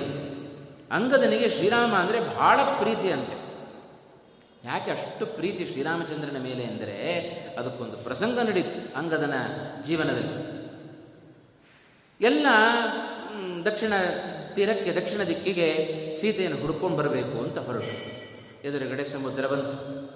ಅಂಗದನಿಗೆ 0.92 1.49
ಶ್ರೀರಾಮ 1.49 1.92
ಅಂದರೆ 1.94 2.21
ಬಹಳ 2.31 2.59
ಪ್ರೀತಿ 2.79 3.09
ಅಂತೆ. 3.12 3.37
ಯಾಕೆ 4.64 4.90
ಅಷ್ಟು 4.90 5.25
ಪ್ರೀತಿ 5.37 5.64
ಶ್ರೀರಾಮಚಂದ್ರನ 5.64 6.38
ಮೇಲೆ 6.42 6.62
ಎಂದರೆ 6.62 6.97
ಅದಕ್ಕೊಂದು 7.59 7.97
ಪ್ರಸಂಗ 7.97 8.38
ನಡೀತು 8.49 8.81
ಅಂಗದನ 8.99 9.35
ಜೀವನದಲ್ಲಿ. 9.83 10.35
ಎಲ್ಲ 12.21 12.47
ದಕ್ಷಿಣ 13.64 13.94
ತೀರಕ್ಕೆ 14.54 14.92
ದಕ್ಷಿಣ 14.92 15.22
ದಿಕ್ಕಿಗೆ 15.22 16.12
ಸೀತೆಯನ್ನು 16.20 16.61
ಹುಡ್ಕೊಂಡು 16.61 16.96
ಬರಬೇಕು 16.96 17.44
ಅಂತ 17.44 17.58
ಹೊರಟು. 17.58 18.18
ಎದುರುಗಡೆ 18.68 19.04
ಸಮುದ್ರ 19.04 19.46
ಬಂತು. 19.46 20.08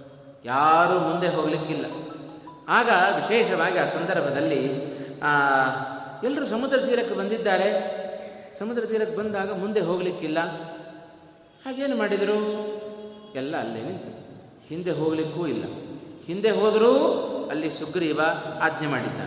ಯಾರೂ 0.44 0.98
ಮುಂದೆ 0.98 1.28
ಹೋಗಲಿಕ್ಕಿಲ್ಲ. 1.28 1.86
ಆಗ 2.68 2.88
ವಿಶೇಷವಾಗಿ 3.16 3.78
ಆ 3.78 3.86
ಸಂದರ್ಭದಲ್ಲಿ 3.86 4.66
ಎಲ್ಲರೂ 6.24 6.46
ಸಮುದ್ರ 6.46 6.76
ತೀರಕ್ಕೆ 6.76 7.14
ಬಂದಿದ್ದಾರೆ. 7.14 8.02
ಸಮುದ್ರ 8.58 8.84
ತೀರಕ್ಕೆ 8.84 9.16
ಬಂದಾಗ 9.16 9.54
ಮುಂದೆ 9.54 9.80
ಹೋಗಲಿಕ್ಕಿಲ್ಲ. 9.80 10.38
ಹಾಗೇನು 11.66 11.96
ಮಾಡಿದರು? 11.96 12.38
ಎಲ್ಲ 13.36 13.56
ಅಲ್ಲೇ 13.56 13.82
ನಿಂತು. 13.82 14.22
ಹಿಂದೆ 14.68 14.90
ಹೋಗಲಿಕ್ಕೂ 14.90 15.46
ಇಲ್ಲ. 15.46 15.64
ಹಿಂದೆ 16.26 16.50
ಹೋದರೂ 16.50 16.96
ಅಲ್ಲಿ 17.50 17.70
ಸುಗ್ರೀವ 17.70 18.20
ಆಜ್ಞೆ 18.60 18.88
ಮಾಡಿದ್ದ 18.88 19.20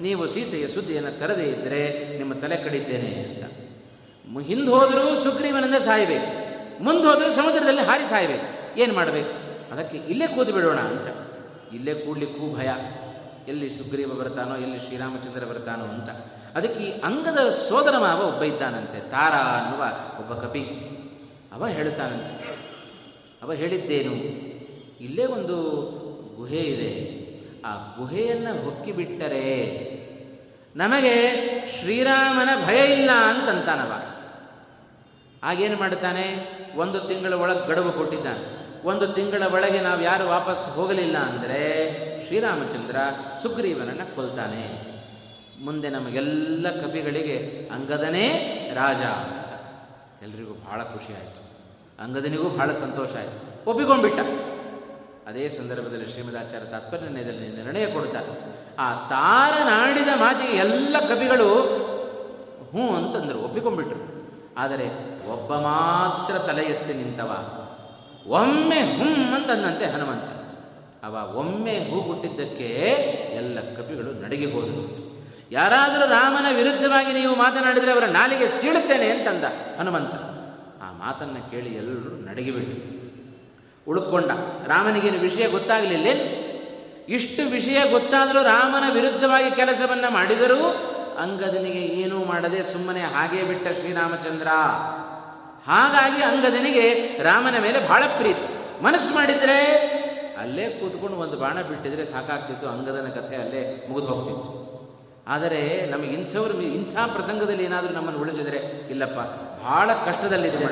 ನೀವು 0.00 0.26
ಸೀತೆಯ 0.26 0.68
ಸುದ್ದಿಯನ್ನು 0.68 1.18
ತರದೇ 1.18 1.44
ಇದ್ದರೆ 1.44 2.08
ನಿಮ್ಮ 2.18 2.34
ತಲೆ 2.34 2.56
ಕಡಿತೇನೆ 2.56 3.08
ಅಂತ. 3.08 3.49
ಹಿಂದೆ 4.38 4.70
ಹೋದರೂ 4.70 5.22
ಸುಗ್ರೀವನಿಂದ 5.22 5.74
ಸಾಯಬೇಕು. 5.74 6.40
ಮುಂದೆ 6.82 7.04
ಹೋದರೂ 7.04 7.30
ಸಮುದ್ರದಲ್ಲಿ 7.30 7.80
ಹಾರಿ 7.80 8.06
ಸಾಯಬೇಕು. 8.06 8.78
ಏನು 8.78 8.94
ಮಾಡಬೇಕು? 8.94 9.50
ಅದಕ್ಕೆ 9.72 9.98
ಇಲ್ಲೇ 9.98 10.26
ಕೂತು 10.26 10.52
ಬಿಡೋಣ 10.52 10.78
ಅಂತ. 10.78 11.06
ಇಲ್ಲೇ 11.74 11.94
ಕೂಡಲಿಕ್ಕೂ 11.94 12.56
ಭಯ. 12.56 12.68
ಎಲ್ಲಿ 13.48 13.78
ಸುಗ್ರೀವ 13.78 14.08
ಬರ್ತಾನೋ, 14.08 14.56
ಎಲ್ಲಿ 14.56 14.78
ಶ್ರೀರಾಮಚಂದ್ರ 14.78 15.44
ಬರ್ತಾನೋ 15.44 15.84
ಅಂತ. 15.84 16.10
ಅದಕ್ಕೆ 16.56 16.84
ಈ 16.84 17.00
ಅಂಗದ 17.00 17.50
ಸೋದರ 17.50 17.98
ಮಾವ 17.98 18.20
ಒಬ್ಬ 18.20 18.42
ಇದ್ದಾನಂತೆ. 18.42 19.10
ತಾರ 19.10 19.32
ಅನ್ನುವ 19.32 19.84
ಒಬ್ಬ 20.20 20.46
ಕಪಿ 20.46 20.64
ಅವ 21.52 21.66
ಹೇಳುತ್ತಾನಂತೆ. 21.66 22.58
ಅವ 23.42 23.52
ಹೇಳಿದ್ದೇನು? 23.52 24.14
ಇಲ್ಲೇ 25.04 25.24
ಒಂದು 25.24 25.56
ಗುಹೆ 26.36 26.56
ಇದೆ. 26.56 27.20
ಆ 27.64 27.74
ಗುಹೆಯನ್ನು 27.74 28.64
ಹೊಕ್ಕಿಬಿಟ್ಟರೆ 28.64 29.90
ನಮಗೆ 30.76 31.30
ಶ್ರೀರಾಮನ 31.80 32.66
ಭಯ 32.66 32.92
ಇಲ್ಲ 32.92 33.10
ಅಂತಂತಾನವ. 33.10 33.92
ಆಗೇನು 35.42 35.76
ಮಾಡ್ತಾನೆ 35.76 36.24
ಒಂದು 36.76 37.00
ತಿಂಗಳ 37.00 37.32
ಒಳಗೆ 37.32 37.66
ಗಡುವು 37.68 37.92
ಕೊಟ್ಟಿದ್ದಾನೆ. 37.92 38.60
ಒಂದು 38.86 39.06
ತಿಂಗಳ 39.06 39.42
ಒಳಗೆ 39.52 39.80
ನಾವು 39.80 40.02
ಯಾರು 40.02 40.28
ವಾಪಸ್ 40.28 40.68
ಹೋಗಲಿಲ್ಲ 40.68 41.18
ಅಂದರೆ 41.18 41.60
ಶ್ರೀರಾಮಚಂದ್ರ 42.26 42.96
ಸುಗ್ರೀವನನ್ನು 43.42 44.14
ಕೊಲ್ತಾನೆ. 44.14 44.90
ಮುಂದೆ 45.64 45.90
ನಮಗೆಲ್ಲ 45.90 46.70
ಕವಿಗಳಿಗೆ 46.70 47.68
ಅಂಗದನೇ 47.74 48.26
ರಾಜ 48.74 48.96
ಅಂತ. 48.96 49.52
ಎಲ್ರಿಗೂ 50.22 50.52
ಭಾಳ 50.52 50.82
ಖುಷಿ 50.82 51.12
ಆಯಿತು. 51.12 51.42
ಅಂಗದನಿಗೂ 52.02 52.48
ಭಾಳ 52.48 52.72
ಸಂತೋಷ 52.72 53.08
ಆಯಿತು. 53.16 53.70
ಒಪ್ಪಿಕೊಂಡ್ಬಿಟ್ಟ. 53.70 54.20
ಅದೇ 55.28 55.48
ಸಂದರ್ಭದಲ್ಲಿ 55.48 56.12
ಶ್ರೀಮದಾಚಾರ್ಯ 56.12 56.66
ತಾತ್ಪರ್ಯದಲ್ಲಿ 56.66 57.48
ನಿರ್ಣಯ 57.48 57.86
ಕೊಡ್ತಾರೆ 57.86 58.60
ಆ 58.78 58.94
ತಾರನಾಡಿದ 58.94 60.08
ಮಾತಿಗೆ 60.16 60.52
ಎಲ್ಲ 60.52 60.96
ಕವಿಗಳು 61.08 61.54
ಹ್ಞೂ 62.70 62.96
ಅಂತಂದರು. 62.96 63.38
ಒಪ್ಪಿಕೊಂಡ್ಬಿಟ್ರು. 63.38 64.10
ಆದರೆ 64.58 65.09
ಒಬ್ಬ 65.28 65.54
ಮಾತ್ರ 65.54 66.38
ತಲೆ 66.38 66.62
ಎತ್ತಿ 66.62 66.94
ನಿಂತವ. 66.94 67.30
ಒಮ್ಮೆ 68.26 68.80
ಹುಂ 68.80 69.34
ಅಂತಂದಂತೆ 69.34 69.86
ಹನುಮಂತ. 69.86 70.28
ಅವ 71.04 71.36
ಒಮ್ಮೆ 71.36 71.78
ಹೂ 71.78 72.02
ಕೊಟ್ಟಿದ್ದಕ್ಕೆ 72.02 72.68
ಎಲ್ಲ 73.36 73.58
ಕಪಿಗಳು 73.76 74.22
ನಡಗಿ 74.22 74.52
ಹೋದರು 74.52 75.10
ಯಾರಾದರೂ 75.52 76.08
ರಾಮನ 76.08 76.56
ವಿರುದ್ಧವಾಗಿ 76.56 77.12
ನೀವು 77.12 77.34
ಮಾತನಾಡಿದರೆ 77.34 77.92
ಅವರ 77.92 78.04
ನಾಲಿಗೆ 78.04 78.48
ಸೀಳುತ್ತೇನೆ 78.48 79.10
ಅಂತಂದ 79.10 79.44
ಹನುಮಂತ. 79.78 80.14
ಆ 80.82 80.92
ಮಾತನ್ನು 80.92 81.50
ಕೇಳಿ 81.50 81.74
ಎಲ್ಲರೂ 81.74 82.26
ನಡಗಿಬಿಡಿ 82.26 83.00
ಉಳ್ಕೊಂಡ. 83.88 84.30
ರಾಮನಿಗೇನು 84.66 85.18
ವಿಷಯ 85.18 85.48
ಗೊತ್ತಾಗಲಿಲ್ಲ 85.48 86.06
ಇಷ್ಟು 87.08 87.50
ವಿಷಯ 87.50 87.90
ಗೊತ್ತಾದರೂ 87.90 88.42
ರಾಮನ 88.42 88.94
ವಿರುದ್ಧವಾಗಿ 88.94 89.50
ಕೆಲಸವನ್ನು 89.50 90.12
ಮಾಡಿದರೂ 90.12 90.76
ಅಂಗದನಿಗೆ 91.18 91.80
ಏನೂ 91.80 92.24
ಮಾಡದೆ 92.24 92.62
ಸುಮ್ಮನೆ 92.62 93.00
ಹಾಗೇ 93.00 93.42
ಬಿಟ್ಟ 93.42 93.68
ಶ್ರೀರಾಮಚಂದ್ರ. 93.68 94.46
ಹಾಗಾಗಿ 95.66 96.20
ಅಂಗದನಿಗೆ 96.22 96.84
ರಾಮನ 97.22 97.56
ಮೇಲೆ 97.64 97.78
ಬಹಳ 97.88 98.02
ಪ್ರೀತಿ. 98.18 98.46
ಮನಸ್ಸು 98.84 99.10
ಮಾಡಿದರೆ 99.14 99.58
ಅಲ್ಲೇ 100.42 100.66
ಕೂತ್ಕೊಂಡು 100.80 101.16
ಒಂದು 101.24 101.36
ಬಾಣ 101.38 101.56
ಬಿಟ್ಟಿದ್ರೆ 101.70 102.04
ಸಾಕಾಗ್ತಿತ್ತು, 102.12 102.66
ಅಂಗದನ 102.68 103.08
ಕಥೆ 103.16 103.36
ಅಲ್ಲೇ 103.36 103.62
ಮುಗಿದು 103.88 104.08
ಹೋಗ್ತಿತ್ತು. 104.12 104.52
ಆದರೆ 105.28 105.62
ನಮಗೆ 105.90 106.12
ಇಂಥವ್ರು 106.18 106.54
ಇಂಥ 106.78 106.94
ಪ್ರಸಂಗದಲ್ಲಿ 107.14 107.64
ಏನಾದರೂ 107.64 107.92
ನಮ್ಮನ್ನು 107.94 108.20
ಉಳಿಸಿದರೆ 108.20 108.60
ಇಲ್ಲಪ್ಪ, 108.92 109.20
ಬಹಳ 109.64 109.88
ಕಷ್ಟದಲ್ಲಿದ್ದರೆ 110.06 110.66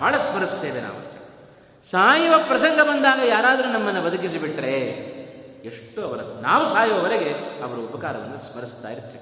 ಬಹಳ 0.00 0.12
ಸ್ಮರಿಸ್ತೇವೆ 0.26 0.80
ನಾವು. 0.80 1.00
ಸಾಯುವ 1.84 2.34
ಪ್ರಸಂಗ 2.48 2.78
ಬಂದಾಗ 2.90 3.20
ಯಾರಾದರೂ 3.28 3.68
ನಮ್ಮನ್ನು 3.72 4.00
ಬದುಕಿಸಿಬಿಟ್ರೆ 4.06 4.74
ಎಷ್ಟು 5.70 5.98
ಅವರ, 6.08 6.20
ನಾವು 6.42 6.64
ಸಾಯುವವರೆಗೆ 6.74 7.30
ಅವರ 7.64 7.76
ಉಪಕಾರವನ್ನು 7.88 8.38
ಸ್ಮರಿಸ್ತಾ 8.46 8.90
ಇರ್ತೇವೆ. 8.94 9.19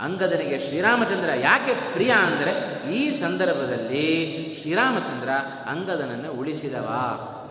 ಅಂಗದನಿಗೆ 0.00 0.58
ಶ್ರೀರಾಮಚಂದ್ರ 0.58 1.30
ಯಾಕೆ 1.34 1.74
ಪ್ರಿಯ 1.92 2.10
ಅಂದರೆ, 2.10 2.52
ಈ 2.94 3.00
ಸಂದರ್ಭದಲ್ಲಿ 3.10 4.04
ಶ್ರೀರಾಮಚಂದ್ರ 4.60 5.30
ಅಂಗದನನ್ನು 5.70 6.30
ಉಳಿಸಿದವ. 6.32 6.88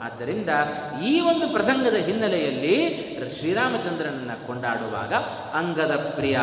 ಆದ್ದರಿಂದ 0.02 0.50
ಈ 1.04 1.20
ಒಂದು 1.20 1.46
ಪ್ರಸಂಗದ 1.54 1.94
ಹಿನ್ನೆಲೆಯಲ್ಲಿ 1.94 2.76
ಶ್ರೀರಾಮಚಂದ್ರನನ್ನು 3.40 4.48
ಕೊಂಡಾಡುವಾಗ 4.48 5.14
ಅಂಗದ 5.54 5.96
ಪ್ರಿಯ 6.16 6.38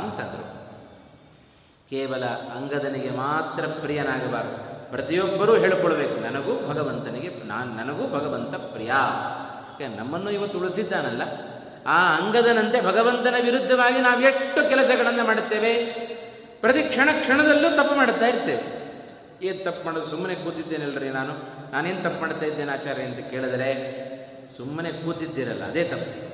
ಅಂತಂದರು. 0.00 0.46
ಕೇವಲ 1.90 2.24
ಅಂಗದನಿಗೆ 2.56 3.10
ಮಾತ್ರ 3.10 3.62
ಪ್ರಿಯನಾಗಬಾರದು. 3.66 4.58
ಪ್ರತಿಯೊಬ್ಬರೂ 4.90 5.52
ಹೇಳಿಕೊಳ್ಬೇಕು, 5.56 6.16
ನನಗೂ 6.20 6.52
ಭಗವಂತನಿಗೆ, 6.68 7.30
ನಾನು 7.44 7.70
ನನಗೂ 7.74 8.04
ಭಗವಂತ 8.06 8.54
ಪ್ರಿಯ. 8.54 8.92
ನಮ್ಮನ್ನು 9.96 10.30
ಇವತ್ತು 10.30 10.58
ಉಳಿಸಿದ್ದಾನಲ್ಲ? 10.58 11.22
ಆ 11.86 12.16
ಅಂಗದನಂತೆ 12.16 12.80
ಭಗವಂತನ 12.80 13.34
ವಿರುದ್ಧವಾಗಿ 13.42 13.98
ನಾವು 13.98 14.20
ಎಷ್ಟು 14.20 14.68
ಕೆಲಸಗಳನ್ನು 14.68 15.24
ಮಾಡುತ್ತೇವೆ? 15.24 15.84
ಪ್ರತಿ 16.60 16.82
ಕ್ಷಣ 16.82 17.08
ಕ್ಷಣದಲ್ಲೂ 17.20 17.76
ತಪ್ಪು 17.76 17.94
ಮಾಡುತ್ತಾ 17.94 18.26
ಇರ್ತೇವೆ. 18.26 18.80
ಏನು 19.46 19.64
ತಪ್ಪು 19.64 19.84
ಮಾಡೋದು? 19.84 20.06
ಸುಮ್ಮನೆ 20.06 20.34
ಕೂತಿದ್ದೇನಲ್ರಿ 20.34 21.08
ನಾನು? 21.08 21.32
ನಾನೇನು 21.72 22.02
ತಪ್ಪು 22.02 22.20
ಮಾಡ್ತಾ 22.20 22.46
ಇದ್ದೇನೆ 22.46 22.72
ಆಚಾರ್ಯ 22.72 23.02
ಅಂತ 23.02 23.30
ಕೇಳಿದರೆ, 23.30 23.70
ಸುಮ್ಮನೆ 24.56 24.92
ಕೂತಿದ್ದೀರಲ್ಲ, 24.92 25.64
ಅದೇ 25.64 25.84
ತಪ್ಪು. 25.84 26.30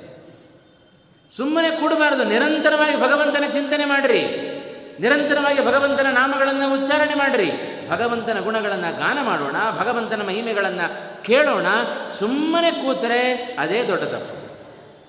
ಸುಮ್ಮನೆ 1.37 1.71
ಕೂಡಬಾರದು, 1.71 2.25
ನಿರಂತರವಾಗಿ 2.25 2.97
ಭಗವಂತನ 2.97 3.45
ಚಿಂತನೆ 3.53 3.85
ಮಾಡಿರಿ. 3.85 4.53
ನಿರಂತರವಾಗಿ 5.01 5.67
ಭಗವಂತನ 5.67 6.07
ನಾಮಗಳನ್ನು 6.11 6.75
ಉಚ್ಚಾರಣೆ 6.75 7.15
ಮಾಡಿರಿ. 7.15 7.53
ಭಗವಂತನ 7.91 8.41
ಗುಣಗಳನ್ನು 8.41 8.99
ಗಾನ 8.99 9.19
ಮಾಡೋಣ, 9.23 9.57
ಭಗವಂತನ 9.79 10.23
ಮಹಿಮೆಗಳನ್ನು 10.23 11.23
ಕೇಳೋಣ, 11.23 11.67
ಸುಮ್ಮನೆ 12.11 12.71
ಕೂತರೆ 12.71 13.35
ಅದೇ 13.59 13.83
ದೊಡ್ಡ 13.83 14.05
ತಪ್ಪು. 14.05 14.46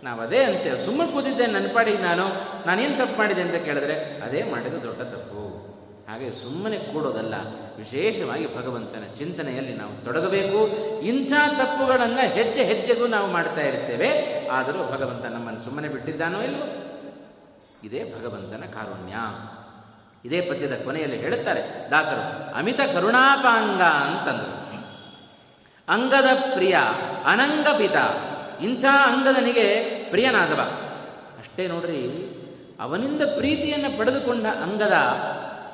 ನಾವು 0.03 0.21
ಅದೇ 0.21 0.43
ಅಂತೇವೆ 0.43 0.85
ಸುಮ್ಮನೆ 0.85 1.11
ಕೂತಿದ್ದೆ 1.11 1.45
ನನ್ನ 1.47 1.67
ಪಾಡಿಗೆ 1.73 1.97
ನಾನು, 1.97 2.25
ನಾನೇನು 2.65 2.97
ತಪ್ಪು 2.97 3.17
ಮಾಡಿದೆ 3.17 3.41
ಅಂತ 3.41 3.55
ಕೇಳಿದ್ರೆ, 3.55 3.95
ಅದೇ 4.21 4.43
ಮಾಡಿದ 4.43 4.73
ದೊಡ್ಡ 4.73 5.01
ತಪ್ಪು. 5.01 5.43
ಹಾಗೆ 6.11 6.31
ಸುಮ್ಮನೆ 6.31 6.77
ಕೂಡೋದಲ್ಲ, 6.77 7.35
ವಿಶೇಷವಾಗಿ 7.77 8.57
ಭಗವಂತನ 8.57 9.03
ಚಿಂತನೆಯಲ್ಲಿ 9.17 9.73
ನಾವು 9.73 10.05
ತೊಡಗಬೇಕು. 10.05 10.59
ಇಂಥ 11.01 11.31
ತಪ್ಪುಗಳನ್ನು 11.31 12.23
ಹೆಜ್ಜೆ 12.27 12.63
ಹೆಜ್ಜೆಗೂ 12.63 13.07
ನಾವು 13.07 13.27
ಮಾಡ್ತಾ 13.27 13.61
ಇರ್ತೇವೆ. 13.61 14.09
ಆದರೂ 14.47 14.77
ಭಗವಂತ 14.77 15.25
ನಮ್ಮನ್ನು 15.25 15.61
ಸುಮ್ಮನೆ 15.61 15.87
ಬಿಟ್ಟಿದ್ದಾನೋ 15.87 16.41
ಇಲ್ಲವೋ 16.41 16.67
ಇದೇ 17.83 18.13
ಭಗವಂತನ 18.19 18.63
ಕಾರುಣ್ಯ. 18.73 19.15
ಇದೇ 20.25 20.41
ಪದ್ಯದ 20.41 20.75
ಕೊನೆಯಲ್ಲಿ 20.83 21.17
ಹೇಳುತ್ತಾರೆ, 21.17 21.91
ದಾಸರು, 21.91 22.23
ಅಮಿತ 22.57 22.81
ಕರುಣಾಪಾಂಗ 22.81 23.81
ಅಂತಂದರು. 23.81 24.55
ಅಂಗದ 25.89 26.29
ಪ್ರಿಯ 26.53 26.77
ಅನಂಗಪಿತ 27.25 27.97
ಇಂಥ 28.63 28.85
ಅಂಗದನಿಗೆ 28.85 29.65
ಪ್ರಿಯನಾದವ. 30.09 30.61
ಅಷ್ಟೇ 31.39 31.67
ನೋಡ್ರಿ, 31.67 32.01
ಅವನಿಂದ 32.79 33.21
ಪ್ರೀತಿಯನ್ನು 33.35 33.97
ಪಡೆದುಕೊಂಡ 33.97 34.45
ಅಂಗದ 34.45 34.95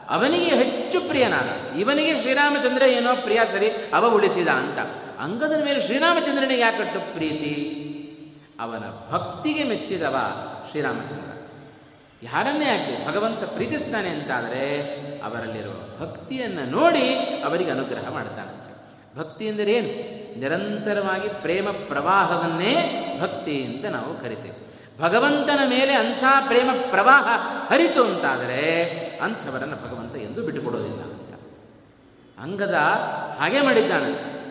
ಅವನಿಗೆ 0.10 0.46
ಹೆಚ್ಚು 0.46 1.02
ಪ್ರಿಯನಾದ. 1.02 1.78
ಇವನಿಗೆ 1.78 2.22
ಶ್ರೀರಾಮಚಂದ್ರ 2.22 2.84
ಏನೋ 2.84 3.16
ಪ್ರಿಯ 3.16 3.40
ಸರಿ, 3.52 3.70
ಅವ 3.94 4.16
ಉಳಿಸಿದ 4.16 4.48
ಅಂತ. 4.48 4.80
ಅಂಗದನ 5.20 5.64
ಮೇಲೆ 5.66 5.82
ಶ್ರೀರಾಮಚಂದ್ರನಿಗೆ 5.82 6.60
ಯಾಕಟ್ಟು 6.60 7.14
ಪ್ರೀತಿ? 7.14 7.54
ಅವನ 8.60 8.84
ಭಕ್ತಿಗೆ 9.12 9.64
ಮೆಚ್ಚಿದವ 9.64 10.16
ಶ್ರೀರಾಮಚಂದ್ರ. 10.72 11.30
ಯಾರನ್ನೇ 12.24 12.66
ಆಗಲಿ, 12.66 13.08
ಭಗವಂತ 13.08 13.44
ಪ್ರೀತಿಸ್ತಾನೆ 13.44 14.10
ಅಂತಾದರೆ 14.10 14.64
ಅವರಲ್ಲಿರುವ 15.22 15.74
ಭಕ್ತಿಯನ್ನು 16.00 16.66
ನೋಡಿ 16.72 17.08
ಅವರಿಗೆ 17.44 17.72
ಅನುಗ್ರಹ 17.72 18.10
ಮಾಡ್ತಾನಂತೆ. 18.10 18.72
ಭಕ್ತಿ 19.20 19.46
ಎಂದರೆ 19.46 19.74
ಏನು? 19.74 20.23
ನಿರಂತರವಾಗಿ 20.38 21.28
ಪ್ರೇಮ 21.28 21.68
ಪ್ರವಾಹವನ್ನೇ 21.88 23.00
ಭಕ್ತಿ 23.22 23.64
ಅಂತ 23.64 23.86
ನಾವು 23.86 24.18
ಕರಿತೇವೆ. 24.18 24.64
ಭಗವಂತನ 25.02 25.60
ಮೇಲೆ 25.70 25.94
ಅಂಥ 25.94 26.24
ಪ್ರೇಮ 26.48 26.70
ಪ್ರವಾಹ 26.90 27.28
ಹರಿತು 27.74 28.04
ಅಂತಾದರೆ 28.04 28.84
ಅಂಥವರನ್ನು 29.24 29.76
ಭಗವಂತ 29.76 30.16
ಎಂದು 30.16 30.42
ಬಿಟ್ಟುಕೊಡೋದಿಲ್ಲ 30.42 31.02
ಅಂತ. 31.02 31.34
ಅಂಗದ 32.40 32.74
ಹಾಗೆ 33.40 33.62
ಮಾಡಿದ್ದಾನಂತೆ. 33.62 34.44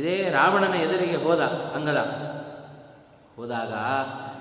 ಇದೇ 0.00 0.28
ರಾವಣನ 0.30 0.74
ಎದುರಿಗೆ 0.74 1.16
ಹೋದ 1.16 1.40
ಅಂಗದ. 1.74 1.96
ಹೋದಾಗ 3.36 3.72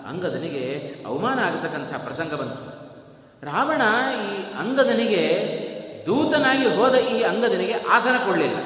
ಅಂಗದನಿಗೆ 0.08 0.96
ಅವಮಾನ 1.08 1.40
ಆಗತಕ್ಕಂಥ 1.40 1.94
ಪ್ರಸಂಗ 1.94 2.34
ಬಂತು. 2.34 2.86
ರಾವಣ 3.46 3.82
ಈ 4.26 4.54
ಅಂಗದನಿಗೆ 4.54 5.56
ದೂತನಾಗಿ 6.06 6.76
ಹೋದ 6.76 6.96
ಈ 6.96 7.24
ಅಂಗದನಿಗೆ 7.24 7.74
ಆಸನ 7.74 8.18
ಕೊಡಲಿಲ್ಲ. 8.26 8.58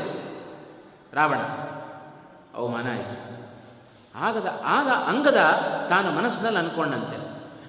ರಾವಣ 1.14 1.69
ಅವಮಾನ 2.60 2.88
ಆಯಿತು. 2.90 3.18
ಆಗದ, 4.16 4.48
ಆಗ 4.66 4.90
ಅಂಗದ 4.90 5.42
ತಾನು 5.90 6.12
ಮನಸ್ಸಿನಲ್ಲಿ 6.12 6.60
ಅಂದ್ಕೊಂಡಂತೆ 6.60 7.18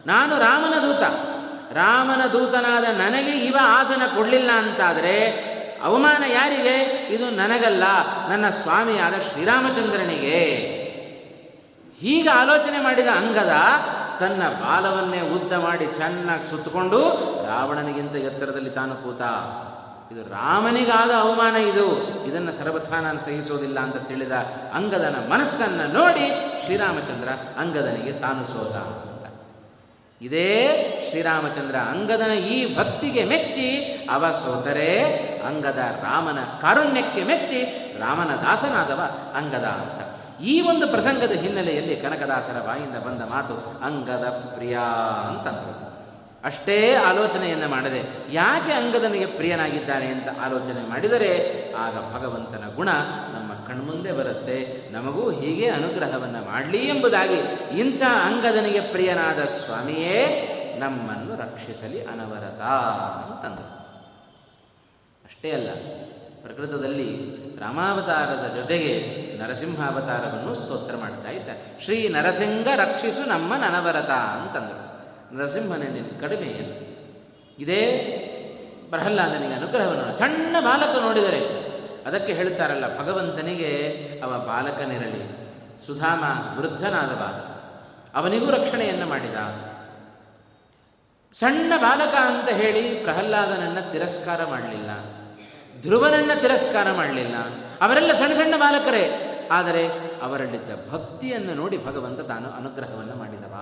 ನಾನು 0.07 0.39
ರಾಮನ 0.39 0.77
ದೂತ. 0.83 1.03
ರಾಮನ 1.73 2.23
ದೂತನಾದ 2.27 2.85
ನನಗೆ 2.85 3.33
ಇವ 3.39 3.57
ಆಸನ 3.63 4.03
ಕೊಡಲಿಲ್ಲ 4.17 4.51
ಅಂತಾದರೆ 4.53 5.17
ಅವಮಾನ 5.85 6.25
ಯಾರಿಗೆ? 6.33 6.77
ಇದು 7.15 7.27
ನನಗಲ್ಲ, 7.31 7.85
ನನ್ನ 8.29 8.51
ಸ್ವಾಮಿಯಾದ 8.51 9.15
ಶ್ರೀರಾಮಚಂದ್ರನಿಗೆ. 9.33 10.41
ಹೀಗೆ 12.01 12.29
ಆಲೋಚನೆ 12.29 12.79
ಮಾಡಿದ 12.83 13.09
ಅಂಗದ 13.17 13.55
ತನ್ನ 14.21 14.43
ಬಾಲವನ್ನೇ 14.49 15.21
ಉದ್ದ 15.21 15.53
ಮಾಡಿ 15.53 15.87
ಚೆನ್ನಾಗಿ 15.87 16.51
ಸುತ್ತಕೊಂಡು 16.51 16.99
ರಾವಣನಿಗಿಂತ 17.47 18.17
ಎತ್ತರದಲ್ಲಿ 18.17 18.71
ತಾನು 18.71 18.95
ಕೂತ 18.95 19.23
ಇದು 20.13 20.23
ರಾಮನಿಗಾದ 20.23 21.11
ಅವಮಾನ 21.21 21.57
ಇದು. 21.57 21.87
ಇದನ್ನು 22.29 22.53
ಸರ್ವಥಾ 22.53 23.01
ನಾನು 23.01 23.21
ಸಹಿಸೋದಿಲ್ಲ 23.21 23.81
ಅಂತ 23.81 23.97
ತಿಳಿದ 23.97 24.33
ಅಂಗದನ 24.75 25.17
ಮನಸ್ಸನ್ನು 25.31 25.93
ನೋಡಿ 25.93 26.29
ಶ್ರೀರಾಮಚಂದ್ರ 26.65 27.29
ಅಂಗದನಿಗೆ 27.59 28.13
ತಾನು 28.13 28.47
ಸೋತ 28.47 28.77
ಅಂತ. 28.77 29.27
ಇದೇ 30.21 30.49
ಶ್ರೀರಾಮಚಂದ್ರ 31.11 31.77
ಅಂಗದನ 31.77 32.33
ಈ 32.33 32.77
ಭಕ್ತಿಗೆ 32.77 33.25
ಮೆಚ್ಚಿ 33.25 33.85
ಅವ 34.11 34.31
ಸೋತರೆ 34.31 35.03
ಅಂಗದ 35.47 35.79
ರಾಮನ 35.79 36.39
ಕಾರುಣ್ಯಕ್ಕೆ 36.61 37.25
ಮೆಚ್ಚಿ 37.25 37.63
ರಾಮನ 38.01 38.35
ದಾಸನಾದವ 38.35 39.01
ಅಂಗದ 39.35 39.65
ಅಂತ. 39.65 40.01
ಈ 40.43 40.61
ಒಂದು 40.61 40.89
ಪ್ರಸಂಗದ 40.89 41.33
ಹಿನ್ನೆಲೆಯಲ್ಲಿ 41.33 41.97
ಕನಕದಾಸರ 41.97 42.67
ಬಾಯಿಂದ 42.67 42.97
ಬಂದ 42.97 43.23
ಮಾತು 43.23 43.85
ಅಂಗದ 43.85 44.29
ಪ್ರಿಯ 44.55 44.79
ಅಂತಂದರು 45.29 45.90
ಅಷ್ಟೇ 46.45 46.95
ಆಲೋಚನೆಯನ್ನು 46.95 47.69
ಮಾಡದೆ 47.69 48.03
ಯಾಕೆ 48.33 48.73
ಅಂಗದನಿಗೆ 48.73 49.27
ಪ್ರಿಯನಾಗಿದ್ದಾನೆ 49.27 50.07
ಅಂತ 50.07 50.29
ಆಲೋಚನೆ 50.45 50.89
ಮಾಡಿದರೆ 50.89 51.31
ಆಗ 51.79 51.97
ಭಗವಂತನ 52.15 52.65
ಗುಣ 52.77 52.89
ನಮ್ಮ 53.33 53.67
ಕಣ್ಮುಂದೆ 53.67 54.13
ಬರುತ್ತೆ. 54.13 54.89
ನಮಗೂ 54.93 55.31
ಹೀಗೆ 55.31 55.69
ಅನುಗ್ರಹವನ್ನು 55.69 56.51
ಮಾಡಲಿ 56.51 56.89
ಎಂಬುದಾಗಿ 56.89 57.39
ಇಂಥ 57.79 58.03
ಅಂಗದನಿಗೆ 58.03 58.81
ಪ್ರಿಯನಾದ 58.81 59.45
ಸ್ವಾಮಿಯೇ 59.45 60.23
ನಮ್ಮನ್ನು 60.79 61.37
ರಕ್ಷಿಸಲಿ 61.37 62.05
ಅನವರತ 62.05 62.61
ಅಂತಂದರು 63.31 63.69
ಅಷ್ಟೇ 65.25 65.51
ಅಲ್ಲ, 65.51 65.71
ಪ್ರಕೃತದಲ್ಲಿ 66.43 67.11
ರಾಮಾವತಾರದ 67.61 68.57
ಜೊತೆಗೆ 68.57 68.93
ನರಸಿಂಹಾವತಾರವನ್ನು 69.39 70.55
ಸ್ತೋತ್ರ 70.55 70.97
ಮಾಡ್ತಾ 70.97 71.31
ಇದ್ದ. 71.31 71.49
ಶ್ರೀ 71.85 72.09
ನರಸಿಂಹ 72.09 72.67
ರಕ್ಷಿಸು 72.77 73.29
ನಮ್ಮ 73.29 73.55
ನನವರತ 73.55 74.11
ಅಂತಂದರು 74.11 74.90
ನರಸಿಂಹನ 75.37 75.85
ಕಡಿಮೆ 76.21 76.51
ಇದೇ 77.63 77.81
ಪ್ರಹ್ಲಾದನಿಗೆ 78.91 79.55
ಅನುಗ್ರಹವನ್ನು 79.55 80.15
ಸಣ್ಣ 80.19 80.57
ಬಾಲಕ 80.61 80.95
ನೋಡಿದರೆ 81.07 81.41
ಅದಕ್ಕೆ 82.09 82.33
ಹೇಳ್ತಾರಲ್ಲ, 82.33 82.87
ಭಗವಂತನಿಗೆ 82.99 83.71
ಅವ 84.25 84.31
ಬಾಲಕನಿರಲಿ, 84.47 85.23
ಸುಧಾಮ 85.87 86.23
ವೃದ್ಧನಾದವ 86.59 87.23
ಅವನಿಗೂ 88.15 88.47
ರಕ್ಷಣೆಯನ್ನು 88.51 89.07
ಮಾಡಿದ. 89.07 89.39
ಸಣ್ಣ 91.35 91.73
ಬಾಲಕ 91.77 92.15
ಅಂತ 92.31 92.49
ಹೇಳಿ 92.61 92.83
ಪ್ರಹ್ಲಾದನನ್ನು 93.05 93.83
ತಿರಸ್ಕಾರ 93.93 94.41
ಮಾಡಲಿಲ್ಲ, 94.45 94.91
ಧ್ರುವನನ್ನು 95.83 96.37
ತಿರಸ್ಕಾರ 96.41 96.87
ಮಾಡಲಿಲ್ಲ. 96.93 97.37
ಅವರೆಲ್ಲ 97.81 98.13
ಸಣ್ಣ 98.13 98.33
ಸಣ್ಣ 98.35 98.55
ಬಾಲಕರೇ, 98.57 99.05
ಆದರೆ 99.51 99.85
ಅವರಲ್ಲಿದ್ದ 100.23 100.73
ಭಕ್ತಿಯನ್ನು 100.93 101.55
ನೋಡಿ 101.55 101.79
ಭಗವಂತ 101.87 102.21
ತಾನು 102.33 102.49
ಅನುಗ್ರಹವನ್ನು 102.51 103.17
ಮಾಡಿದವ. 103.17 103.55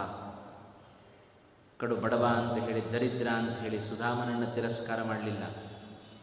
ಕಡು 1.79 1.97
ಬಡವ 1.97 2.25
ಅಂತ 2.25 2.69
ಹೇಳಿ, 2.69 2.93
ದರಿದ್ರ 2.93 3.29
ಅಂತ 3.29 3.59
ಹೇಳಿ 3.59 3.79
ಸುಧಾಮನನ್ನು 3.81 4.55
ತಿರಸ್ಕಾರ 4.55 5.03
ಮಾಡಲಿಲ್ಲ. 5.03 5.43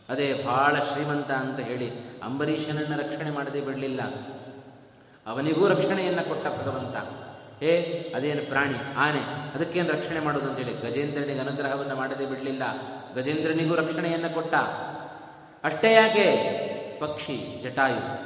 ಅದೇ 0.10 0.44
ಬಹಳ 0.46 0.80
ಶ್ರೀಮಂತ 0.80 1.32
ಅಂತ 1.32 1.60
ಹೇಳಿ 1.60 1.92
ಅಂಬರೀಷನನ್ನು 2.24 2.98
ರಕ್ಷಣೆ 2.98 3.32
ಮಾಡದೆ 3.32 3.62
ಬಿಡಲಿಲ್ಲ. 3.62 4.02
ಅವನಿಗೂ 5.28 5.68
ರಕ್ಷಣೆಯನ್ನು 5.68 6.28
ಕೊಟ್ಟ 6.28 6.48
ಭಗವಂತ. 6.48 6.96
ಹೇ, 7.64 7.74
ಅದೇನು 8.16 8.50
ಪ್ರಾಣಿ, 8.50 8.94
ಆನೆ, 8.98 9.54
ಅದಕ್ಕೇನು 9.56 9.92
ರಕ್ಷಣೆ 9.92 10.20
ಮಾಡೋದು 10.20 10.50
ಅಂತೇಳಿ 10.50 10.74
ಗಜೇಂದ್ರನಿಗೆ 10.74 11.40
ಅನುಗ್ರಹವನ್ನು 11.40 11.96
ಮಾಡದೆ 11.96 12.26
ಬಿಡಲಿಲ್ಲ. 12.26 12.64
ಗಜೇಂದ್ರನಿಗೂ 13.16 13.76
ರಕ್ಷಣೆಯನ್ನು 13.76 14.34
ಕೊಟ್ಟ. 14.34 14.56
ಅಷ್ಟೇ 15.64 15.94
ಯಾಕೆ? 15.94 16.36
ಪಕ್ಷಿ, 17.00 17.60
ಜಟಾಯು. 17.64 18.26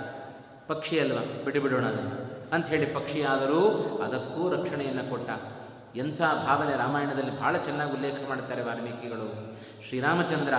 ಪಕ್ಷಿ 0.67 0.99
ಅಲ್ವಾ? 0.99 1.43
ಬಿಡಿಬಿಡೋಣ 1.43 1.85
ಅದನ್ನು. 1.85 2.29
ಅಂಥೇಳಿ 2.53 2.85
ಪಕ್ಷಿ 2.85 3.23
ಆದರೂ 3.23 3.69
ಅದಕ್ಕೂ 4.03 4.53
ರಕ್ಷಣೆಯನ್ನು 4.53 5.09
ಕೊಟ್ಟ. 5.09 5.58
ಎಂಥ 5.95 6.21
ಭಾವನೆ 6.21 6.77
ರಾಮಾಯಣದಲ್ಲಿ 6.77 7.39
ಬಹಳ 7.39 7.57
ಚೆನ್ನಾಗಿ 7.57 7.91
ಉಲ್ಲೇಖ 7.91 8.15
ಮಾಡ್ತಾರೆ 8.29 8.61
ವಾಲ್ಮೀಕಿಗಳು. 8.61 9.57
ಶ್ರೀರಾಮಚಂದ್ರ 9.87 10.53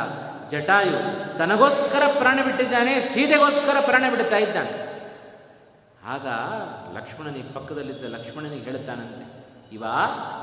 ಜಟಾಯು 0.51 1.39
ತನಗೋಸ್ಕರ 1.39 2.03
ಪ್ರಾಣ 2.19 2.39
ಬಿಟ್ಟಿದ್ದಾನೆ, 2.45 3.01
ಸೀತೆಗೋಸ್ಕರ 3.01 3.77
ಪ್ರಾಣ 3.81 4.05
ಬಿಡ್ತಾ 4.11 4.37
ಇದ್ದಾನೆ. 4.37 4.91
ಆಗ 6.07 6.27
ಲಕ್ಷ್ಮಣನಿಗೆ 6.97 7.53
ಪಕ್ಕದಲ್ಲಿದ್ದ 7.53 8.05
ಲಕ್ಷ್ಮಣನಿಗೆ 8.05 8.65
ಹೇಳುತ್ತಾನಂತೆ, 8.65 9.27
ಇವ 9.75 9.85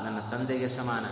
ನನ್ನ 0.03 0.19
ತಂದೆಗೆ 0.31 0.67
ಸಮಾನ. 0.67 1.05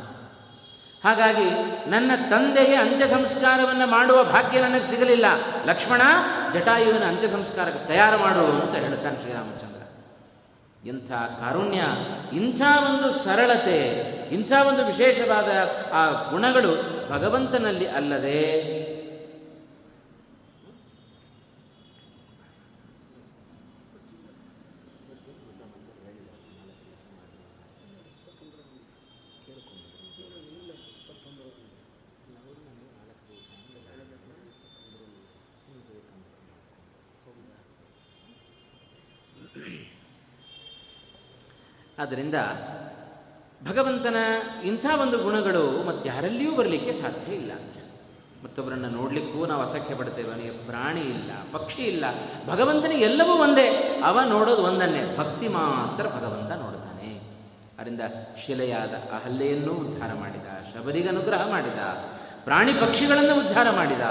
ಹಾಗಾಗಿ 1.07 1.47
ನನ್ನ 1.89 2.11
ತಂದೆಗೆ 2.29 2.75
ಅಂತ್ಯ 2.75 3.07
ಸಂಸ್ಕಾರವನ್ನು 3.07 3.87
ಮಾಡುವ 3.87 4.23
ಭಾಗ್ಯ 4.23 4.61
ನನಗೆ 4.61 4.81
ಸಿಗಲಿಲ್ಲ. 4.81 5.25
ಲಕ್ಷ್ಮಣ, 5.65 6.01
ಜಟಾಯುವಿನ 6.53 7.03
ಅಂತ್ಯ 7.03 7.27
ಸಂಸ್ಕಾರಕ್ಕೆ 7.27 7.87
ತಯಾರು 7.87 8.17
ಮಾಡು 8.17 8.45
ಅಂತ 8.61 8.75
ಹೇಳುತ್ತಾನೆ 8.75 9.19
ಶ್ರೀರಾಮಚಂದ್ರ. 9.19 9.74
ಇಂಥ 10.85 11.11
ಕಾರುಣ್ಯ 11.11 11.81
ಇಂಥ 12.33 12.61
ಒಂದು 12.85 13.07
ಸರಳತೆ 13.13 13.79
ಇಂಥ 14.31 14.51
ಒಂದು 14.67 14.85
ವಿಶೇಷವಾದ 14.85 15.49
ಆ 15.93 16.03
ಗುಣಗಳು 16.31 16.73
ಭಗವಂತನಲ್ಲಿ 17.11 17.87
ಅಲ್ಲದೆ 17.87 18.41
ಆದ್ದರಿಂದ 41.99 42.35
ಭಗವಂತನ 43.69 44.15
ಇಂಥ 44.63 44.85
ಒಂದು 45.01 45.17
ಗುಣಗಳು 45.17 45.87
ಮತ್ತು 45.87 46.09
ಯಾರಲ್ಲಿಯೂ 46.09 46.55
ಬರಲಿಕ್ಕೆ 46.55 46.93
ಸಾಧ್ಯ 46.93 47.35
ಇಲ್ಲ. 47.35 47.51
ಅಂತ 47.51 47.77
ಮತ್ತೊಬ್ಬರನ್ನು 48.43 48.89
ನೋಡಲಿಕ್ಕೂ 48.89 49.45
ನಾವು 49.45 49.61
ಅಸಖ್ಯ 49.61 49.95
ಪಡ್ತೇವೆ. 49.95 50.29
ಅವನಿಗೆ 50.29 50.49
ಪ್ರಾಣಿ 50.49 51.01
ಇಲ್ಲ, 51.01 51.31
ಪಕ್ಷಿ 51.51 51.83
ಇಲ್ಲ. 51.83 52.05
ಭಗವಂತನಿಗೆ 52.49 53.01
ಎಲ್ಲವೂ 53.01 53.33
ಒಂದೇ. 53.33 53.67
ಅವ 54.05 54.19
ನೋಡೋದು 54.27 54.63
ಒಂದನ್ನೇ. 54.63 55.17
ಭಕ್ತಿ 55.17 55.47
ಮಾತ್ರ 55.47 56.03
ಭಗವಂತ 56.03 56.51
ನೋಡ್ತಾನೆ. 56.51 57.21
ಅದರಿಂದ 57.79 58.01
ಶಿಲೆಯಾದ 58.45 58.93
ಅಹಲ್ಲೆಯನ್ನೂ 59.13 59.73
ಉದ್ಧಾರ 59.73 60.13
ಮಾಡಿದ, 60.13 60.75
ಶಬರಿಗೆ 60.75 61.09
ಅನುಗ್ರಹ 61.09 61.49
ಮಾಡಿದ, 61.49 61.79
ಪ್ರಾಣಿ 62.43 62.73
ಪಕ್ಷಿಗಳನ್ನು 62.73 63.39
ಉದ್ಧಾರ 63.39 63.69
ಮಾಡಿದ. 63.69 64.01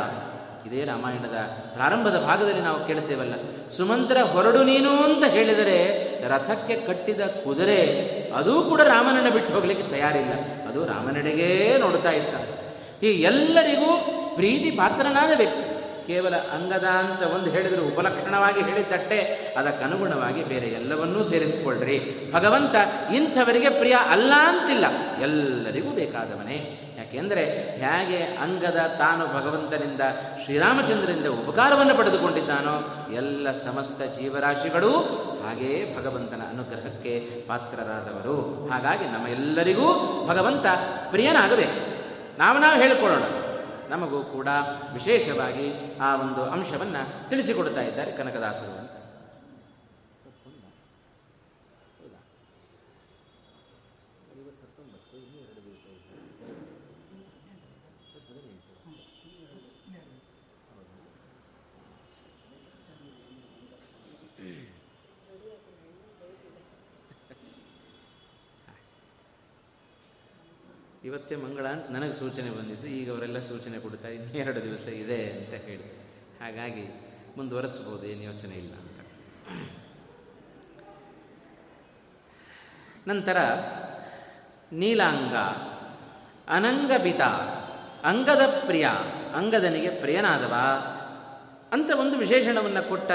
ಇದೇ 0.66 0.84
ರಾಮಾಯಣದ 0.84 1.36
ಪ್ರಾರಂಭದ 1.72 2.18
ಭಾಗದಲ್ಲಿ 2.18 2.60
ನಾವು 2.60 2.86
ಕೇಳ್ತೇವಲ್ಲ, 2.86 3.34
ಸುಮಂತ್ರ 3.76 4.16
ಹೊರಡು 4.18 4.64
ನೀನು 4.64 4.90
ಅಂತ 4.90 5.24
ಹೇಳಿದರೆ 5.24 6.13
ರಥಕ್ಕೆ 6.28 6.76
ಕಟ್ಟಿದ 6.76 7.20
ಕುದುರೆ 7.20 7.80
ಅದೂ 8.36 8.62
ಕೂಡ 8.62 8.80
ರಾಮನನ್ನು 8.80 9.30
ಬಿಟ್ಟು 9.30 9.54
ಹೋಗ್ಲಿಕ್ಕೆ 9.54 9.90
ತಯಾರಿಲ್ಲ. 9.90 10.32
ಅದು 10.68 10.86
ರಾಮನಡೆಗೇ 10.86 11.76
ನೋಡ್ತಾ 11.78 12.10
ಇತ್ತ 12.10 12.34
ಈ 13.04 13.06
ಎಲ್ಲರಿಗೂ 13.06 13.90
ಪ್ರೀತಿ 14.34 14.70
ಪಾತ್ರನಾದ 14.70 15.36
ವ್ಯಕ್ತಿ. 15.36 15.74
ಕೇವಲ 16.06 16.34
ಅಂಗದ 16.36 16.84
ಅಂತ 16.84 17.22
ಒಂದು 17.22 17.50
ಹೇಳಿದರೆ 17.50 17.80
ಉಪಲಕ್ಷಣವಾಗಿ 17.80 18.60
ಹೇಳಿದ್ದಟ್ಟೆ 18.60 19.20
ಅದಕ್ಕನುಗುಣವಾಗಿ 19.56 20.44
ಬೇರೆ 20.44 20.66
ಎಲ್ಲವನ್ನೂ 20.66 21.22
ಸೇರಿಸಿಕೊಳ್ಳ್ರಿ 21.22 22.30
ಭಗವಂತ 22.32 22.74
ಇಂಥವರಿಗೆ 23.14 23.68
ಪ್ರಿಯ 23.68 23.92
ಅಲ್ಲ 23.92 24.32
ಅಂತಿಲ್ಲ. 24.36 24.84
ಎಲ್ಲರಿಗೂ 25.22 25.90
ಬೇಕಾದವನೇ 25.90 26.58
ಯಾಕೆಂದರೆ 27.14 27.42
ಹೇಗೆ 27.80 28.16
ಅಂಗದ 28.36 28.94
ತಾನು 28.98 29.26
ಭಗವಂತನಿಂದ 29.26 30.00
ಶ್ರೀರಾಮಚಂದ್ರನಿಂದ 30.44 31.26
ಉಪಕಾರವನ್ನು 31.26 31.94
ಪಡೆದುಕೊಂಡಿದ್ದಾನೋ 31.94 32.74
ಎಲ್ಲ 33.14 33.52
ಸಮಸ್ತ 33.52 34.02
ಜೀವರಾಶಿಗಳು 34.18 34.90
ಹಾಗೆಯೇ 35.44 35.96
ಭಗವಂತನ 35.98 36.42
ಅನುಗ್ರಹಕ್ಕೆ 36.48 37.44
ಪಾತ್ರರಾದವರು. 37.48 38.66
ಹಾಗಾಗಿ 38.68 39.04
ನಮ್ಮ 39.04 39.28
ಎಲ್ಲರಿಗೂ 39.28 39.88
ಭಗವಂತ 40.28 40.66
ಪ್ರಿಯನಾಗಬೇಕು. 41.10 41.80
ನಾವು 42.38 42.58
ನಾವು 42.58 42.80
ಹೇಳಿಕೊಳ್ಳೋಣ. 42.80 43.22
ನಮಗೂ 43.90 44.24
ಕೂಡ 44.24 44.48
ವಿಶೇಷವಾಗಿ 44.92 45.98
ಆ 46.00 46.16
ಒಂದು 46.16 46.44
ಅಂಶವನ್ನು 46.44 47.30
ತಿಳಿಸಿಕೊಡ್ತಾ 47.30 47.82
ಇದ್ದಾರೆ 47.82 48.12
ಕನಕದಾಸರು 48.12 48.78
ಅಂತ 48.78 48.90
ಇವತ್ತೇ 71.14 71.36
ಮಂಗಳ 71.36 71.66
ನನಗೆ 71.90 72.12
ಸೂಚನೆ 72.12 72.50
ಬಂದಿದ್ದು, 72.50 72.86
ಈಗ 72.86 73.08
ಅವರೆಲ್ಲ 73.12 73.38
ಸೂಚನೆ 73.38 73.76
ಕೊಡ್ತಾ 73.80 74.08
ಇನ್ನೂ 74.08 74.38
ಎರಡು 74.38 74.60
ದಿವಸ 74.62 74.86
ಇದೆ 75.02 75.18
ಅಂತ 75.30 75.54
ಹೇಳಿ. 75.66 75.84
ಹಾಗಾಗಿ 76.40 76.84
ಮುಂದುವರೆಸ್ಬೋದು 77.36 78.04
ಏನು 78.06 78.22
ಯೋಚನೆ 78.22 78.54
ಇಲ್ಲ 78.54 78.72
ಅಂತ. 78.74 78.98
ನಂತರ, 83.08 83.36
ನೀಲಾಂಗ 84.72 85.34
ಅನಂಗಪಿತ 86.48 87.20
ಅಂಗದ 88.10 88.44
ಪ್ರಿಯ, 88.66 88.86
ಅಂಗದನಿಗೆ 89.34 89.92
ಪ್ರಿಯನಾದವ 90.00 90.54
ಅಂತ 91.72 91.90
ಒಂದು 92.00 92.16
ವಿಶೇಷಣವನ್ನು 92.16 92.88
ಕೊಟ್ಟ 92.88 93.10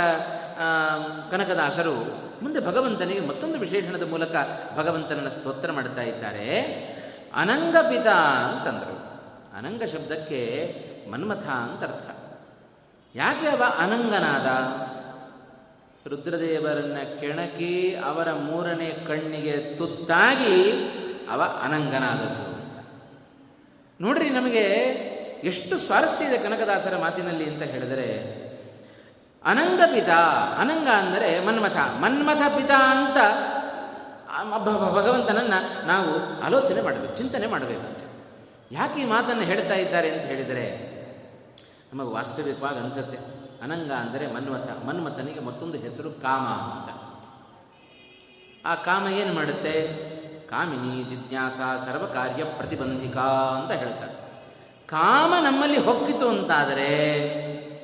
ಕನಕದಾಸರು 1.31 1.95
ಮುಂದೆ 2.43 2.59
ಭಗವಂತನಿಗೆ 2.59 3.25
ಮತ್ತೊಂದು 3.27 3.59
ವಿಶೇಷಣದ 3.59 4.05
ಮೂಲಕ 4.09 4.35
ಭಗವಂತನನ್ನು 4.77 5.31
ಸ್ತೋತ್ರ 5.31 5.71
ಮಾಡ್ತಾ 5.71 6.01
ಇದ್ದಾರೆ. 6.01 6.47
ಅನಂಗಪಿತ 7.35 8.07
ಅಂತಂದರು. 8.07 8.99
ಅನಂಗ 9.57 9.83
ಶಬ್ದಕ್ಕೆ 9.83 10.39
ಮನ್ಮಥ 11.11 11.45
ಅಂತ 11.45 11.83
ಅರ್ಥ. 11.83 12.05
ಯಾಕೆ 13.15 13.47
ಅವ 13.47 13.63
ಅನಂಗನಾದ? 13.77 14.45
ರುದ್ರದೇವರನ್ನ 16.07 16.97
ಕೆಣಕಿ 17.19 17.95
ಅವರ 17.95 18.33
ಮೂರನೇ 18.33 19.05
ಕಣ್ಣಿಗೆ 19.07 19.77
ತುತ್ತಾಗಿ 19.77 20.71
ಅವ 21.31 21.43
ಅನಂಗನಾದದ್ದು 21.63 22.55
ಅಂತ. 22.55 22.87
ನೋಡ್ರಿ 24.01 24.29
ನಮಗೆ 24.29 24.63
ಎಷ್ಟು 25.43 25.77
ಸ್ವಾರಸ್ಯ 25.77 26.25
ಇದೆ 26.25 26.37
ಕನಕದಾಸರ 26.37 26.97
ಮಾತಿನಲ್ಲಿ 26.97 27.49
ಅಂತ 27.49 27.63
ಹೇಳಿದರೆ, 27.63 28.39
ಅನಂಗ 29.45 29.81
ಪಿತ, 29.93 30.09
ಅನಂಗ 30.59 30.87
ಅಂದರೆ 30.87 31.45
ಮನ್ಮಥ 31.45 31.77
ಮನ್ಮಥ 31.77 32.37
ಪಿತ 32.37 32.71
ಅಂತ 32.71 33.17
ಭಗವಂತನನ್ನು 34.93 35.87
ನಾವು 35.87 36.41
ಆಲೋಚನೆ 36.41 36.81
ಮಾಡಬೇಕು, 36.81 37.15
ಚಿಂತನೆ 37.15 37.47
ಮಾಡಬೇಕಂತ 37.47 38.01
ಯಾಕೆ 38.71 39.01
ಈ 39.01 39.05
ಮಾತನ್ನು 39.05 39.41
ಹೇಳ್ತಾ 39.41 39.73
ಇದ್ದಾರೆ 39.73 40.09
ಅಂತ 40.11 40.21
ಹೇಳಿದರೆ, 40.21 40.65
ನಮಗೆ 41.93 42.09
ವಾಸ್ತವಿಕವಾಗಿ 42.09 42.79
ಅನಿಸುತ್ತೆ. 42.79 43.17
ಅನಂಗ 43.61 43.91
ಅಂದರೆ 43.91 44.33
ಮನ್ಮಥ 44.33 44.85
ಮನ್ಮಥನಿಗೆ 44.85 45.39
ಮತ್ತೊಂದು 45.39 45.77
ಹೆಸರು 45.77 46.09
ಕಾಮ 46.21 46.45
ಅಂತ. 46.75 46.89
ಆ 48.65 48.75
ಕಾಮ 48.75 49.07
ಏನು 49.07 49.33
ಮಾಡುತ್ತೆ? 49.33 49.73
ಕಾಮಿನಿ 50.47 51.03
ಜಿಜ್ಞಾಸ 51.09 51.85
ಸರ್ವಕಾರ್ಯ 51.85 52.43
ಪ್ರತಿಬಂಧಿಕಾ 52.43 53.27
ಅಂತ 53.59 53.71
ಹೇಳ್ತಾರೆ. 53.71 54.13
ಕಾಮ 54.87 55.33
ನಮ್ಮಲ್ಲಿ 55.43 55.77
ಹೊಕ್ಕಿತು 55.77 56.29
ಅಂತಾದರೆ, 56.29 56.89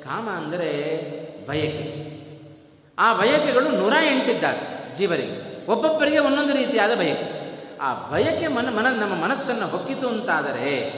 ಕಾಮ 0.03 0.29
ಅಂದರೆ 0.29 0.71
ಬಯಕೆ. 1.47 2.05
ಆ 2.99 3.13
ಬಯಕೆಗಳು 3.13 3.69
ನೂರ 3.69 3.93
ಎಂಟಿದ್ದಾರೆ 4.01 4.95
ಜೀವರಿಗೆ. 4.95 5.44
ಒಬ್ಬೊಬ್ಬರಿಗೆ 5.67 6.19
ಒಂದೊಂದು 6.19 6.53
ರೀತಿಯಾದ 6.53 6.97
ಬಯಕೆ. 6.97 7.45
ಆ 7.81 7.93
ಬಯಕೆ 7.93 8.47
ಮನ 8.47 8.69
ಮನ 8.69 8.99
ನಮ್ಮ 8.99 9.23
ಮನಸ್ಸನ್ನು 9.23 9.67
ಹೊಕ್ಕಿತು 9.67 10.07
ಅಂತಾದರೆ 10.07 10.93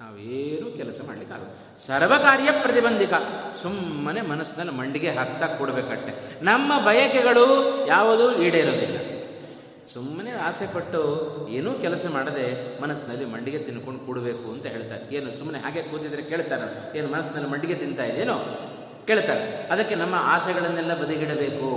ನಾವೇನು 0.00 0.76
ಕೆಲಸ 0.76 1.00
ಮಾಡಲಿಕ್ಕಾಗಲ್ಲ. 1.06 1.48
ಸರ್ವಕಾರ್ಯ 1.86 2.50
ಪ್ರತಿಬಂಧಿಕ. 2.62 3.12
ಸುಮ್ಮನೆ 3.62 4.20
ಮನಸ್ಸಿನಲ್ಲಿ 4.20 4.72
ಮಂಡಿಗೆ 4.72 5.10
ಹಾಕ್ತಾ 5.10 5.46
ಕೊಡಬೇಕಟ್ಟೆ 5.46 6.44
ನಮ್ಮ 6.44 6.78
ಬಯಕೆಗಳು 6.86 7.46
ಯಾವುದೂ 7.88 8.32
ಈಡೇರೋದಿಲ್ಲ. 8.32 8.96
ಸುಮ್ಮನೆ 9.94 10.30
ಆಸೆ 10.30 10.74
ಪಟ್ಟು 10.74 11.00
ಏನೂ 11.50 11.72
ಕೆಲಸ 11.72 12.06
ಮಾಡದೆ 12.12 12.80
ಮನಸ್ಸಿನಲ್ಲಿ 12.82 13.24
ಮಂಡಿಗೆ 13.24 13.58
ತಿನ್ಕೊಂಡು 13.58 14.00
ಕೂಡಬೇಕು 14.00 14.52
ಅಂತ 14.52 14.66
ಹೇಳ್ತಾರೆ. 14.66 15.16
ಏನು 15.16 15.38
ಸುಮ್ಮನೆ 15.38 15.58
ಹಾಗೆ 15.58 15.82
ಕೂತಿದ್ರೆ 15.82 16.22
ಕೇಳ್ತಾರೆ. 16.22 16.98
ಏನು 16.98 17.12
ಮನಸ್ಸಿನಲ್ಲಿ 17.12 17.50
ಮಂಡಿಗೆ 17.50 17.74
ತಿಂತಾ 17.74 18.04
ಇದೇನೋ? 18.04 18.34
ಕೇಳ್ತಾರೆ. 19.06 19.68
ಅದಕ್ಕೆ 19.70 19.94
ನಮ್ಮ 19.94 20.14
ಆಸೆಗಳನ್ನೆಲ್ಲ 20.18 21.02
ಬದಿಗಿಡಬೇಕು. 21.02 21.68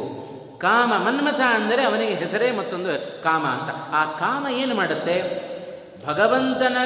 ಕಾಮ 0.65 0.93
ಮನ್ಮಥ 0.93 1.39
ಅಂದರೆ 1.39 1.83
ಅವನಿಗೆ 1.83 2.13
ಹೆಸರೇ 2.13 2.51
ಮತ್ತೊಂದು 2.51 3.23
ಕಾಮ 3.23 3.45
ಅಂತ. 3.45 3.93
ಆ 3.93 4.19
ಕಾಮ 4.19 4.47
ಏನು 4.47 4.75
ಮಾಡುತ್ತೆ? 4.75 5.15
ಭಗವಂತನ 6.05 6.77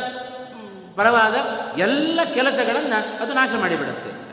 ಪರವಾದ 0.95 1.35
ಎಲ್ಲ 1.79 2.19
ಕೆಲಸಗಳನ್ನು 2.33 3.23
ಅದು 3.23 3.33
ನಾಶ 3.33 3.49
ಮಾಡಿಬಿಡುತ್ತೆ 3.59 4.11
ಅಂತ. 4.11 4.29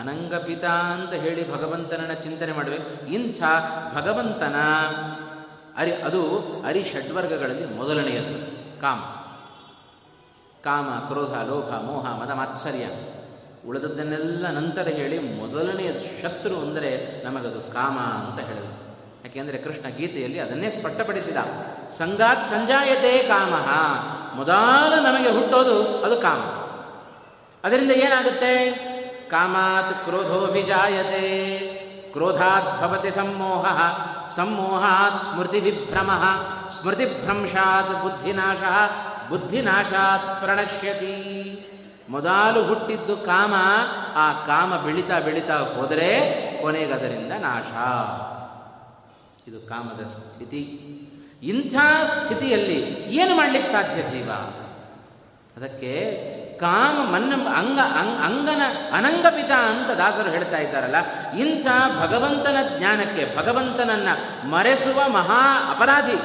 ಅನಂಗಪಿತ 0.00 0.64
ಅಂತ 0.64 1.12
ಹೇಳಿ 1.12 1.52
ಭಗವಂತನನ್ನ 1.52 2.12
ಚಿಂತನೆ 2.12 2.52
ಮಾಡಬೇಕು 2.52 3.12
ಇಂಥ 3.12 3.42
ಭಗವಂತನ 3.94 4.56
ಅರಿ, 5.76 5.92
ಅದು 5.92 6.22
ಅರಿ 6.66 6.84
ಷಡ್ವರ್ಗಗಳಲ್ಲಿ 6.84 7.66
ಮೊದಲನೆಯದ್ದು. 7.66 8.80
ಕಾಮ. 8.80 8.98
ಕಾಮ, 10.64 10.88
ಕ್ರೋಧ, 10.90 11.34
ಲೋಭ, 11.34 11.74
ಮೋಹ, 11.84 12.20
ಮದ, 12.20 12.30
ಮಾತ್ಸರ್ಯ. 12.30 12.86
ಉಳಿದದ್ದನ್ನೆಲ್ಲ 13.68 14.46
ನಂತರ 14.50 14.88
ಹೇಳಿ 14.88 15.18
ಮೊದಲನೆಯ 15.18 15.90
ಶತ್ರು 16.22 16.56
ಅಂದರೆ 16.60 16.90
ನಮಗದು 17.24 17.60
ಕಾಮ 17.72 17.98
ಅಂತ 17.98 18.38
ಹೇಳಿದರು. 18.48 18.74
ಯಾಕೆಂದರೆ 19.24 19.58
ಕೃಷ್ಣ 19.58 19.88
ಗೀತೆಯಲ್ಲಿ 19.88 20.38
ಅದನ್ನೇ 20.38 20.68
ಸ್ಪಷ್ಟಪಡಿಸಿದ, 20.70 21.36
ಸಂಗಾತ್ 21.98 22.46
ಸಂಜಾಯತೆ 22.46 23.12
ಕಾಮ, 23.28 23.54
ಮೊದಲು 24.36 24.96
ನಮಗೆ 25.02 25.30
ಹುಟ್ಟೋದು 25.30 26.04
ಅದು 26.04 26.16
ಕಾಮ. 26.16 26.42
ಅದರಿಂದ 27.64 27.90
ಏನಾಗುತ್ತೆ? 27.90 28.52
ಕಾಮಾತ್ 29.30 30.04
ಕ್ರೋಧೋಭಿಜಾಯತೆ, 30.04 31.28
ಕ್ರೋಧಾತ್ 32.12 32.80
ಭವತಿ 32.80 33.10
ಸಮ್ಮೋಹ, 33.10 33.66
ಸಮ್ಮೋಹಾತ್ 34.36 35.22
ಸ್ಮೃತಿ 35.22 35.60
ವಿಭ್ರಮ 35.60 36.10
ಸ್ಮೃತಿಭ್ರಂಶಾತ್ 36.80 38.02
ಬುದ್ಧಿನಾಶ, 38.02 38.62
ಬುದ್ಧಿನಾಶಾತ್ 39.30 40.42
ಪ್ರಣಶ್ಯತಿ. 40.42 41.16
ಮೊದಲು 42.08 42.64
ಹುಟ್ಟಿದ್ದು 42.64 43.16
ಕಾಮ, 43.16 43.54
ಆ 44.14 44.32
ಕಾಮ 44.32 44.76
ಬೆಳೀತಾ 44.76 45.20
ಬೆಳೀತಾ 45.20 45.54
ಹೋದರೆ 45.54 46.10
ಕೊನೆಗದರಿಂದ 46.62 47.32
ನಾಶ. 47.32 47.72
ಇದು 49.48 49.68
ಕಾಮದ 49.68 50.06
ಸ್ಥಿತಿ. 50.06 50.62
ಇಂಥ 51.42 51.74
ಸ್ಥಿತಿಯಲ್ಲಿ 52.04 52.80
ಏನು 53.08 53.36
ಮಾಡಲಿಕ್ಕೆ 53.36 53.72
ಸಾಧ್ಯ 53.72 54.02
ಜೀವ? 54.02 54.30
ಅದಕ್ಕೆ 55.56 55.92
ಕಾಮ 56.58 57.12
ಮನ್ನ 57.12 57.48
ಅಂಗ 57.48 57.78
ಅಂಗನ 58.24 58.62
ಅನಂಗಪಿತ 58.92 59.50
ಅಂತ 59.50 59.90
ದಾಸರು 59.90 60.30
ಹೇಳ್ತಾ 60.30 60.58
ಇದ್ದಾರಲ್ಲ, 60.58 60.96
ಇಂಥ 61.38 61.66
ಭಗವಂತನ 62.00 62.56
ಜ್ಞಾನಕ್ಕೆ, 62.78 63.36
ಭಗವಂತನನ್ನು 63.36 64.48
ಮರೆಸುವ 64.48 65.08
ಮಹಾ 65.08 65.70
ಅಪರಾಧಿ, 65.70 66.16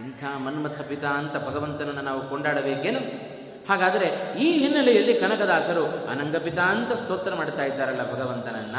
ಇಂಥ 0.00 0.24
ಮನ್ಮಥ 0.24 0.80
ಪಿತ 0.80 1.04
ಅಂತ 1.04 1.32
ಭಗವಂತನನ್ನು 1.32 2.02
ನಾವು 2.02 2.28
ಕೊಂಡಾಡಬೇಕೇನು? 2.28 3.37
ಹಾಗಾದರೆ 3.68 4.38
ಈ 4.38 4.52
ಹಿನ್ನೆಲೆಯಲ್ಲಿ 4.52 5.14
ಕನಕದಾಸರು 5.14 5.84
ಅನಂಗಪಿತ 6.08 6.58
ಅಂತ 6.58 6.92
ಸ್ತೋತ್ರ 6.92 7.34
ಮಾಡ್ತಾ 7.34 7.64
ಇದ್ದಾರಲ್ಲ 7.64 8.12
ಭಗವಂತನನ್ನ. 8.12 8.76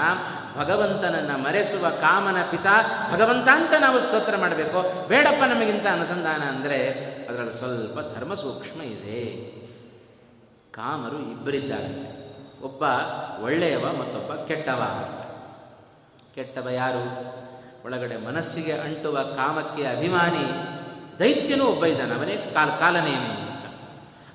ಭಗವಂತನನ್ನ 0.60 1.36
ಮರೆಸುವ 1.36 1.90
ಕಾಮನ 1.90 2.42
ಪಿತ 2.52 2.66
ಭಗವಂತ 3.12 3.48
ಅಂತ 3.52 3.74
ನಾವು 3.80 4.00
ಸ್ತೋತ್ರ 4.00 4.38
ಮಾಡಬೇಕು. 4.38 5.08
ಬೇಡಪ್ಪ 5.08 5.44
ನಮಗಿಂತ 5.44 5.88
ಅನುಸಂಧಾನ 5.92 6.42
ಅಂದರೆ 6.42 6.80
ಅದರಲ್ಲಿ 7.30 7.54
ಸ್ವಲ್ಪ 7.54 8.00
ಧರ್ಮ 8.18 8.34
ಸೂಕ್ಷ್ಮ 8.34 8.82
ಇದೆ. 8.82 9.22
ಕಾಮರು 10.72 11.20
ಇಬ್ಬರಿದ್ದಾಗುತ್ತೆ 11.20 12.10
ಒಬ್ಬ 12.64 12.84
ಒಳ್ಳೆಯವ, 13.44 13.86
ಮತ್ತೊಬ್ಬ 14.00 14.34
ಕೆಟ್ಟವ 14.46 14.82
ಆಗುತ್ತೆ 14.82 15.26
ಕೆಟ್ಟವ 16.36 16.70
ಯಾರು? 16.70 17.04
ಒಳಗಡೆ 17.86 18.18
ಮನಸ್ಸಿಗೆ 18.18 18.72
ಅಂಟುವ 18.72 19.22
ಕಾಮಕ್ಕೆ 19.22 19.84
ಅಭಿಮಾನಿ 19.86 20.46
ದೈತ್ಯನೂ 21.20 21.66
ಒಬ್ಬ 21.66 21.86
ಇದ್ದಾನೆ. 21.86 22.16
ಅವನೇ 22.16 22.36
ಕಾಲ 22.54 22.70
ಕಾಲನೇಮಿ 22.70 23.49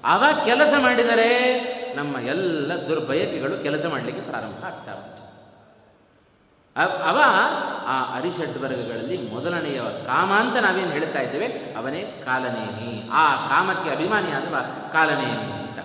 ಅವ 0.05 0.25
ಕೆಲಸ 0.45 0.73
ಮಾಡಿದರೆ 0.83 1.61
ನಮ್ಮ 1.97 2.17
ಎಲ್ಲ 2.17 2.73
ದುರ್ಬಯಕೆಗಳು 2.89 3.63
ಕೆಲಸ 3.63 3.87
ಮಾಡಲಿಕ್ಕೆ 3.87 4.23
ಪ್ರಾರಂಭ 4.23 4.65
ಆಗ್ತಾವೆ. 4.65 5.15
ಅವ 7.03 7.21
ಆ 7.87 8.17
ಅರಿಷಡ್ 8.17 8.59
ವರ್ಗಗಳಲ್ಲಿ 8.59 9.31
ಮೊದಲನೆಯ 9.31 9.81
ಕಾಮ 9.83 10.33
ಅಂತ 10.33 10.57
ನಾವೇನು 10.57 10.89
ಹೇಳ್ತಾ 10.89 11.21
ಇದ್ದೇವೆ? 11.21 11.47
ಅವನೇ 11.47 12.23
ಕಾಲನೇಮಿ. 12.25 13.09
ಆ 13.13 13.49
ಕಾಮಕ್ಕೆ 13.49 13.91
ಅಭಿಮಾನಿ 13.91 14.31
ಅಥವಾ 14.31 14.91
ಕಾಲನೇಮಿ 14.93 15.53
ಅಂತ. 15.53 15.79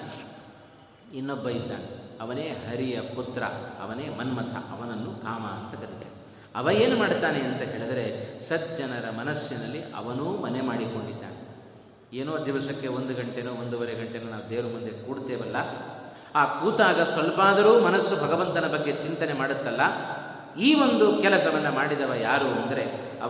ಇನ್ನೊಬ್ಬ 1.14 1.50
ಇದ್ದಾನೆ. 1.50 2.00
ಅವನೇ 2.22 2.48
ಹರಿಯ 2.48 3.02
ಪುತ್ರ, 3.02 3.44
ಅವನೇ 3.82 4.10
ಮನ್ಮಥ, 4.10 4.56
ಅವನನ್ನು 4.56 5.24
ಕಾಮ 5.24 5.48
ಅಂತ 5.48 5.76
ಕರೀತಾರೆ. 5.76 6.10
ಅವ 6.56 6.70
ಏನು 6.72 7.00
ಮಾಡ್ತಾನೆ 7.00 7.40
ಅಂತ 7.40 7.62
ಹೇಳಿದರೆ 7.62 8.40
ಸಜ್ಜನರ 8.50 9.10
ಮನಸ್ಸಿನಲ್ಲಿ 9.12 9.84
ಅವನೂ 9.84 10.24
ಮನೆ 10.24 10.62
ಮಾಡಿಕೊಂಡಿದ್ದಾನೆ. 10.62 11.29
ಏನೋ 12.14 12.46
ದಿವಸಕ್ಕೆ 12.46 12.88
ಒಂದು 12.88 13.14
ಗಂಟೆನೋ 13.14 13.52
ಒಂದೂವರೆ 13.52 13.94
ಗಂಟೆನೋ 13.94 14.30
ನಾವು 14.30 14.50
ದೇವರ 14.50 14.64
ಮುಂದೆ 14.64 15.06
ಕೂಡ್ತೇವಲ್ಲ? 15.06 15.56
ಆ 16.36 16.46
ಕೂತಾಗ 16.46 17.02
ಸ್ವಲ್ಪಾದರೂ 17.02 17.80
ಮನಸ್ಸು 17.80 18.16
ಭಗವಂತನ 18.16 18.68
ಬಗ್ಗೆ 18.68 18.92
ಚಿಂತನೆ 18.92 19.34
ಮಾಡುತ್ತಲ್ಲ? 19.34 19.82
ಈ 20.60 20.74
ಒಂದು 20.74 21.22
ಕೆಲಸವನ್ನು 21.22 21.76
ಮಾಡಿದವ 21.76 22.14
ಯಾರು 22.14 22.46
ಅಂದರೆ 22.46 22.84
ಅವ 23.22 23.30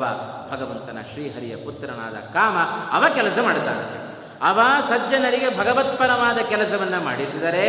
ಭಗವಂತನ 0.51 0.97
ಶ್ರೀಹರಿಯ 1.13 1.55
ಪುತ್ರನಾದ 1.55 2.13
ಕಾಮ. 2.13 2.57
ಅವ 2.91 3.13
ಕೆಲಸ 3.15 3.39
ಮಾಡುತ್ತಾನಂತೆ 3.43 4.09
ಅವ 4.41 4.59
ಸಜ್ಜನರಿಗೆ 4.89 5.57
ಭಗವತ್ಪರವಾದ 5.57 6.37
ಕೆಲಸವನ್ನು 6.37 7.03
ಮಾಡಿಸಿದರೆ 7.03 7.65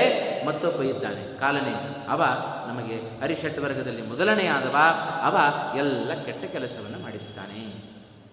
ಮತ್ತೊಬ್ಬ 0.47 0.83
ಇದ್ದಾನೆ. 0.83 1.39
ಕಾಲನೇ, 1.39 2.07
ಅವ 2.09 2.23
ನಮಗೆ 2.69 3.23
ಹರಿಷಟ್ 3.23 3.59
ವರ್ಗದಲ್ಲಿ 3.59 4.03
ಮೊದಲನೆಯಾದವ. 4.03 4.77
ಅವ 5.23 5.39
ಎಲ್ಲ 5.77 6.13
ಕೆಟ್ಟ 6.25 6.45
ಕೆಲಸವನ್ನು 6.45 6.99
ಮಾಡಿಸುತ್ತಾನೆ 6.99 7.80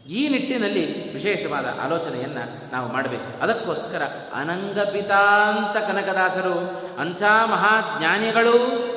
ಈ 0.07 0.27
ನಿಟ್ಟಿನಲ್ಲಿ 0.27 1.13
ವಿಶೇಷವಾದ 1.13 1.65
ಆಲೋಚನೆಯನ್ನು 1.83 2.71
ನಾವು 2.71 2.93
ಮಾಡಬೇಕು. 2.93 3.41
ಅದಕ್ಕೋಸ್ಕರ 3.41 4.01
ಅನಂಗಪಿತಾಂತ 4.33 5.77
ಕನಕದಾಸರು, 5.77 6.81
ಅಂಥ 6.99 7.23
ಮಹಾಜ್ಞಾನಿಗಳು, 7.23 8.87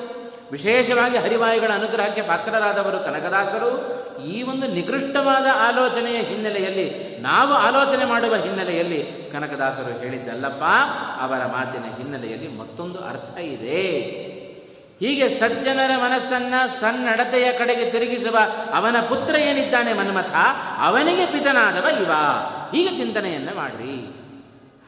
ವಿಶೇಷವಾಗಿ 0.50 1.18
ಹರಿವಾಯುಗಳ 1.18 1.70
ಅನುಗ್ರಹಕ್ಕೆ 1.74 2.22
ಪಾತ್ರರಾದವರು 2.22 2.98
ಕನಕದಾಸರು, 3.04 4.00
ಈ 4.24 4.42
ಒಂದು 4.42 4.66
ನಿಕೃಷ್ಟವಾದ 4.66 5.46
ಆಲೋಚನೆಯ 5.68 6.22
ಹಿನ್ನೆಲೆಯಲ್ಲಿ, 6.22 7.18
ನಾವು 7.22 7.52
ಆಲೋಚನೆ 7.52 8.04
ಮಾಡುವ 8.04 8.36
ಹಿನ್ನೆಲೆಯಲ್ಲಿ 8.36 9.30
ಕನಕದಾಸರು 9.32 9.98
ಹೇಳಿದ್ದಲ್ಲಪ್ಪ, 9.98 10.62
ಅವರ 11.20 11.46
ಮಾತಿನ 11.46 11.96
ಹಿನ್ನೆಲೆಯಲ್ಲಿ 11.96 12.48
ಮತ್ತೊಂದು 12.58 12.98
ಅರ್ಥ 12.98 13.38
ಇದೆ. 13.38 14.29
ಹೀಗೆ 15.00 15.28
ಸಜ್ಜನರ 15.28 15.90
ಮನಸ್ಸನ್ನು 15.96 16.80
ಸನ್ನಡತೆಯ 16.80 17.52
ಕಡೆಗೆ 17.52 17.90
ತಿರುಗಿಸುವ 17.90 18.38
ಅವನ 18.74 18.96
ಪುತ್ರ 19.08 19.36
ಏನಿದ್ದಾನೆ 19.36 19.92
ಮನ್ಮಥ? 19.92 20.30
ಅವನಿಗೆ 20.78 21.26
ಪಿತನಾದವ 21.26 21.86
ಇವ. 22.02 22.12
ಹೀಗೆ 22.72 22.96
ಚಿಂತನೆಯನ್ನು 22.96 23.56
ಮಾಡ್ರಿ. 23.56 24.16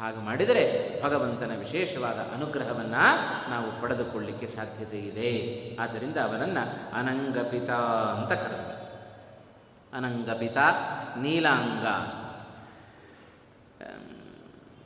ಹಾಗೆ 0.01 0.17
ಮಾಡಿದರೆ 0.17 0.95
ಭಗವಂತನ 1.03 1.51
ವಿಶೇಷವಾದ 1.59 2.19
ಅನುಗ್ರಹವನ್ನು 2.35 3.51
ನಾವು 3.51 3.83
ಪಡೆದುಕೊಳ್ಳಿಕ್ಕೆ 3.83 4.47
ಸಾಧ್ಯತೆ 4.47 4.99
ಇದೆ. 4.99 5.33
ಆದ್ದರಿಂದ 5.83 6.17
ಅವನನ್ನು 6.17 6.97
ಅನಂಗಪಿತ 6.97 7.71
ಅಂತ 7.71 8.33
ಕರೆದ 8.33 8.83
ಅನಂಗಪಿತ 9.97 10.57
ನೀಲಾಂಗ. 11.19 11.87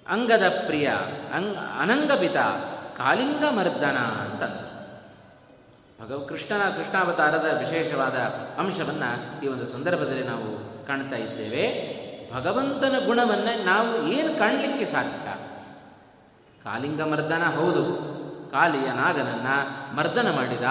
ಅಂಗದ 0.09 0.49
ಪ್ರಿಯ, 0.66 0.91
ಅಂಗ 1.35 1.57
ಅನಂಗಪಿತ 1.57 2.37
ಕಾಳಿಂಗ 2.97 3.45
ಮರ್ದನ 3.45 3.99
ಅಂತಂದು 3.99 4.66
ಭಗವ 6.03 6.26
ಕೃಷ್ಣನ 6.28 6.68
ಕೃಷ್ಣಾವತಾರದ 6.68 7.57
ವಿಶೇಷವಾದ 7.59 8.14
ಅಂಶವನ್ನು 8.59 9.44
ಈ 9.44 9.49
ಒಂದು 9.49 9.66
ಸಂದರ್ಭದಲ್ಲಿ 9.66 10.24
ನಾವು 10.24 10.59
ಕಾಣ್ತಾ 10.86 11.16
ಇದ್ದೇವೆ. 11.16 11.97
ಭಗವಂತನ 12.34 12.94
ಗುಣವನ್ನು 13.07 13.64
ನಾವು 13.64 14.07
ಏನು 14.07 14.38
ಕಾಣಲಿಕ್ಕೆ 14.38 14.84
ಸಾಧ್ಯ? 14.84 15.28
ಕಾಲಿಂಗ 16.64 17.03
ಮರ್ದನ 17.03 17.44
ಹೌದು, 17.44 17.84
ಕಾಲಿಯ 18.53 18.86
ನಾಗನನ್ನು 18.86 19.97
ಮರ್ದನ 19.97 20.36
ಮಾಡಿದ, 20.36 20.62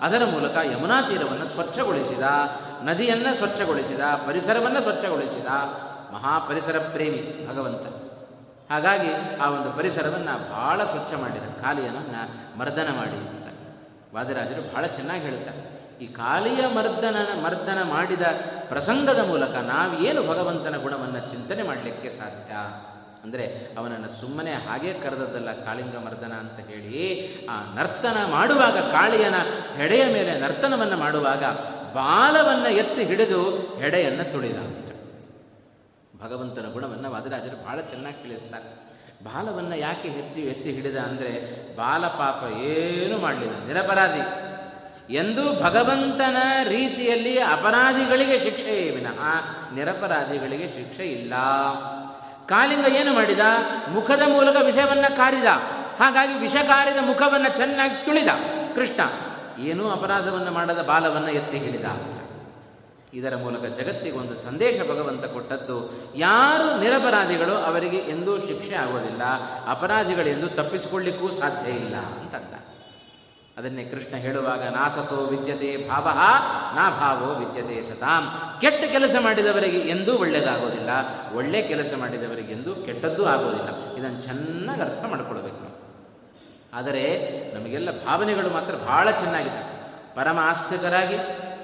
ಅದರ 0.00 0.22
ಮೂಲಕ 0.24 0.56
ಯಮುನಾ 0.72 1.02
ತೀರವನ್ನು 1.02 1.46
ಸ್ವಚ್ಛಗೊಳಿಸಿದ, 1.46 2.22
ನದಿಯನ್ನು 2.82 3.34
ಸ್ವಚ್ಛಗೊಳಿಸಿದ, 3.34 4.00
ಪರಿಸರವನ್ನು 4.00 4.80
ಸ್ವಚ್ಛಗೊಳಿಸಿದ 4.80 5.46
ಮಹಾಪರಿಸರ 6.12 6.78
ಪ್ರೇಮಿ 6.78 7.48
ಭಗವಂತ. 7.50 7.86
ಹಾಗಾಗಿ 8.72 9.36
ಆ 9.36 9.50
ಒಂದು 9.50 9.76
ಪರಿಸರವನ್ನು 9.76 10.50
ಭಾಳ 10.50 10.84
ಸ್ವಚ್ಛ 10.84 11.20
ಮಾಡಿದ, 11.20 11.42
ಕಾಲಿಯನನ್ನು 11.42 12.58
ಮರ್ದನ 12.58 12.88
ಮಾಡಿ. 12.96 13.39
ವಾದರಾಜರು 14.14 14.74
ಬಹಳ 14.74 14.86
ಚೆನ್ನಾಗಿ 14.86 15.22
ಹೇಳ್ತಾರೆ 15.22 15.80
ಈ 16.04 16.06
ಕಾಲಿಯ 16.06 16.66
ಮರ್ದನ 16.66 17.16
ಮರ್ದನ 17.42 17.82
ಮಾಡಿದ 17.82 18.22
ಪ್ರಸಂಗದ 18.68 19.28
ಮೂಲಕ 19.28 19.54
ನಾವೇನು 19.54 20.22
ಭಗವಂತನ 20.22 20.76
ಗುಣವನ್ನು 20.76 21.28
ಚಿಂತನೆ 21.28 21.62
ಮಾಡಲಿಕ್ಕೆ 21.62 22.10
ಸಾಧ್ಯ? 22.10 22.52
ಅಂದರೆ 23.24 23.74
ಅವನನ್ನು 23.78 24.20
ಸುಮ್ಮನೆ 24.20 24.52
ಹಾಗೆ 24.52 24.92
ಕರೆದದ್ದಲ್ಲ, 24.92 25.52
ಕಾಳಿಂಗ 25.52 25.96
ಮರ್ದನ 25.96 26.32
ಅಂತ 26.32 26.58
ಹೇಳಿ, 26.68 27.00
ಆ 27.46 27.56
ನರ್ತನ 27.74 28.24
ಮಾಡುವಾಗ, 28.30 28.76
ಕಾಳಿಯನ 28.92 29.34
ಹೆಡೆಯ 29.76 30.04
ಮೇಲೆ 30.04 30.40
ನರ್ತನವನ್ನು 30.40 30.96
ಮಾಡುವಾಗ 30.96 31.44
ಬಾಲವನ್ನು 31.94 32.68
ಎತ್ತಿ 32.68 33.04
ಹಿಡಿದು 33.04 33.40
ಹೆಡೆಯನ್ನು 33.80 34.32
ತುಳಿದ 34.32 34.56
ಭಗವಂತನ 36.22 36.72
ಗುಣವನ್ನು 36.72 37.10
ವಾದರಾಜರು 37.10 37.64
ಬಹಳ 37.64 37.80
ಚೆನ್ನಾಗಿ 37.80 38.22
ತಿಳಿಸ್ತಾರೆ. 38.22 38.89
ಬಾಲವನ್ನು 39.24 39.76
ಯಾಕೆ 39.76 40.08
ಎತ್ತಿ 40.08 40.40
ಎತ್ತಿ 40.40 40.72
ಹಿಡಿದ 40.72 40.96
ಅಂದರೆ 40.96 41.60
ಬಾಲ 41.76 42.06
ಪಾಪ 42.06 42.52
ಏನೂ 42.56 43.18
ಮಾಡಲಿಲ್ಲ. 43.18 43.66
ನಿರಪರಾಧಿ. 43.66 44.50
ಎಂದು 45.14 45.62
ಭಗವಂತನ 45.62 46.36
ರೀತಿಯಲ್ಲಿ 46.68 47.38
ಅಪರಾಧಿಗಳಿಗೆ 47.38 48.38
ಶಿಕ್ಷೆಯೇ 48.38 48.90
ವಿನಃ 48.90 49.20
ನಿರಪರಾಧಿಗಳಿಗೆ 49.74 50.68
ಶಿಕ್ಷೆ 50.68 51.02
ಇಲ್ಲ. 51.02 51.34
ಕಾಲಿಂಗ 52.46 52.86
ಏನು 52.86 53.14
ಮಾಡಿದ? 53.14 53.40
ಮುಖದ 53.88 54.22
ಮೂಲಕ 54.28 54.56
ವಿಷವನ್ನು 54.64 55.16
ಕಾರಿದ. 55.16 55.46
ಹಾಗಾಗಿ 56.00 56.34
ವಿಷ 56.34 56.52
ಕಾರಿದ 56.52 56.96
ಮುಖವನ್ನು 57.06 57.56
ಚೆನ್ನಾಗಿ 57.56 58.04
ತುಳಿದ 58.04 58.28
ಕೃಷ್ಣ. 58.74 59.00
ಏನೂ 59.58 59.90
ಅಪರಾಧವನ್ನು 59.90 60.52
ಮಾಡದ 60.52 60.84
ಬಾಲವನ್ನು 60.88 61.30
ಎತ್ತಿ 61.30 61.58
ಹಿಡಿದ. 61.58 61.84
ಇದರ 63.14 63.36
ಮೂಲಕ 63.36 63.64
ಜಗತ್ತಿಗೆ 63.64 64.18
ಒಂದು 64.18 64.38
ಸಂದೇಶ 64.38 64.80
ಭಗವಂತ 64.80 65.24
ಕೊಟ್ಟದ್ದು. 65.24 65.92
ಯಾರು 66.16 66.80
ನಿರಪರಾಧಿಗಳು 66.80 67.54
ಅವರಿಗೆ 67.54 67.96
ಎಂದೂ 67.96 68.38
ಶಿಕ್ಷೆ 68.38 68.74
ಆಗೋದಿಲ್ಲ. 68.74 69.22
ಅಪರಾಧಿಗಳೆಂದು 69.68 70.48
ತಪ್ಪಿಸಿಕೊಳ್ಳಿಕ್ಕೂ 70.48 71.30
ಸಾಧ್ಯ 71.30 71.70
ಇಲ್ಲ 71.70 71.96
ಅಂತಂದ. 71.96 72.54
ಅದನ್ನೇ 73.58 73.84
ಕೃಷ್ಣ 73.84 74.16
ಹೇಳುವಾಗ 74.16 74.62
ನಾಸತೋ 74.62 75.16
ವಿದ್ಯತೆ 75.16 75.88
ಭಾವ, 75.88 76.08
ನಾ 76.76 76.90
ಭಾವೋ 76.90 77.34
ವಿದ್ಯತೆ 77.34 77.90
ಸತಾಂ. 77.90 78.28
ಕೆಟ್ಟ 78.60 78.84
ಕೆಲಸ 78.92 79.14
ಮಾಡಿದವರಿಗೆ 79.20 79.78
ಎಂದೂ 79.78 80.18
ಒಳ್ಳೆಯದಾಗೋದಿಲ್ಲ. 80.18 80.90
ಒಳ್ಳೆ 81.34 81.62
ಕೆಲಸ 81.62 81.94
ಮಾಡಿದವರಿಗೆ 81.98 82.52
ಎಂದೂ 82.52 82.74
ಕೆಟ್ಟದ್ದೂ 82.74 83.24
ಆಗೋದಿಲ್ಲ. 83.24 83.98
ಇದನ್ನು 83.98 84.22
ಚೆನ್ನಾಗಿ 84.22 84.82
ಅರ್ಥ 84.82 85.04
ಮಾಡಿಕೊಳ್ಬೇಕು 85.04 85.70
ಆದರೆ 86.74 87.02
ನಮಗೆಲ್ಲ 87.54 88.04
ಭಾವನೆಗಳು 88.04 88.50
ಮಾತ್ರ 88.50 88.74
ಬಹಳ 88.74 89.10
ಚೆನ್ನಾಗಿದೆ 89.10 89.80
ಪರಮ 90.14 90.38
ಆಸ್ತಿಕರಾಗಿ 90.42 91.16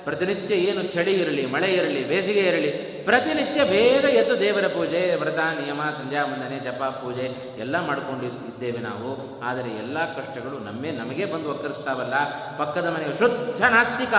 ಪ್ರತಿನಿತ್ಯ 0.07 0.55
ಏನು 0.55 0.83
ಚಳಿ 0.83 1.13
ಇರಲಿ, 1.13 1.47
ಮಳೆ 1.47 1.69
ಇರಲಿ, 1.73 2.05
ಬೇಸಿಗೆ 2.05 2.41
ಇರಲಿ, 2.41 2.71
ಪ್ರತಿನಿತ್ಯ 3.05 3.65
ಬೇಗ 3.65 4.05
ಎದ್ದು 4.05 4.41
ದೇವರ 4.41 4.67
ಪೂಜೆ, 4.67 5.15
ವ್ರತ, 5.15 5.39
ನಿಯಮ, 5.39 5.83
ಸಂಧ್ಯಾ, 5.83 6.25
ವಂದನೆ, 6.25 6.59
ಜಪ, 6.59 6.83
ಪೂಜೆ 6.83 7.57
ಎಲ್ಲ 7.59 7.87
ಮಾಡ್ಕೊಂಡು 7.87 8.25
ಇದ್ದೇವೆ 8.25 8.79
ನಾವು. 8.79 9.41
ಆದರೆ 9.43 9.71
ಎಲ್ಲ 9.71 9.99
ಕಷ್ಟಗಳು 10.05 10.59
ನಮ್ಮೇ, 10.59 10.91
ನಮಗೆ 10.91 11.25
ಬಂದು 11.25 11.51
ಒಕ್ಕರಿಸ್ತಾವಲ್ಲ. 11.51 12.15
ಪಕ್ಕದ 12.59 12.87
ಮನೆಯ 12.87 13.19
ಶುದ್ಧ 13.19 13.63
ನಾಸ್ತಿಕ. 13.63 14.15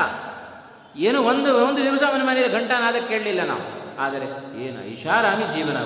ಏನು 0.97 1.23
ಒಂದು 1.23 1.65
ಒಂದು 1.65 1.83
ದಿವಸ 1.83 2.03
ಅವನ 2.07 2.21
ಮನೆಯಲ್ಲಿ 2.23 2.53
ಘಂಟಾನಾದ 2.53 2.95
ಕೇಳಲಿಲ್ಲ 3.07 3.45
ನಾವು. 3.45 3.65
ಆದರೆ 3.99 4.25
ಏನು 4.63 4.93
ಐಷಾರಾಮಿ 4.93 5.55
ಜೀವನ 5.55 5.77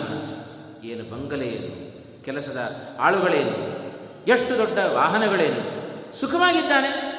ಏನು 0.83 1.03
ಬಂಗಲೆ 1.11 1.47
ಏನು 1.47 2.25
ಕೆಲಸದ 2.25 2.59
ಆಳುಗಳೇನು, 2.99 3.55
ಎಷ್ಟು 4.31 4.57
ದೊಡ್ಡ 4.57 4.77
ವಾಹನಗಳೇನು, 4.77 5.61
ಸುಖವಾಗಿದ್ದಾನೆ. 6.19 7.10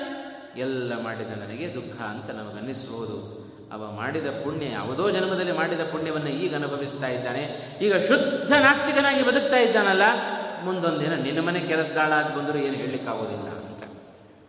ಎಲ್ಲ 0.57 0.93
ಮಾಡಿದ 1.01 1.29
ನನಗೆ 1.29 1.75
ದುಃಖ 1.75 2.03
ಅಂತ 2.03 2.31
ನಮಗನ್ನಿಸಬಹುದು 2.31 3.43
ಅವ 3.73 3.91
ಮಾಡಿದ 3.91 4.27
ಪುಣ್ಯ 4.27 4.67
ಯಾವುದೋ 4.73 5.11
ಜನ್ಮದಲ್ಲಿ 5.11 5.53
ಮಾಡಿದ 5.53 5.81
ಪುಣ್ಯವನ್ನು 5.81 6.29
ಈಗ 6.29 6.55
ಅನುಭವಿಸ್ತಾ 6.55 7.09
ಇದ್ದಾನೆ. 7.09 7.73
ಈಗ 7.81 7.97
ಶುದ್ಧ 7.97 8.53
ನಾಸ್ತಿಕನಾಗಿ 8.53 9.23
ಬದುಕ್ತಾ 9.23 9.57
ಇದ್ದಾನಲ್ಲ 9.57 10.03
ಮುಂದೊಂದು 10.65 11.01
ದಿನ 11.01 11.15
ನಿನ್ನ 11.15 11.41
ಮನೆ 11.41 11.61
ಕೆಲಸದಾಳಾಗಿ 11.61 12.37
ಬಂದರೂ 12.37 12.59
ಏನು 12.59 12.75
ಹೇಳಲಿಕ್ಕಾಗೋದಿಲ್ಲ 12.75 13.49
ಅಂತ. 13.49 13.83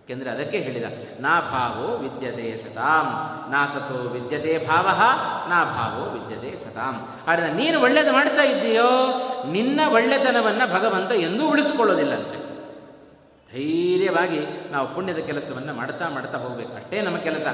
ಏಕೆಂದರೆ 0.03 0.29
ಅದಕ್ಕೆ 0.29 0.57
ಹೇಳಿದ, 0.57 0.83
ನಾ 1.19 1.39
ಭಾವೋ 1.39 1.97
ವಿದ್ಯತೆ 1.97 2.57
ಸತಾಂ, 2.57 3.05
ನಾ 3.51 3.65
ಸತೋ 3.65 4.09
ವಿದ್ಯತೆ 4.09 4.67
ಭಾವ, 4.67 4.87
ನಾ 5.49 5.63
ಭಾವೋ 5.63 6.09
ವಿದ್ಯತೆ 6.09 6.57
ಸತಾಂ. 6.57 7.07
ಆದರೆ 7.27 7.53
ನೀನು 7.53 7.81
ಒಳ್ಳೇದು 7.81 8.13
ಮಾಡ್ತಾ 8.13 8.41
ಇದ್ದೀಯೋ, 8.41 8.89
ನಿನ್ನ 9.51 9.79
ಒಳ್ಳೆತನವನ್ನು 9.91 10.73
ಭಗವಂತ 10.73 11.11
ಎಂದೂ 11.11 11.49
ಉಳಿಸ್ಕೊಳ್ಳೋದಿಲ್ಲ 11.49 12.13
ಅಂತ. 12.13 12.42
ಧೈರ್ಯವಾಗಿ 13.53 14.71
ನಾವು 14.71 14.95
ಪುಣ್ಯದ 14.95 15.17
ಕೆಲಸವನ್ನು 15.17 15.73
ಮಾಡ್ತಾ 15.73 16.09
ಮಾಡ್ತಾ 16.09 16.37
ಹೋಗಬೇಕು. 16.37 16.75
ಅಷ್ಟೇ 16.75 17.01
ನಮ್ಮ 17.01 17.17
ಕೆಲಸ. 17.17 17.47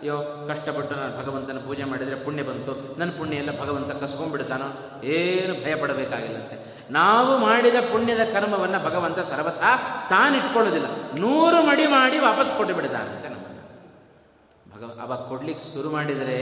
ಅಯ್ಯೋ, 0.00 0.48
ಕಷ್ಟಪಟ್ಟು 0.48 0.94
ನಾನು 0.94 1.22
ಭಗವಂತನ 1.22 1.58
ಪೂಜೆ 1.58 1.84
ಮಾಡಿದರೆ 1.84 2.14
ಪುಣ್ಯ 2.14 2.42
ಬಂತು. 2.42 2.98
ನನ್ನ 2.98 3.10
ಪುಣ್ಯ 3.10 3.36
ಎಲ್ಲ 3.36 3.60
ಭಗವಂತ 3.60 3.92
ಕಸ್ಕೊಂಡ್ಬಿಡ್ತಾನೋ? 3.92 5.00
ಏನು 5.04 5.64
ಭಯಪಡಬೇಕಾಗಿಲ್ಲಂತೆ. 5.64 6.76
ನಾವು 6.90 7.38
ಮಾಡಿದ 7.38 7.74
ಪುಣ್ಯದ 7.74 8.20
ಕರ್ಮವನ್ನು 8.32 8.84
ಭಗವಂತ 8.84 9.18
ಸರ್ವಥಾ 9.18 9.76
ತಾನಿಟ್ಕೊಳ್ಳೋದಿಲ್ಲ. 10.10 10.86
ನೂರು 11.20 11.66
ಮಡಿ 11.66 11.86
ಮಾಡಿ 11.86 12.18
ವಾಪಸ್ 12.18 12.56
ಕೊಟ್ಟು 12.56 12.74
ಬಿಡ್ತಾನಂತೆ 12.74 13.28
ನಮ್ಮನ್ನು. 13.28 13.46
ಭಗವ 14.76 15.00
ಅವಾಗ 15.02 15.18
ಕೊಡ್ಲಿಕ್ಕೆ 15.18 15.74
ಶುರು 15.74 15.90
ಮಾಡಿದರೆ 15.90 16.36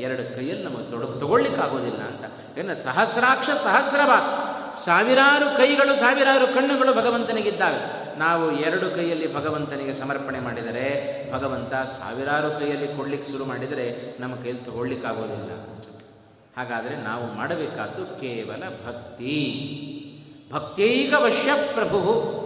ಎರಡು 0.00 0.36
ಕೈಯಲ್ಲಿ 0.36 0.64
ನಮಗೆ 0.64 0.90
ತೊಡಗು 0.90 1.12
ತಗೊಳ್ಳಿಕ್ಕಾಗೋದಿಲ್ಲ 1.12 2.00
ಅಂತ. 2.00 2.58
ಏನು 2.58 2.82
ಸಹಸ್ರಾಕ್ಷ 2.84 3.50
ಸಹಸ್ರವಾ 3.50 4.42
ಸಾವಿರಾರು 4.84 5.56
ಕೈಗಳು, 5.56 5.96
ಸಾವಿರಾರು 5.96 6.46
ಕಣ್ಣುಗಳು 6.46 6.94
ಭಗವಂತನಿಗಿದ್ದಾವೆ. 6.94 8.05
ನಾವು 8.18 8.58
ಎರಡು 8.58 8.90
ಕೈಯಲ್ಲಿ 8.90 9.34
ಭಗವಂತನಿಗೆ 9.34 9.92
ಸಮರ್ಪಣೆ 9.92 10.40
ಮಾಡಿದರೆ, 10.40 11.16
ಭಗವಂತ 11.32 11.74
ಸಾವಿರಾರು 11.74 12.60
ಕೈಯಲ್ಲಿ 12.60 12.96
ಕೊಡ್ಲಿಕ್ಕೆ 12.96 13.32
ಶುರು 13.32 13.44
ಮಾಡಿದರೆ 13.44 14.16
ನಮ್ಮ 14.20 14.34
ಕೈಯಲ್ಲಿ 14.36 14.64
ತಗೊಳ್ಳಿಕ್ಕಾಗೋದಿಲ್ಲ. 14.64 15.50
ಹಾಗಾದರೆ 16.56 16.96
ನಾವು 16.96 17.34
ಮಾಡಬೇಕಾದ್ದು 17.34 18.20
ಕೇವಲ 18.20 18.62
ಭಕ್ತಿ. 18.86 19.72
ಭಕ್ತೈಕ 20.52 21.14
ವಶ್ಯ 21.16 21.50
ಪ್ರಭು. 21.74 22.36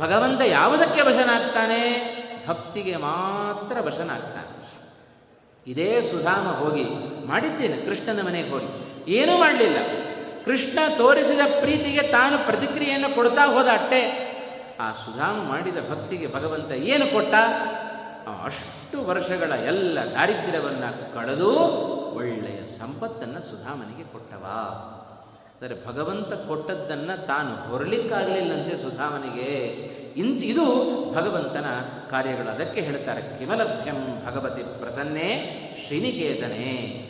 ಭಗವಂತ 0.00 0.40
ಯಾವುದಕ್ಕೆ 0.46 1.00
ವಶನಾಗ್ತಾನೆ? 1.00 2.18
ಭಕ್ತಿಗೆ 2.48 2.96
ಮಾತ್ರ 2.96 3.80
ವಶನಾಗ್ತಾನೆ. 3.80 4.58
ಇದೇ 5.66 6.02
ಸುಧಾಮ 6.02 6.48
ಹೋಗಿ 6.48 6.84
ಮಾಡಿದ್ದೇನೆ, 7.26 7.76
ಕೃಷ್ಣನ 7.76 8.26
ಮನೆಗೆ 8.26 8.50
ಹೋಗಿ. 8.50 8.88
ಏನೂ 9.12 9.38
ಮಾಡಲಿಲ್ಲ. 9.38 9.76
ಕೃಷ್ಣ 10.44 10.78
ತೋರಿಸಿದ 10.96 11.40
ಪ್ರೀತಿಗೆ 11.60 12.02
ತಾನು 12.02 12.46
ಪ್ರತಿಕ್ರಿಯೆಯನ್ನು 12.46 13.14
ಕೊಡ್ತಾ 13.14 13.46
ಹೋದ 13.46 13.66
ಅಟ್ಟೆ. 13.72 14.27
ಆ 14.80 14.92
ಸುಧಾಮ 14.92 15.42
ಮಾಡಿದ 15.48 15.76
ಭಕ್ತಿಗೆ 15.90 16.34
ಭಗವಂತ 16.34 16.70
ಏನು 16.72 17.12
ಕೊಟ್ಟ? 17.12 17.34
ಅಷ್ಟು 18.44 19.06
ವರ್ಷಗಳ 19.06 19.52
ಎಲ್ಲ 19.52 19.98
ದಾರಿದ್ರ್ಯವನ್ನು 20.00 21.14
ಕಳೆದು 21.14 21.50
ಒಳ್ಳೆಯ 22.14 22.66
ಸಂಪತ್ತನ್ನು 22.78 23.40
ಸುಧಾಮನಿಗೆ 23.40 24.04
ಕೊಟ್ಟವ. 24.04 24.44
ಅಂದರೆ 25.60 25.86
ಭಗವಂತ 25.86 26.32
ಕೊಟ್ಟದ್ದನ್ನು 26.32 27.26
ತಾನು 27.26 27.70
ಹೊರಲಿಕ್ಕಾಗಲಿಲ್ಲಂತೆ 27.70 28.76
ಸುಧಾಮನಿಗೆ. 28.76 29.52
ಇಂಚ 30.16 30.42
ಇದು 30.42 30.64
ಭಗವಂತನ 31.14 31.66
ಕಾರ್ಯಗಳು. 32.10 32.50
ಅದಕ್ಕೆ 32.50 32.80
ಹೇಳ್ತಾರೆ, 32.80 33.38
ಕಿಮಲಭ್ಯಂ 33.38 34.26
ಭಗವತಿ 34.26 34.62
ಪ್ರಸನ್ನೇ 34.62 35.30
ಶ್ರೀನಿಕೇತನೇ. 35.86 37.04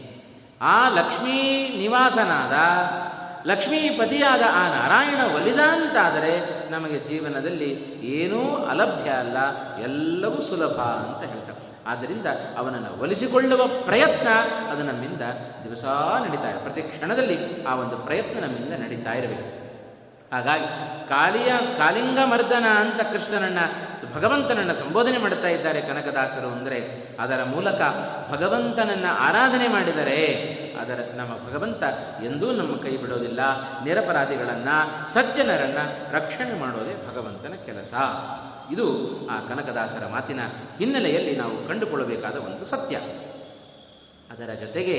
ಆ 0.60 0.88
ಲಕ್ಷ್ಮೀ 0.88 1.68
ನಿವಾಸನಾದ 1.78 2.54
ಲಕ್ಷ್ಮೀಪತಿಯಾದ 3.48 4.42
ಆ 4.54 4.62
ನಾರಾಯಣ 4.68 5.34
ಒಲಿದ 5.34 5.58
ಅಂತಾದರೆ 5.58 6.32
ನಮಗೆ 6.70 6.98
ಜೀವನದಲ್ಲಿ 6.98 7.70
ಏನೂ 8.02 8.56
ಅಲಭ್ಯ 8.64 9.10
ಅಲ್ಲ, 9.10 9.36
ಎಲ್ಲವೂ 9.82 10.40
ಸುಲಭ 10.40 10.78
ಅಂತ 10.80 11.32
ಹೇಳ್ತಾರೆ. 11.32 11.58
ಆದ್ದರಿಂದ 11.86 12.26
ಅವನನ್ನು 12.58 13.02
ಒಲಿಸಿಕೊಳ್ಳುವ 13.02 13.66
ಪ್ರಯತ್ನ 13.66 14.28
ಅದು 14.70 14.82
ನಮ್ಮಿಂದ 14.82 15.22
ದಿವಸ 15.64 15.84
ನಡೀತಾ 16.24 16.48
ಪ್ರತಿ 16.62 16.82
ಕ್ಷಣದಲ್ಲಿ 16.82 17.64
ಆ 17.64 17.74
ಒಂದು 17.74 17.96
ಪ್ರಯತ್ನ 17.96 18.40
ನಮ್ಮಿಂದ 18.40 18.84
ನಡೀತಾ 18.84 19.12
ಇರಬೇಕು. 19.12 19.57
ಹಾಗಾಗಿ 20.32 20.64
ಕಾಳಿಯ 21.08 21.52
ಕಾಲಿಂಗ 21.78 22.18
ಮರ್ದನ 22.24 22.64
ಅಂತ 22.80 23.00
ಕೃಷ್ಣನನ್ನ 23.00 23.58
ಭಗವಂತನನ್ನು 24.14 24.74
ಸಂಬೋಧನೆ 24.74 25.18
ಮಾಡ್ತಾ 25.18 25.48
ಇದ್ದಾರೆ 25.48 25.80
ಕನಕದಾಸರು 25.80 26.48
ಅಂದರೆ 26.48 26.78
ಅದರ 27.20 27.44
ಮೂಲಕ 27.44 27.80
ಭಗವಂತನನ್ನು 28.30 29.16
ಆರಾಧನೆ 29.16 29.68
ಮಾಡಿದರೆ 29.68 30.18
ಅದರ 30.80 31.00
ನಮ್ಮ 31.14 31.48
ಭಗವಂತ 31.48 31.82
ಎಂದೂ 32.24 32.52
ನಮ್ಮ 32.52 32.76
ಕೈ 32.82 32.96
ಬಿಡೋದಿಲ್ಲ, 32.96 33.40
ನಿರಪರಾಧಿಗಳನ್ನು, 33.84 35.10
ಸಜ್ಜನರನ್ನು 35.12 36.12
ರಕ್ಷಣೆ 36.12 36.60
ಮಾಡೋದೇ 36.60 36.94
ಭಗವಂತನ 37.10 37.54
ಕೆಲಸ. 37.66 37.94
ಇದು 38.70 38.86
ಆ 39.26 39.40
ಕನಕದಾಸರ 39.48 40.06
ಮಾತಿನ 40.06 40.40
ಹಿನ್ನೆಲೆಯಲ್ಲಿ 40.78 41.36
ನಾವು 41.36 41.68
ಕಂಡುಕೊಳ್ಳಬೇಕಾದ 41.68 42.36
ಒಂದು 42.36 42.66
ಸತ್ಯ. 42.66 42.96
ಅದರ 44.32 44.52
ಜೊತೆಗೆ 44.60 44.98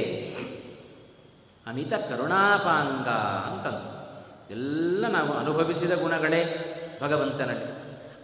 ಅಮಿತ 1.67 1.93
ಕರುಣಾಪಾಂಗ 1.93 3.07
ಅಂತಂದು 3.49 3.98
ಎಲ್ಲ 4.51 5.05
ನಾವು 5.09 5.33
ಅನುಭವಿಸಿದ 5.33 5.91
ಗುಣಗಳೇ 5.91 6.65
ಭಗವಂತನಲ್ಲಿ. 7.03 7.65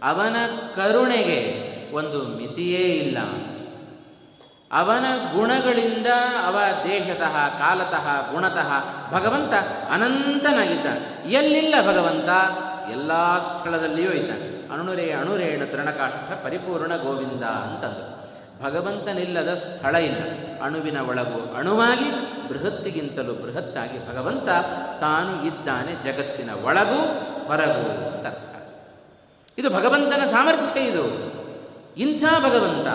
ಅವನ 0.02 0.36
ಕರುಣೆಗೆ 0.76 1.66
ಒಂದು 1.94 2.22
ಮಿತಿಯೇ 2.22 2.78
ಇಲ್ಲ. 2.78 3.18
ಅವನ 4.72 5.04
ಗುಣಗಳಿಂದ 5.32 6.06
ಅವ 6.46 6.58
ದೇಶತಃ 6.84 7.48
ಕಾಲತಃ, 7.58 8.32
ಗುಣತಃ 8.32 8.72
ಭಗವಂತ 9.12 9.52
ಅನಂತನಾಗಿದ್ದಾನೆ. 9.90 11.30
ಎಲ್ಲಿಲ್ಲ 11.32 11.74
ಭಗವಂತ? 11.82 12.28
ಎಲ್ಲ 12.90 13.38
ಸ್ಥಳದಲ್ಲಿಯೂ 13.38 14.12
ಇದ್ದಾನೆ. 14.12 14.72
ಅಣುರೇ 14.72 15.10
ಅಣುರೇಣ 15.10 15.64
ತೃಣಕಾಷ್ಠ 15.64 16.44
ಪರಿಪೂರ್ಣ 16.44 16.96
ಗೋವಿಂದ 16.96 17.42
ಅಂತಂದು. 17.42 18.16
ಭಗವಂತನಿಲ್ಲದ 18.62 19.54
ಸ್ಥಳ 19.54 19.96
ಇಲ್ಲ. 19.96 20.45
ಅಣುವಿನ 20.62 21.00
ಒಳಗು 21.00 21.54
ಅಣುವಾಗಿ 21.54 22.10
ಬೃಹತ್ತಿಗಿಂತಲೂ 22.48 23.34
ಬೃಹತ್ತಾಗಿ 23.34 24.08
ಭಗವಂತ 24.08 24.48
ತಾನು 25.00 25.46
ಇದ್ದಾನೆ 25.46 26.02
ಜಗತ್ತಿನ 26.02 26.50
ಒಳಗು 26.50 27.00
ಹೊರಗು 27.46 28.14
ಅಂತ 28.14 28.26
ಅರ್ಥ. 28.26 28.50
ಇದು 29.58 29.70
ಭಗವಂತನ 29.70 30.24
ಸಾಮರ್ಥ್ಯ 30.24 30.80
ಇದು. 30.80 31.36
ಇಂಥ 31.96 32.24
ಭಗವಂತ 32.24 32.86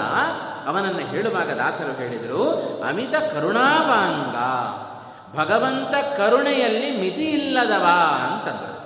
ಅವನನ್ನು 0.67 0.99
ಹೇಳುವಾಗ 0.99 1.51
ದಾಸರು 1.51 1.93
ಹೇಳಿದರು, 1.93 2.43
ಅಮಿತ 2.87 3.15
ಕರುಣಾವಾಂಗ, 3.15 4.35
ಭಗವಂತ 5.39 6.17
ಕರುಣೆಯಲ್ಲಿ 6.17 7.01
ಮಿತಿ 7.01 7.23
ಇಲ್ಲದವ 7.23 7.85
ಅಂತಂದರು. 8.31 8.81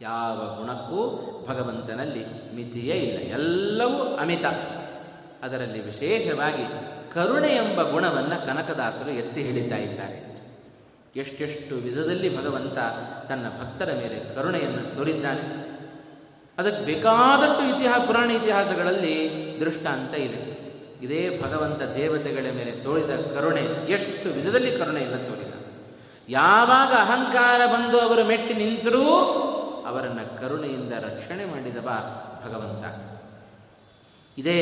ಯಾವ 0.00 0.36
ಗುಣಕ್ಕೂ 0.36 1.22
ಭಗವಂತನಲ್ಲಿ 1.48 2.54
ಮಿತಿಯೇ 2.54 2.94
ಇಲ್ಲ, 2.94 3.30
ಎಲ್ಲವೂ 3.30 4.16
ಅಮಿತ. 4.16 4.44
ಅದರಲ್ಲಿ 5.44 5.80
ವಿಶೇಷವಾಗಿ 5.80 6.95
ಕರುಣೆ 7.16 7.48
ಎಂಬ 7.48 7.82
ಗುಣವನ್ನು 7.82 8.46
ಕನಕದಾಸರು 8.46 9.10
ಎತ್ತಿ 9.10 9.42
ಹಿಡಿತಾ 9.42 9.76
ಇದ್ದಾರೆ. 9.76 10.36
ಎಷ್ಟೆಷ್ಟು 11.16 11.74
ವಿಧದಲ್ಲಿ 11.74 12.38
ಭಗವಂತ 12.38 12.78
ತನ್ನ 13.28 13.46
ಭಕ್ತರ 13.48 13.92
ಮೇಲೆ 13.94 14.34
ಕರುಣೆಯನ್ನು 14.34 14.94
ತೋರಿದ್ದಾನೆ. 14.94 15.66
ಅದಕ್ಕೆ 16.58 16.84
ಬೇಕಾದಷ್ಟು 16.84 17.76
ಇತಿಹಾಸ 17.76 18.06
ಪುರಾಣ 18.06 18.30
ಇತಿಹಾಸಗಳಲ್ಲಿ 18.30 19.56
ದೃಷ್ಟಾಂತ 19.60 20.14
ಇದೆ. 20.14 20.56
ಇದೇ 21.02 21.40
ಭಗವಂತ 21.44 21.82
ದೇವತೆಗಳ 21.82 22.46
ಮೇಲೆ 22.54 22.72
ತೋರಿದ 22.72 23.10
ಕರುಣೆ, 23.34 23.92
ಎಷ್ಟು 23.92 24.28
ವಿಧದಲ್ಲಿ 24.28 24.76
ಕರುಣೆಯನ್ನು 24.76 25.16
ತೋರಿದ. 25.16 25.52
ಯಾವಾಗ 26.28 26.88
ಅಹಂಕಾರ 26.88 27.66
ಬಂದು 27.66 28.00
ಅವರು 28.00 28.24
ಮೆಟ್ಟಿ 28.24 28.54
ನಿಂತರೂ 28.54 29.04
ಅವರನ್ನು 29.86 30.40
ಕರುಣೆಯಿಂದ 30.40 30.92
ರಕ್ಷಣೆ 30.92 31.44
ಮಾಡಿದವ 31.44 31.88
ಭಗವಂತ. 32.44 32.84
ಇದೇ 34.38 34.58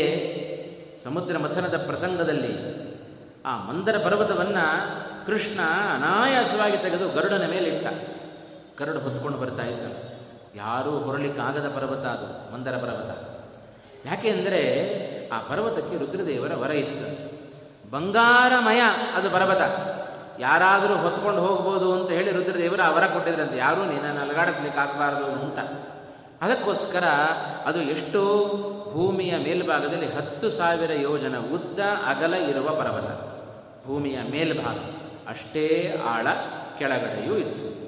ಸಮುದ್ರ 1.05 1.39
ಮಥನದ 1.39 1.77
ಪ್ರಸಂಗದಲ್ಲಿ 1.87 2.85
ಆ 3.47 3.57
ಮಂದರ 3.57 3.97
ಪರ್ವತವನ್ನು 4.05 5.27
ಕೃಷ್ಣ 5.27 5.61
ಅನಾಯಾಸವಾಗಿ 5.95 6.77
ತೆಗೆದು 6.77 7.09
ಗರುಡನ 7.09 7.47
ಮೇಲೆ 7.51 7.69
ಇಟ್ಟ. 7.69 7.87
ಗರುಡ 8.83 8.97
ಹೊತ್ಕೊಂಡು 8.97 9.39
ಬರ್ತಾ 9.39 9.63
ಇದ್ದ 9.63 9.87
ಯಾರೂ 10.55 10.91
ಹೊರಲಿಕ್ಕಾಗದ 10.91 11.73
ಪರ್ವತ 11.77 12.07
ಅದು, 12.07 12.55
ಮಂದರ 12.55 12.71
ಪರ್ವತ. 12.71 13.11
ಯಾಕೆ 14.07 14.31
ಅಂದರೆ 14.31 14.61
ಆ 15.29 15.41
ಪರ್ವತಕ್ಕೆ 15.41 15.99
ರುದ್ರದೇವರ 15.99 16.53
ವರ 16.55 16.71
ಇತ್ತು. 16.71 17.35
ಬಂಗಾರಮಯ 17.91 18.81
ಅದು 19.17 19.31
ಪರ್ವತ. 19.31 19.63
ಯಾರಾದರೂ 20.41 20.95
ಹೊತ್ಕೊಂಡು 20.95 21.41
ಹೋಗ್ಬೋದು 21.41 21.95
ಅಂತ 21.95 22.11
ಹೇಳಿ 22.11 22.33
ರುದ್ರದೇವರು 22.33 22.83
ಆ 22.83 22.91
ವರ 22.91 23.07
ಕೊಟ್ಟಿದ್ರಂತೆ. 23.07 23.57
ಯಾರೂ 23.57 23.85
ನೀನನ್ನು 23.85 24.21
ಅಲಗಾಡಿಸ್ಲಿಕ್ಕೆ 24.21 24.81
ಆಗಬಾರ್ದು 24.81 25.25
ಅಂತ. 25.25 25.59
ಅದಕ್ಕೋಸ್ಕರ 26.43 27.05
ಅದು 27.67 27.83
ಎಷ್ಟು 27.83 28.21
ಭೂಮಿಯ 28.95 29.37
ಮೇಲ್ಭಾಗದಲ್ಲಿ 29.37 30.07
ಹತ್ತು 30.07 30.51
ಸಾವಿರ 30.51 30.93
ಯೋಜನ 30.93 31.39
ಉದ್ದ 31.39 31.81
ಅಗಲ 31.81 32.35
ಇರುವ 32.35 32.69
ಪರ್ವತ. 32.69 33.35
ಭೂಮಿಯ 33.87 34.19
ಮೇಲ್ಭಾಗ 34.31 34.77
ಅಷ್ಟೇ 35.29 35.97
ಆಳ 36.05 36.27
ಕೆಳಗಡೆಯೂ 36.79 37.37
ಇತ್ತು. 37.37 37.85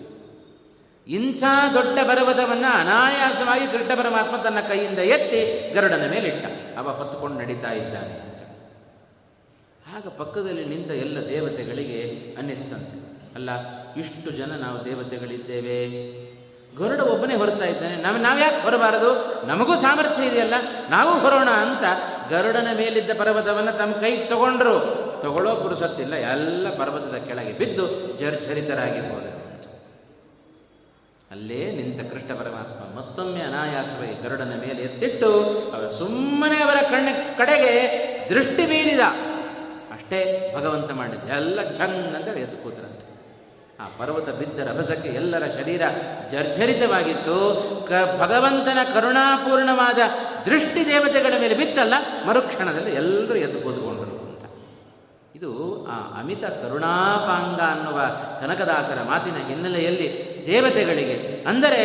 ಇಂಥ 1.11 1.43
ದೊಡ್ಡ 1.75 1.99
ಪರ್ವತವನ್ನು 2.05 2.73
ಅನಾಯಾಸವಾಗಿ 2.73 3.67
ಕೃಷ್ಣ 3.67 3.95
ಪರಮಾತ್ಮ 3.95 4.37
ತನ್ನ 4.37 4.61
ಕೈಯಿಂದ 4.61 4.99
ಎತ್ತಿ 4.99 5.75
ಗರುಡನ 5.75 6.11
ಮೇಲಿಟ್ಟ. 6.11 6.47
ಅವ 6.79 6.91
ಹೊತ್ತುಕೊಂಡು 6.91 7.39
ನಡೀತಾ 7.39 7.73
ಇದ್ದಾನೆ 7.73 8.13
ಅಂತ. 8.13 8.43
ಆಗ 9.97 10.09
ಪಕ್ಕದಲ್ಲಿ 10.09 10.65
ನಿಂತ 10.65 10.91
ಎಲ್ಲ 10.91 11.29
ದೇವತೆಗಳಿಗೆ 11.29 12.35
ಅನ್ನಿಸ್ತಂತೆ. 12.39 13.07
ಅಲ್ಲ, 13.35 13.51
ಇಷ್ಟು 13.95 14.31
ಜನ 14.31 14.53
ನಾವು 14.53 14.85
ದೇವತೆಗಳಿದ್ದೇವೆ. 14.85 16.26
ಗರುಡ 16.79 17.01
ಒಬ್ಬನೇ 17.01 17.35
ಹೊರತಾ 17.35 17.65
ಇದ್ದಾನೆ. 17.65 17.97
ನಾವು 17.97 18.39
ಯಾಕೆ 18.39 18.63
ಹೊರಬಾರದು? 18.63 19.11
ನಮಗೂ 19.47 19.77
ಸಾಮರ್ಥ್ಯ 19.77 20.27
ಇದೆಯಲ್ಲ. 20.27 20.55
ನಾವು 20.91 21.21
ಹೊರೋಣ 21.21 21.49
ಅಂತ 21.49 21.85
ಗರುಡನ 22.33 22.69
ಮೇಲಿದ್ದ 22.77 23.11
ಪರ್ವತವನ್ನು 23.19 23.73
ತಮ್ಮ 23.73 23.95
ಕೈ 23.95 24.17
ತಗೊಂಡ್ರು. 24.17 25.07
ತಗೊಳ್ಳೋ 25.23 25.55
ಪುರುಸತ್ತಿಲ್ಲ 25.55 26.15
ಎಲ್ಲ 26.15 26.71
ಪರ್ವತದ 26.71 27.17
ಕೆಳಗೆ 27.17 27.53
ಬಿದ್ದು 27.53 28.07
ಜರ್ಝರಿತರಾಗಿ 28.19 29.01
ಹೋದರು 29.01 29.37
ಅಲ್ಲೇ 31.31 31.71
ನಿಂತ 31.71 32.13
ಕೃಷ್ಣ 32.13 32.35
ಪರಮಾತ್ಮ 32.35 32.99
ಮತ್ತೊಮ್ಮೆ 32.99 33.41
ಅನಾಯಾಸವಾಗಿ 33.41 34.23
ಗರುಡನ 34.23 34.53
ಮೇಲೆ 34.61 34.83
ಎತ್ತಿಟ್ಟು 34.83 35.33
ಅವರ 35.75 35.89
ಸುಮ್ಮನೆ 35.89 36.63
ಅವರ 36.63 36.77
ಕಣ್ಣ 36.91 37.09
ಕಡೆಗೆ 37.39 37.73
ದೃಷ್ಟಿ 38.29 38.67
ಮೀರಿದ 38.67 39.01
ಅಷ್ಟೇ 39.93 40.53
ಭಗವಂತ 40.57 40.91
ಮಾಡಿದ್ದೆ. 40.91 41.33
ಎಲ್ಲ 41.33 41.63
ಛಂಗ್ 41.63 42.17
ಅಂತ 42.17 42.29
ಎದ್ದು 42.29 42.63
ಕೂತರಂತೆ. 42.63 43.16
ಆ 43.81 43.87
ಪರ್ವತ 43.99 44.29
ಬಿದ್ದ 44.41 44.59
ರಭಸಕ್ಕೆ 44.69 45.09
ಎಲ್ಲರ 45.21 45.45
ಶರೀರ 45.57 45.83
ಜರ್ಜರಿತವಾಗಿತ್ತು. 46.33 47.37
ಕ 47.89 47.93
ಭಗವಂತನ 48.21 48.79
ಕರುಣಾಪೂರ್ಣವಾದ 48.95 49.99
ದೃಷ್ಟಿ 50.47 50.83
ದೇವತೆಗಳ 50.93 51.35
ಮೇಲೆ 51.43 51.55
ಬಿತ್ತಲ್ಲ, 51.55 51.95
ಮರುಕ್ಷಣದಲ್ಲಿ 52.29 52.93
ಎಲ್ಲರೂ 53.01 53.39
ಎದ್ದು 53.47 53.59
ಕೂತ್ಕೊಂಡರು 53.65 54.15
ಅಂತ. 54.29 54.45
ಇದು 55.39 55.51
ಆ 55.95 55.97
ಅಮಿತ 56.21 56.45
ಕರುಣಾಪಾಂಗ 56.61 57.61
ಅನ್ನುವ 57.75 57.99
ಕನಕದಾಸರ 58.41 59.01
ಮಾತಿನ 59.11 59.41
ಹಿನ್ನೆಲೆಯಲ್ಲಿ 59.49 60.09
ದೇವತೆಗಳಿಗೆ 60.47 61.17
ಅಂದರೆ 61.51 61.83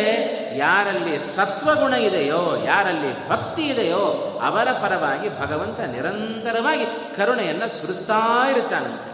ಯಾರಲ್ಲಿ 0.56 1.14
ಸತ್ವಗುಣ 1.36 1.94
ಇದೆಯೋ, 2.08 2.40
ಯಾರಲ್ಲಿ 2.70 3.10
ಭಕ್ತಿ 3.28 3.66
ಇದೆಯೋ, 3.68 4.02
ಅವರ 4.48 4.68
ಪರವಾಗಿ 4.84 5.28
ಭಗವಂತ 5.42 5.80
ನಿರಂತರವಾಗಿ 5.96 6.86
ಕರುಣೆಯನ್ನು 7.18 7.68
ಸುರಿಸ್ತಾ 7.78 8.22
ಇರುತ್ತಾನಂತೆ. 8.52 9.12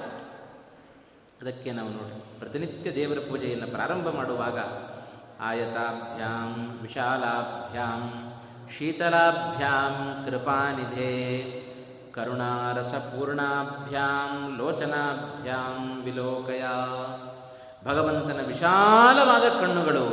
ಅದಕ್ಕೆ 1.42 1.70
ನಾವು 1.70 1.90
ನೋಡಿ 1.96 2.17
ಪ್ರತಿನಿತ್ಯ 2.38 2.94
ದೇವರ 2.94 3.18
ಪೂಜೆಯನ್ನು 3.28 3.66
ಪ್ರಾರಂಭ 3.66 4.08
ಮಾಡುವಾಗ 4.08 4.58
ಆಯತಾಭ್ಯಾಂ, 5.40 6.78
ವಿಶಾಲಾಭ್ಯಾಂ, 6.82 8.32
ಶೀತಲಾಭ್ಯಾಂ, 8.78 10.24
ಕೃಪಾನಿಧೇ, 10.24 11.14
ಕರುಣಾರಸಪೂರ್ಣಾಭ್ಯಾಂ, 12.14 14.58
ಲೋಚನಾಭ್ಯಾಂ, 14.58 16.04
ವಿಲೋಕಯ. 16.04 16.64
ಭಗವಂತನ 17.84 18.40
ವಿಶಾಲವಾದ 18.46 19.60
ಕಣ್ಣುಗಳು, 19.60 20.06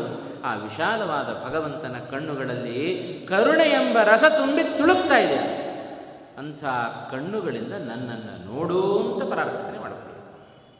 ಆ 0.46 0.56
ವಿಶಾಲವಾದ 0.56 1.50
ಭಗವಂತನ 1.50 1.96
ಕಣ್ಣುಗಳಲ್ಲಿ 2.12 2.80
ಕರುಣೆ 3.30 3.64
ಎಂಬ 3.64 3.98
ರಸ 4.04 4.24
ತುಂಬಿ 4.38 4.64
ತುಳುಕ್ತಾ 4.64 5.18
ಇದೆ. 5.18 5.66
ಅಂಥ 6.40 6.64
ಕಣ್ಣುಗಳಿಂದ 7.12 7.72
ನನ್ನನ್ನು 7.72 8.54
ನೋಡು 8.54 9.14
ಅಂತ 9.14 9.34
ಪ್ರಾರ್ಥನೆ 9.34 9.85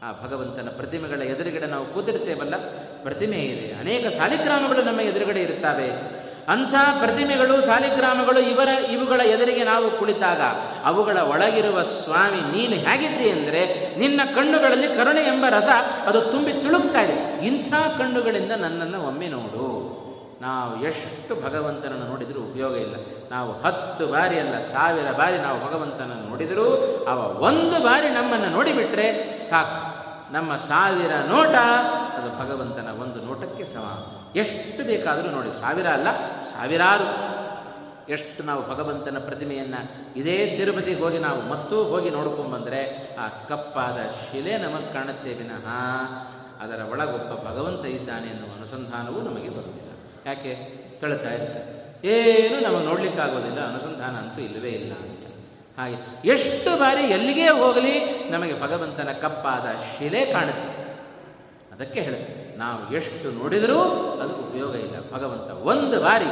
ಆ 0.06 0.12
ಭಗವಂತನ 0.24 0.68
ಪ್ರತಿಮೆಗಳ 0.76 1.22
ಎದುರುಗಡೆ 1.22 1.66
ನಾವು 1.66 1.86
ಕೂತಿರ್ತೇವಲ್ಲ 1.86 2.54
ಪ್ರತಿಮೆ 3.02 3.36
ಇದೆ. 3.36 3.80
ಅನೇಕ 3.80 4.06
ಸಾಲಿಗ್ರಾಮಗಳು 4.06 4.82
ನಮ್ಮ 4.82 5.00
ಎದುರುಗಡೆ 5.00 5.42
ಇರುತ್ತವೆ. 5.42 6.16
ಅಂಥ 6.48 6.74
ಪ್ರತಿಮೆಗಳು 6.98 7.60
ಸಾಲಿಗ್ರಾಮಗಳು 7.60 8.38
ಇವರ, 8.38 8.68
ಇವುಗಳ 8.68 9.20
ಎದುರಿಗೆ 9.20 9.64
ನಾವು 9.64 9.98
ಕುಳಿತಾಗ 9.98 10.40
ಅವುಗಳ 10.84 11.18
ಒಳಗಿರುವ 11.18 11.82
ಸ್ವಾಮಿ, 11.82 12.58
ನೀನು 12.58 12.74
ಹೇಗಿದ್ದೆ 12.74 13.30
ಅಂದರೆ 13.30 13.94
ನಿನ್ನ 13.98 14.20
ಕಣ್ಣುಗಳಲ್ಲಿ 14.34 14.88
ಕರುಣೆ 14.88 15.20
ಎಂಬ 15.20 15.44
ರಸ 15.48 15.68
ಅದು 16.06 16.20
ತುಂಬಿ 16.20 16.52
ತುಳುಕ್ತಾ 16.52 17.00
ಇದೆ. 17.00 17.46
ಇಂಥ 17.46 17.74
ಕಣ್ಣುಗಳಿಂದ 17.98 18.52
ನನ್ನನ್ನು 18.52 19.02
ಒಮ್ಮೆ 19.02 19.28
ನೋಡು. 19.28 19.96
ನಾವು 20.40 20.84
ಎಷ್ಟು 20.84 21.34
ಭಗವಂತನನ್ನು 21.44 22.06
ನೋಡಿದರೂ 22.06 22.40
ಉಪಯೋಗ 22.40 22.74
ಇಲ್ಲ. 22.76 22.94
ನಾವು 23.30 23.52
ಹತ್ತು 23.52 24.06
ಬಾರಿ 24.06 24.38
ಅಲ್ಲ, 24.38 24.60
ಸಾವಿರ 24.60 25.12
ಬಾರಿ 25.12 25.36
ನಾವು 25.36 25.60
ಭಗವಂತನನ್ನು 25.66 26.28
ನೋಡಿದರೂ, 26.28 26.66
ಅವ 27.08 27.18
ಒಂದು 27.18 27.84
ಬಾರಿ 27.84 28.08
ನಮ್ಮನ್ನು 28.08 28.48
ನೋಡಿಬಿಟ್ರೆ 28.48 29.38
ಸಾಕು. 29.48 29.95
ನಮ್ಮ 30.32 30.56
ಸಾವಿರ 30.56 31.12
ನೋಟ, 31.28 31.54
ಅದು 32.16 32.38
ಭಗವಂತನ 32.38 32.88
ಒಂದು 33.00 33.22
ನೋಟಕ್ಕೆ 33.24 33.64
ಸಮ. 33.64 34.06
ಎಷ್ಟು 34.36 34.84
ಬೇಕಾದರೂ 34.84 35.30
ನೋಡಿ, 35.30 35.60
ಸಾವಿರ 35.60 35.86
ಅಲ್ಲ, 35.86 36.40
ಸಾವಿರಾರು. 36.40 37.36
ಎಷ್ಟು 38.08 38.42
ನಾವು 38.42 38.68
ಭಗವಂತನ 38.68 39.18
ಪ್ರತಿಮೆಯನ್ನು 39.18 40.12
ಇದೇ 40.16 40.54
ತಿರುಪತಿಗೆ 40.56 41.00
ಹೋಗಿ 41.00 41.18
ನಾವು 41.18 41.42
ಮತ್ತೂ 41.42 41.82
ಹೋಗಿ 41.82 42.10
ನೋಡ್ಕೊಂಡ್ಬಂದರೆ 42.10 43.14
ಆ 43.16 43.28
ಕಪ್ಪಾದ 43.28 43.96
ಶಿಲೆ 43.96 44.56
ನಮಗೆ 44.56 44.92
ಕಾಣುತ್ತೆ 44.92 45.34
ವಿನಃ. 45.34 45.66
ಅದರ 46.60 46.80
ಒಳಗೊಬ್ಬ 46.90 47.48
ಭಗವಂತ 47.48 47.86
ಇದ್ದಾನೆ 47.86 48.26
ಎನ್ನುವ 48.26 48.50
ಅನುಸಂಧಾನವೂ 48.56 49.20
ನಮಗೆ 49.20 49.48
ಬರುವುದಿಲ್ಲ. 49.48 49.90
ಯಾಕೆ? 50.26 50.54
ತಳ್ತಾ 51.00 51.30
ಇರುತ್ತೆ. 51.32 51.76
ಏನು 52.08 52.72
ನಮಗೆ 52.72 52.84
ನೋಡಲಿಕ್ಕಾಗೋದಿಲ್ಲ, 52.84 53.68
ಅನುಸಂಧಾನ 53.68 54.16
ಅಂತೂ 54.16 54.42
ಇಲ್ಲವೇ 54.42 54.68
ಇಲ್ಲ. 54.68 54.92
ಹಾಗೆ 55.78 55.96
ಎಷ್ಟು 56.28 56.70
ಬಾರಿ 56.78 57.02
ಎಲ್ಲಿಗೆ 57.06 57.48
ಹೋಗಲಿ 57.48 57.94
ನಮಗೆ 58.30 58.54
ಭಗವಂತನ 58.60 59.10
ಕಪ್ಪಾದ 59.22 59.66
ಶಿಲೆ 59.92 60.22
ಕಾಣುತ್ತೆ. 60.24 60.70
ಅದಕ್ಕೆ 61.74 62.00
ಹೇಳುತ್ತೆ, 62.00 62.58
ನಾವು 62.58 62.94
ಎಷ್ಟು 62.96 63.26
ನೋಡಿದರೂ 63.38 63.80
ಅದು 64.22 64.34
ಉಪಯೋಗ 64.36 64.74
ಇಲ್ಲ. 64.74 64.96
ಭಗವಂತ 65.12 65.48
ಒಂದು 65.72 65.96
ಬಾರಿ 66.02 66.30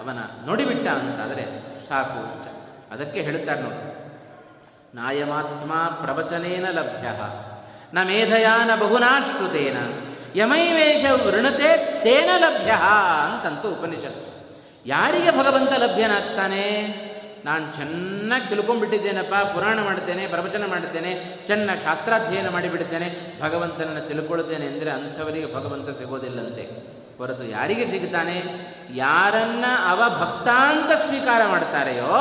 ಅವನ 0.00 0.18
ನೋಡಿಬಿಟ್ಟ 0.46 0.86
ಅಂತಾದರೆ 0.88 1.44
ಸಾಕು 1.88 2.18
ಅಂತ. 2.30 2.46
ಅದಕ್ಕೆ 2.92 3.20
ಹೇಳುತ್ತಾರೆ 3.22 3.62
ನೋಡಿ, 3.62 3.82
ನಾಯಮಾತ್ಮ 4.96 5.72
ಪ್ರವಚನೇನ 6.00 6.66
ಲಭ್ಯ, 6.70 7.08
ನ 7.94 7.98
ಮೇಧಯಾನ 8.06 8.70
ಬಹುನಾಶ್ರುತೇನ 8.80 9.78
ಯಮೈವೇಶ 10.36 11.04
ವೃಣತೆ 11.24 11.70
ತೇನ 12.04 12.30
ಲಭ್ಯ 12.38 12.72
ಅಂತಂತೂ 13.24 13.68
ಉಪನಿಷತ್ತು. 13.70 14.28
ಯಾರಿಗೆ 14.86 15.30
ಭಗವಂತ 15.30 15.72
ಲಭ್ಯನಾಗ್ತಾನೆ? 15.72 16.64
ನಾನು 17.44 17.64
ಚೆನ್ನಾಗಿ 17.72 18.46
ತಿಳ್ಕೊಂಡ್ಬಿಟ್ಟಿದ್ದೇನಪ್ಪ, 18.48 19.34
ಪುರಾಣ 19.54 19.78
ಮಾಡ್ತೇನೆ, 19.82 20.26
ಪ್ರವಚನ 20.26 20.66
ಮಾಡ್ತೇನೆ, 20.66 21.12
ಚೆನ್ನಾಗಿ 21.46 21.84
ಶಾಸ್ತ್ರಾಧ್ಯಯನ 21.84 22.48
ಮಾಡಿಬಿಡ್ತೇನೆ, 22.48 23.08
ಭಗವಂತನನ್ನು 23.42 24.08
ತಿಳ್ಕೊಳ್ತೇನೆ 24.08 24.66
ಅಂದರೆ 24.66 24.90
ಅಂಥವರಿಗೆ 24.90 25.54
ಭಗವಂತ 25.54 25.90
ಸಿಗೋದಿಲ್ಲಂತೆ. 25.98 26.64
ಹೊರತು 27.18 27.44
ಯಾರಿಗೆ 27.44 27.84
ಸಿಗ್ತಾನೆ? 27.84 28.36
ಯಾರನ್ನ 28.94 29.64
ಅವ 29.90 30.00
ಭಕ್ತಾಂತ 30.20 30.90
ಸ್ವೀಕಾರ 31.06 31.42
ಮಾಡ್ತಾರೆಯೋ 31.50 32.12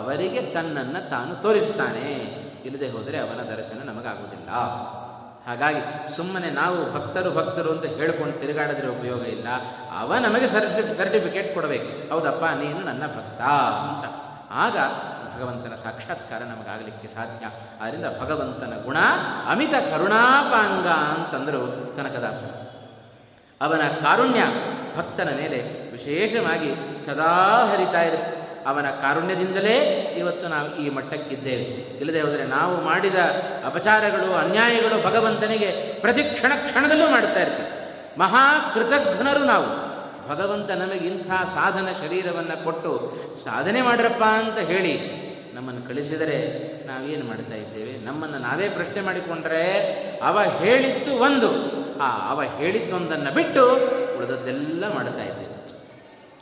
ಅವರಿಗೆ 0.00 0.40
ತನ್ನನ್ನು 0.54 1.10
ತಾನು 1.10 1.34
ತೋರಿಸ್ತಾನೆ. 1.42 2.08
ಇಲ್ಲದೆ 2.66 2.88
ಹೋದರೆ 2.90 3.18
ಅವನ 3.18 3.40
ದರ್ಶನ 3.54 3.78
ನಮಗಾಗುವುದಿಲ್ಲ. 3.90 4.50
ಹಾಗಾಗಿ 5.46 5.80
ಸುಮ್ಮನೆ 6.16 6.48
ನಾವು 6.50 6.78
ಭಕ್ತರು 6.94 7.30
ಭಕ್ತರು 7.30 7.68
ಅಂತ 7.72 7.84
ಹೇಳ್ಕೊಂಡು 7.98 8.38
ತಿರುಗಾಡಿದ್ರೆ 8.40 8.88
ಉಪಯೋಗ 8.88 9.22
ಇಲ್ಲ. 9.36 9.48
ಅವ 10.00 10.18
ನಮಗೆ 10.26 10.46
ಸರ್ಟಿ 10.46 10.96
ಸರ್ಟಿಫಿಕೇಟ್ 10.96 11.54
ಕೊಡಬೇಕು. 11.54 11.90
ಹೌದಪ್ಪ, 12.12 12.44
ನೀನು 12.44 12.80
ನನ್ನ 12.90 13.04
ಭಕ್ತ 13.16 13.42
ಅಂತ. 13.88 14.04
ಆಗ 14.50 14.76
ಭಗವಂತನ 15.36 15.74
ಸಾಕ್ಷಾತ್ಕಾರ 15.74 16.38
ನಮಗಾಗಲಿಕ್ಕೆ 16.38 17.08
ಸಾಧ್ಯ. 17.08 17.46
ಆದ್ದರಿಂದ 17.82 18.04
ಭಗವಂತನ 18.20 18.72
ಗುಣ 18.84 18.96
ಅಮಿತ 19.50 19.70
ಕರುಣಾಪಾಂಗ 19.70 20.86
ಅಂತಂದರು 20.86 21.96
ಕನಕದಾಸ 21.96 22.44
ಅವನ 23.60 23.88
ಕಾರುಣ್ಯ 23.88 24.40
ಭಕ್ತನ 24.96 25.28
ಮೇಲೆ 25.36 25.90
ವಿಶೇಷವಾಗಿ 25.92 26.74
ಸದಾ 27.06 27.66
ಹರಿತಾ 27.72 28.02
ಇರುತ್ತೆ. 28.02 28.46
ಅವನ 28.66 28.90
ಕಾರುಣ್ಯದಿಂದಲೇ 28.90 29.76
ಇವತ್ತು 30.18 30.48
ನಾವು 30.48 30.76
ಈ 30.76 30.88
ಮಟ್ಟಕ್ಕಿದ್ದೇವೆ. 30.90 31.62
ಇಲ್ಲದೆ 31.98 32.20
ಹೋದರೆ 32.20 32.44
ನಾವು 32.44 32.84
ಮಾಡಿದ 32.84 33.14
ಅಪಚಾರಗಳು, 33.66 34.34
ಅನ್ಯಾಯಗಳು 34.34 35.06
ಭಗವಂತನಿಗೆ 35.06 36.00
ಪ್ರತಿ 36.00 36.22
ಕ್ಷಣ 36.22 36.52
ಕ್ಷಣದಲ್ಲೂ 36.54 37.10
ಮಾಡ್ತಾ 37.10 37.40
ಇರ್ತೀವಿ. 37.40 37.68
ಮಹಾ 38.18 38.70
ಕೃತಜ್ಞರು 38.74 39.44
ನಾವು. 39.44 39.95
ಭಗವಂತ 40.28 40.70
ನಮಗೆ 40.82 41.04
ಇಂಥ 41.10 41.28
ಸಾಧನ 41.54 41.88
ಶರೀರವನ್ನು 42.02 42.56
ಕೊಟ್ಟು 42.64 42.92
ಸಾಧನೆ 43.44 43.80
ಮಾಡ್ರಪ್ಪ 43.88 44.24
ಅಂತ 44.42 44.58
ಹೇಳಿ 44.72 44.94
ನಮ್ಮನ್ನು 45.56 45.82
ಕಳಿಸಿದರೆ 45.88 46.38
ನಾವೇನು 46.88 47.24
ಮಾಡ್ತಾ 47.28 47.56
ಇದ್ದೇವೆ? 47.62 47.92
ನಮ್ಮನ್ನು 48.06 48.38
ನಾವೇ 48.46 48.66
ಪ್ರಶ್ನೆ 48.78 49.00
ಮಾಡಿಕೊಂಡ್ರೆ 49.08 49.64
ಅವ 50.28 50.38
ಹೇಳಿದ್ದು 50.60 51.12
ಒಂದು. 51.26 51.50
ಆ 52.06 52.08
ಅವ 52.30 52.40
ಹೇಳಿದ್ದೊಂದನ್ನು 52.58 53.30
ಬಿಟ್ಟು 53.38 53.62
ಉಳಿದದ್ದೆಲ್ಲ 54.16 54.84
ಮಾಡ್ತಾ 54.96 55.24
ಇದ್ದೇವೆ. 55.30 55.54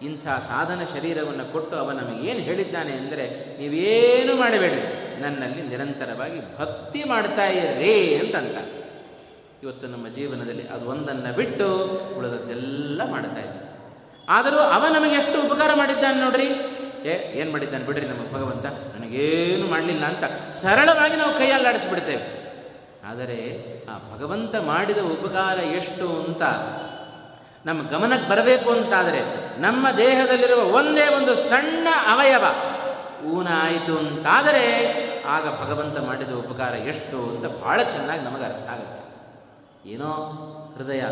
ಇಂಥ 0.08 0.24
ಸಾಧನ 0.50 0.80
ಶರೀರವನ್ನು 0.94 1.44
ಕೊಟ್ಟು 1.52 1.74
ಅವ 1.82 1.92
ನಮಗೆ 1.98 2.22
ಏನು 2.30 2.40
ಹೇಳಿದ್ದಾನೆ 2.48 2.92
ಅಂದರೆ 3.02 3.26
ನೀವೇನು 3.60 4.32
ಮಾಡಬೇಡಿ, 4.40 4.80
ನನ್ನಲ್ಲಿ 5.22 5.62
ನಿರಂತರವಾಗಿ 5.72 6.40
ಭಕ್ತಿ 6.58 7.02
ಮಾಡ್ತಾ 7.12 7.46
ಇರ್ರಿ 7.60 7.94
ಅಂತಂತ. 8.22 8.56
ಇವತ್ತು 9.64 9.86
ನಮ್ಮ 9.92 10.06
ಜೀವನದಲ್ಲಿ 10.16 10.64
ಅದು 10.74 10.84
ಒಂದನ್ನು 10.94 11.30
ಬಿಟ್ಟು 11.36 11.68
ಉಳಿದದ್ದೆಲ್ಲ 12.18 13.00
ಮಾಡ್ತಾ 13.12 13.40
ಇದ್ದೀವಿ. 13.46 13.63
ಆದರೂ 14.28 14.58
ಅವ 14.58 14.86
ನಮಗೆ 14.88 15.14
ಎಷ್ಟು 15.14 15.40
ಉಪಕಾರ 15.42 15.74
ಮಾಡಿದ್ದಾನೆ 15.74 16.20
ನೋಡ್ರಿ? 16.20 16.48
ಏ, 17.04 17.14
ಏನು 17.34 17.52
ಮಾಡಿದ್ದಾನೆ 17.52 17.84
ಬಿಡ್ರಿ 17.84 18.06
ನಮ್ಮ 18.08 18.22
ಭಗವಂತ? 18.32 18.66
ನನಗೇನು 18.66 19.66
ಮಾಡಲಿಲ್ಲ 19.66 20.04
ಅಂತ 20.04 20.24
ಸರಳವಾಗಿ 20.52 21.16
ನಾವು 21.16 21.38
ಕೈಯಲ್ಲಾಡಿಸ್ಬಿಡ್ತೇವೆ 21.38 22.22
ಆದರೆ 23.04 23.38
ಆ 23.88 24.14
ಭಗವಂತ 24.14 24.56
ಮಾಡಿದ 24.62 24.98
ಉಪಕಾರ 24.98 25.58
ಎಷ್ಟು 25.58 26.24
ಅಂತ 26.24 26.42
ನಮ್ಮ 27.66 27.90
ಗಮನಕ್ಕೆ 27.90 28.28
ಬರಬೇಕು 28.28 28.70
ಅಂತಾದರೆ 28.70 29.20
ನಮ್ಮ 29.58 29.90
ದೇಹದಲ್ಲಿರುವ 29.96 30.76
ಒಂದೇ 30.76 31.08
ಒಂದು 31.08 31.34
ಸಣ್ಣ 31.34 31.88
ಅವಯವ 32.08 32.44
ಊನ 33.24 33.48
ಆಯಿತು 33.62 33.98
ಅಂತಾದರೆ 33.98 34.64
ಆಗ 35.26 35.48
ಭಗವಂತ 35.62 35.98
ಮಾಡಿದ 35.98 36.30
ಉಪಕಾರ 36.34 36.74
ಎಷ್ಟು 36.74 37.30
ಅಂತ 37.30 37.64
ಭಾಳ 37.64 37.82
ಚೆನ್ನಾಗಿ 37.82 38.24
ನಮಗೆ 38.24 38.44
ಅರ್ಥ 38.44 38.68
ಆಗುತ್ತೆ. 38.68 39.02
ಏನೋ 39.90 40.10
ಹೃದಯ 40.76 41.02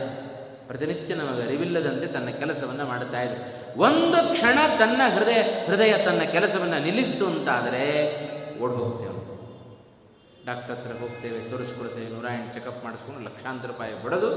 ಪ್ರತಿನಿತ್ಯ 0.69 1.15
ನಮಗೆ 1.15 1.43
ಅರಿವಿಲ್ಲದಂತೆ 1.43 2.07
ತನ್ನ 2.07 2.31
ಕೆಲಸವನ್ನು 2.39 2.87
ಮಾಡುತ್ತಾ 2.87 3.23
ಇದೆ. 3.23 3.37
ಒಂದು 3.79 4.33
ಕ್ಷಣ 4.33 4.59
ತನ್ನ 4.79 5.01
ಹೃದಯ 5.15 5.41
ಹೃದಯ 5.67 6.05
ತನ್ನ 6.05 6.23
ಕೆಲಸವನ್ನು 6.33 6.83
ನಿಲ್ಲಿಸಿತು 6.83 7.27
ಅಂತಾದರೆ 7.27 7.83
ಓಡ್ 8.63 8.73
ಹೋಗ್ತೇವೆ 8.73 9.09
ಡಾಕ್ಟರ್ 10.47 10.77
ಹತ್ರ 10.77 10.93
ಹೋಗ್ತೇವೆ 11.01 11.51
ತೋರಿಸ್ಕೊಳ್ತೇವೆ 11.51 12.11
ನೂರ 12.11 12.25
ಎಂಟು 12.35 12.55
ಚೆಕಪ್ 12.55 12.85
ಮಾಡಿಸ್ಕೊಂಡು 12.85 13.21
ಲಕ್ಷಾಂತರ 13.21 13.67
ರೂಪಾಯಿ 13.67 14.05
ಬಡದು 14.05 14.31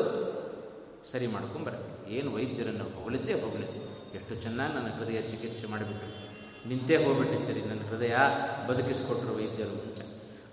ಸರಿ 1.11 1.28
ಮಾಡ್ಕೊಂಡು 1.28 1.65
ಬರ್ತೀವಿ 1.65 2.15
ಏನು 2.17 2.34
ವೈದ್ಯರನ್ನು 2.34 2.86
ಹೊಗಳಿದ್ದೇ, 2.95 3.34
ಹೊಗಳಿದ್ದೆ. 3.34 3.80
ಎಷ್ಟು 4.17 4.36
ಚೆನ್ನಾಗಿ 4.36 4.73
ನನ್ನ 4.73 4.88
ಹೃದಯ 4.99 5.21
ಚಿಕಿತ್ಸೆ 5.21 5.71
ಮಾಡಿಬಿಟ್ಟು 5.71 6.07
ನಿಂತೇ 6.69 6.95
ಹೋಗ್ಬಿಟ್ಟಿದ್ದೀರಿ 6.95 7.61
ನನ್ನ 7.61 7.82
ಹೃದಯ 7.89 8.15
ಬದುಕಿಸಿಕೊಟ್ರು 8.67 9.36
ವೈದ್ಯರು 9.36 9.76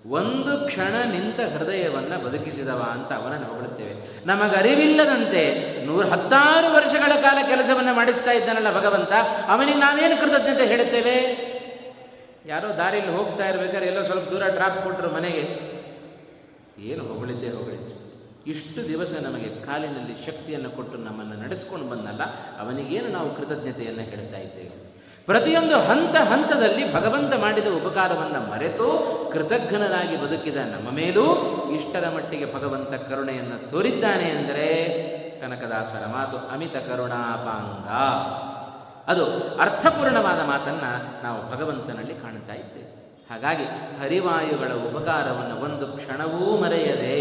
ಒಂದು 0.06 0.66
ಕ್ಷಣ 0.66 0.94
ನಿಂತ 1.10 1.40
ಹೃದಯವನ್ನು 1.40 2.24
ಬದುಕಿಸಿದವ 2.24 2.80
ಅಂತ 2.92 3.12
ಅವನನ್ನು 3.12 3.46
ಹೊಗಳುತ್ತೇವೆ 3.46 4.26
ನಮಗರಿವಿಲ್ಲದಂತೆ 4.26 5.42
ನೂರ 5.86 6.04
ಹತ್ತಾರು 6.06 6.74
ವರ್ಷಗಳ 6.74 7.12
ಕಾಲ 7.22 7.38
ಕೆಲಸವನ್ನು 7.48 7.94
ಮಾಡಿಸ್ತಾ 7.94 8.32
ಇದ್ದಾನಲ್ಲ 8.32 8.78
ಭಗವಂತ, 8.78 9.12
ಅವನಿಗೆ 9.48 9.78
ನಾವೇನು 9.78 10.20
ಕೃತಜ್ಞತೆ 10.20 10.66
ಹೇಳುತ್ತೇವೆ? 10.66 11.52
ಯಾರೋ 12.46 12.68
ದಾರಿಯಲ್ಲಿ 12.76 13.12
ಹೋಗ್ತಾ 13.12 13.48
ಇರಬೇಕಾದ್ರೆ 13.48 13.86
ಎಲ್ಲೋ 13.86 14.02
ಸ್ವಲ್ಪ 14.02 14.30
ದೂರ 14.30 14.46
ಡ್ರಾಪ್ 14.46 14.84
ಕೊಟ್ಟರು 14.84 15.10
ಮನೆಗೆ. 15.10 15.72
ಏನು 16.82 17.04
ಹೊಗಳಿದ್ದೆ 17.04 17.50
ಹೊಗಳಿತ್ತು 17.50 18.02
ಇಷ್ಟು 18.50 18.88
ದಿವಸ 18.88 19.12
ನಮಗೆ 19.22 19.66
ಕಾಲಿನಲ್ಲಿ 19.66 20.26
ಶಕ್ತಿಯನ್ನು 20.26 20.70
ಕೊಟ್ಟು 20.70 20.98
ನಮ್ಮನ್ನು 20.98 21.34
ನಡೆಸ್ಕೊಂಡು 21.42 21.90
ಬಂದಲ್ಲ, 21.90 22.22
ಅವನಿಗೇನು 22.60 23.08
ನಾವು 23.08 23.36
ಕೃತಜ್ಞತೆಯನ್ನು 23.36 24.02
ಹೇಳ್ತಾ 24.02 24.38
ಇದ್ದೇವೆ? 24.38 24.91
ಪ್ರತಿಯೊಂದು 25.28 25.76
ಹಂತ 25.88 26.16
ಹಂತದಲ್ಲಿ 26.30 26.84
ಭಗವಂತ 26.94 27.32
ಮಾಡಿದ 27.42 27.68
ಉಪಕಾರವನ್ನು 27.78 28.40
ಮರೆತು 28.52 28.86
ಕೃತಜ್ಞನಾಗಿ 29.32 30.16
ಬದುಕಿದ 30.22 30.58
ನಮ್ಮ 30.72 30.88
ಮೇಲೂ 30.98 31.24
ಇಷ್ಟರ 31.76 32.04
ಮಟ್ಟಿಗೆ 32.14 32.46
ಭಗವಂತ 32.54 32.94
ಕರುಣೆಯನ್ನು 33.08 33.58
ತೋರಿದ್ದಾನೆ 33.70 34.26
ಅಂದರೆ 34.30 34.66
ಕನಕದಾಸರ 35.42 36.04
ಮಾತು, 36.16 36.36
ಅಮಿತ 36.54 36.76
ಕರುಣಾಪಾಂಗ 36.88 37.88
ಅದು 39.12 39.24
ಅರ್ಥಪೂರ್ಣವಾದ 39.64 40.40
ಮಾತನ್ನು 40.50 40.90
ನಾವು 41.22 41.38
ಭಗವಂತನಲ್ಲಿ 41.52 42.14
ಕಾಣುತ್ತಾ 42.14 42.54
ಇದ್ದೇವೆ. 42.54 42.88
ಹಾಗಾಗಿ 43.30 43.64
ಹರಿವಾಯುಗಳ 44.00 44.72
ಉಪಕಾರವನ್ನು 44.88 45.56
ಒಂದು 45.66 45.86
ಕ್ಷಣವೂ 45.96 46.42
ಮರೆಯದೆ 46.62 47.16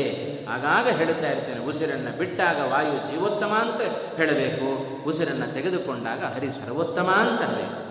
ಆಗಾಗ 0.56 0.88
ಹೇಳುತ್ತಾ 1.00 1.28
ಇರ್ತೇನೆ, 1.28 1.62
ಉಸಿರನ್ನು 1.72 2.12
ಬಿಟ್ಟಾಗ 2.20 2.58
ವಾಯು 2.72 2.96
ಜೀವೋತ್ತಮ 3.12 3.54
ಅಂತ 3.66 3.82
ಹೇಳಬೇಕು, 4.20 4.68
ಉಸಿರನ್ನು 5.10 5.48
ತೆಗೆದುಕೊಂಡಾಗ 5.54 6.24
ಹರಿ 6.36 6.52
ಸರ್ವೋತ್ತಮ 6.60 7.10
ಅಂತ 7.24 7.42
ಹೇಳಬೇಕು 7.52 7.91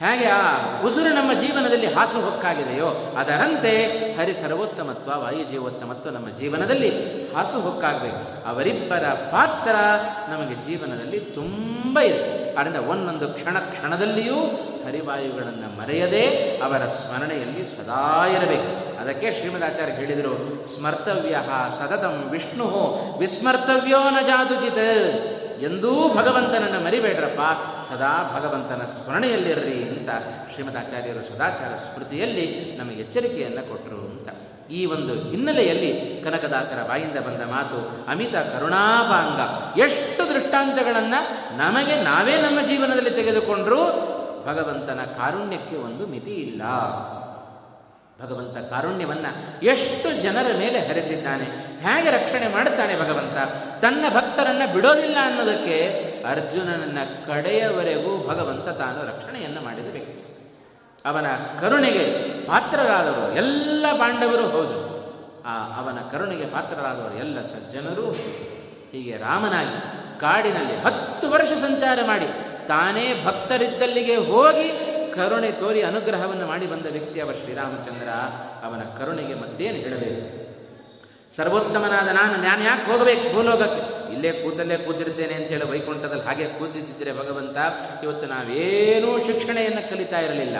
ಹೇಗೆ 0.00 0.24
ಆ 0.24 0.40
ಉಸಿರು 0.84 1.14
ನಮ್ಮ 1.14 1.32
ಜೀವನದಲ್ಲಿ 1.40 1.86
ಹಾಸು 1.94 2.20
ಹೊಕ್ಕಾಗಿದೆಯೋ, 2.20 3.16
ಅದರಂತೆ 3.18 3.72
ಹರಿ 4.14 4.34
ಸರ್ವೋತ್ತಮತ್ವ 4.34 5.10
ವಾಯುಜೀವೋತ್ತಮತ್ವ 5.22 6.10
ನಮ್ಮ 6.10 6.28
ಜೀವನದಲ್ಲಿ 6.28 6.90
ಹಾಸು 7.32 7.60
ಹೊಕ್ಕಾಗಬೇಕು. 7.60 8.48
ಅವರಿಬ್ಬರ 8.48 9.08
ಪಾತ್ರ 9.08 9.74
ನಮಗೆ 10.30 10.54
ಜೀವನದಲ್ಲಿ 10.66 11.20
ತುಂಬ 11.20 11.98
ಇದೆ 12.00 12.54
ಆದ್ದರಿಂದ 12.54 12.76
ಒಂದೊಂದು 12.76 13.28
ಕ್ಷಣ 13.28 13.58
ಕ್ಷಣದಲ್ಲಿಯೂ 13.58 14.40
ಹರಿವಾಯುಗಳನ್ನು 14.84 15.80
ಮರೆಯದೆ 15.80 16.26
ಅವರ 16.64 16.86
ಸ್ಮರಣೆಯಲ್ಲಿ 16.88 17.64
ಸದಾ 17.66 18.26
ಇರಬೇಕು. 18.26 19.00
ಅದಕ್ಕೆ 19.00 19.32
ಶ್ರೀಮದಾಚಾರ್ಯ 19.32 19.92
ಹೇಳಿದರು, 19.92 20.64
ಸ್ಮರ್ತವ್ಯ 20.76 21.36
ಸತತಂ 21.78 22.28
ವಿಷ್ಣು, 22.30 22.66
ವಿಸ್ಮರ್ತವ್ಯೋ 23.18 24.10
ನ 24.10 24.26
ಜಾದುಜಿತ್. 24.26 24.86
ಎಂದೂ 25.62 26.14
ಭಗವಂತನನ್ನು 26.14 26.84
ಮರಿಬೇಡ್ರಪ್ಪ. 26.84 27.40
ಸದಾ 27.88 28.38
ಭಗವಂತನ 28.38 28.82
ಸ್ಮರಣೆಯಲ್ಲಿರ್ರಿ 28.84 29.82
ಅಂತ 29.82 30.10
ಶ್ರೀಮದ್ 30.54 30.76
ಆಚಾರ್ಯರು 30.76 31.32
ಸದಾಚಾರ 31.32 31.74
ಸ್ಮೃತಿಯಲ್ಲಿ 31.74 32.76
ನಮಗೆ 32.78 32.96
ಎಚ್ಚರಿಕೆಯನ್ನು 32.96 33.68
ಕೊಟ್ಟರು 33.68 33.96
ಅಂತ. 33.96 34.28
ಈ 34.70 34.86
ಒಂದು 34.86 35.14
ಹಿನ್ನೆಲೆಯಲ್ಲಿ 35.14 36.20
ಕನಕದಾಸರ 36.24 36.82
ಬಾಯಿಂದ 36.88 37.18
ಬಂದ 37.18 37.42
ಮಾತು, 37.42 38.06
ಅಮಿತ 38.10 38.36
ಕರುಣಾಭಾಂಗ, 38.36 39.40
ಎಷ್ಟು 39.78 40.34
ದೃಷ್ಟಾಂತಗಳನ್ನು 40.34 41.20
ನಮಗೆ 41.58 42.02
ನಾವೇ 42.02 42.36
ನಮ್ಮ 42.36 42.60
ಜೀವನದಲ್ಲಿ 42.66 43.10
ತೆಗೆದುಕೊಂಡರೂ, 43.10 43.80
ಭಗವಂತನ 44.46 45.00
ಕಾರುಣ್ಯಕ್ಕೆ 45.16 45.76
ಒಂದು 45.76 46.06
ಮಿತಿ 46.06 46.30
ಇಲ್ಲ. 46.30 46.62
ಭಗವಂತ 48.22 48.70
ಕಾರುಣ್ಯವನ್ನು 48.70 49.64
ಎಷ್ಟು 49.64 50.22
ಜನರ 50.22 50.46
ಮೇಲೆ 50.58 50.88
ಹರಿಸಿದ್ದಾನೆ, 50.88 51.44
ಹೇಗೆ 51.80 52.10
ರಕ್ಷಣೆ 52.10 52.52
ಮಾಡುತ್ತಾನೆ 52.52 53.00
ಭಗವಂತ, 53.00 53.36
ತನ್ನ 53.82 54.04
ಭಕ್ತರನ್ನು 54.14 54.72
ಬಿಡೋದಿಲ್ಲ 54.72 55.16
ಅನ್ನೋದಕ್ಕೆ 55.22 56.13
ಅರ್ಜುನನನ್ನ 56.30 56.98
ಕಡೆಯವರೆಗೂ 57.26 58.28
ಭಗವಂತ 58.28 58.68
ತಾನು 58.68 59.06
ರಕ್ಷಣೆಯನ್ನು 59.06 59.60
ಮಾಡಿದ 59.60 59.90
ವ್ಯಕ್ತಿ. 59.92 60.24
ಅವನ 61.04 61.26
ಕರುಣೆಗೆ 61.60 62.04
ಪಾತ್ರರಾದವರು 62.46 63.36
ಎಲ್ಲ 63.36 63.86
ಪಾಂಡವರು 63.98 64.48
ಹೌದು. 64.48 64.94
ಆ 65.44 65.80
ಅವನ 65.80 65.98
ಕರುಣೆಗೆ 66.10 66.46
ಪಾತ್ರರಾದವರು 66.46 67.14
ಎಲ್ಲ 67.14 67.42
ಸಜ್ಜನರು 67.42 68.10
ಹೀಗೆ 68.92 69.16
ರಾಮನಾಗಿ 69.16 70.04
ಕಾಡಿನಲ್ಲಿ 70.20 70.76
ಹತ್ತು 70.76 71.30
ವರ್ಷ 71.30 71.52
ಸಂಚಾರ 71.52 71.98
ಮಾಡಿ 72.06 72.26
ತಾನೇ 72.68 73.24
ಭಕ್ತರಿದ್ದಲ್ಲಿಗೆ 73.24 74.16
ಹೋಗಿ 74.16 74.94
ಕರುಣೆ 75.14 75.52
ತೋರಿ 75.52 75.82
ಅನುಗ್ರಹವನ್ನು 75.82 76.46
ಮಾಡಿ 76.46 76.66
ಬಂದ 76.66 76.86
ವ್ಯಕ್ತಿ 76.86 77.20
ಅವ 77.20 77.32
ಶ್ರೀರಾಮಚಂದ್ರ. 77.32 78.08
ಅವನ 78.64 78.80
ಕರುಣೆಗೆ 78.98 79.34
ಮತ್ತೇನು 79.34 79.76
ಹೇಳಬೇಕು? 79.76 80.43
ಸರ್ವೋತ್ತಮನಾದ 81.36 82.08
ನಾನು 82.08 82.42
ನಾನು 82.42 82.62
ಯಾಕೆ 82.64 82.84
ಹೋಗಬೇಕು? 82.90 83.34
ಭೂಲೋಕಕ್ಕೆ. 83.34 83.82
ಇಲ್ಲೇ 84.12 84.32
ಕೂತಲ್ಲೇ 84.32 84.76
ಕೂತಿರ್ತೇನೆ 84.76 85.34
ಅಂತೇಳಿ 85.34 85.70
ವೈಕುಂಠದಲ್ಲಿ 85.70 86.24
ಹಾಗೆ 86.24 86.44
ಕೂತಿದ್ದರೆ 86.58 87.12
ಭಗವಂತ, 87.12 87.56
ಇವತ್ತು 88.02 88.26
ನಾವೇನೂ 88.26 89.18
ಶಿಕ್ಷಣೆಯನ್ನು 89.18 89.90
ಕಲಿತಾ 89.90 90.20
ಇರಲಿಲ್ಲ. 90.20 90.56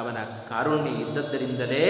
ಅವನ 0.00 0.18
ಕಾರುಣ್ಯ 0.48 0.90
ಇದ್ದದ್ದರಿಂದಲೇ 0.90 1.86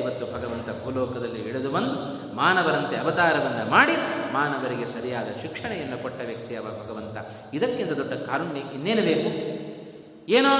ಇವತ್ತು 0.00 0.24
ಭಗವಂತ 0.26 0.84
ಭೂಲೋಕದಲ್ಲಿ 0.84 1.40
ಇಳಿದು 1.40 1.70
ಬಂದು 1.70 1.94
ಮಾನವರಂತೆ 2.36 2.96
ಅವತಾರವನ್ನು 2.96 3.70
ಮಾಡಿ 3.70 3.94
ಮಾನವರಿಗೆ 4.32 4.86
ಸರಿಯಾದ 4.86 5.28
ಶಿಕ್ಷಣೆಯನ್ನು 5.42 6.02
ಕೊಟ್ಟ 6.02 6.20
ವ್ಯಕ್ತಿ 6.26 6.56
ಅವ 6.56 6.64
ಭಗವಂತ. 6.64 7.16
ಇದಕ್ಕಿಂತ 7.54 7.92
ದೊಡ್ಡ 7.92 8.12
ಕಾರುಣ್ಯ 8.12 8.60
ಇನ್ನೇನು 8.74 9.02
ಬೇಕು? 9.02 9.30
ಏನೋ 10.32 10.52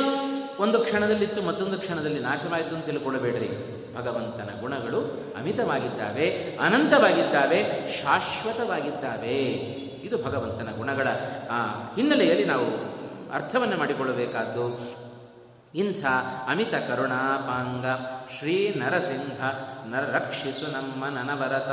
ಒಂದು 0.63 0.79
ಕ್ಷಣದಲ್ಲಿತ್ತು, 0.79 1.43
ಮತ್ತೊಂದು 1.43 1.79
ಕ್ಷಣದಲ್ಲಿ 1.79 2.21
ನಾಶವಾಯಿತು 2.21 2.75
ಅಂತ 2.77 2.87
ತಿಳ್ಕೊಳ್ಳಬೇಡ್ರಿ 2.87 3.78
ಭಗವಂತನ 3.99 4.61
ಗುಣಗಳು 4.61 5.01
ಅಮಿತವಾಗಿದ್ದಾವೆ, 5.39 6.57
ಅನಂತವಾಗಿದ್ದಾವೆ, 6.61 7.65
ಶಾಶ್ವತವಾಗಿದ್ದಾವೆ. 8.03 9.43
ಇದು 10.05 10.25
ಭಗವಂತನ 10.25 10.69
ಗುಣಗಳ, 10.77 11.09
ಆ, 11.51 11.67
ಹಿನ್ನೆಲೆಯಲ್ಲಿ 11.95 12.45
ನಾವು 12.45 12.89
ಅರ್ಥವನ್ನು 13.33 13.77
ಮಾಡಿಕೊಳ್ಳಬೇಕಾದ್ದು. 13.77 14.81
ಇಂಥ 15.75 16.05
ಅಮಿತ 16.49 16.75
ಕರುಣಾಪಾಂಗ, 16.75 17.85
ಶ್ರೀ 18.39 18.75
ನರಸಿಂಹ 18.79 19.45
ನರ 19.87 20.01
ರಕ್ಷಿಸು 20.01 20.73
ನಮ್ಮ 20.73 21.05
ನನವರತ. 21.07 21.69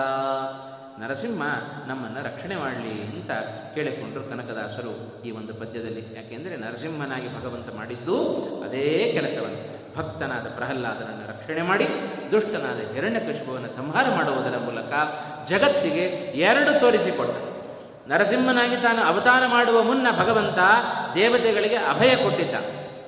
ನರಸಿಂಹ 1.04 1.42
ನಮ್ಮನ್ನು 1.88 2.26
ರಕ್ಷಣೆ 2.26 2.56
ಮಾಡಲಿ 2.56 3.04
ಅಂತ 3.04 3.32
ಕೇಳಿಕೊಂಡರು 3.76 4.24
ಕನಕದಾಸರು 4.24 5.24
ಈ 5.24 5.32
ಒಂದು 5.32 5.54
ಪದ್ಯದಲ್ಲಿ. 5.54 6.00
ಯಾಕೆಂದರೆ 6.00 6.56
ನರಸಿಂಹನಾಗಿ 6.56 7.28
ಭಗವಂತ 7.28 7.76
ಮಾಡಿದ್ದು 7.76 8.34
ಅದೇ 8.66 9.12
ಕೆಲಸವನ್ನು. 9.12 9.75
ಭಕ್ತನಾದ 9.98 10.48
ಪ್ರಹ್ಲಾದನನ್ನು 10.56 11.30
ರಕ್ಷಣೆ 11.30 11.62
ಮಾಡಿ 11.62 11.88
ದುಷ್ಟನಾದ 12.32 12.94
ಹಿರಣ್ಯಕಶಿಪುವನ್ನು 12.94 13.76
ಸಂಹಾರ 13.76 14.06
ಮಾಡುವುದರ 14.16 14.58
ಮೂಲಕ 14.58 14.94
ಜಗತ್ತಿಗೆ 15.50 16.02
ಎರಡು 16.40 16.80
ತೋರಿಸಿಕೊಟ್ಟ. 16.80 17.56
ನರಸಿಂಹನಾಗಿ 18.12 18.76
ತಾನು 18.76 19.02
ಅವತಾರ 19.02 19.44
ಮಾಡುವ 19.48 19.84
ಮುನ್ನ 19.84 20.08
ಭಗವಂತ 20.20 20.58
ದೇವತೆಗಳಿಗೆ 21.16 21.76
ಅಭಯ 21.76 22.16
ಕೊಟ್ಟಿದ್ದ. 22.16 22.56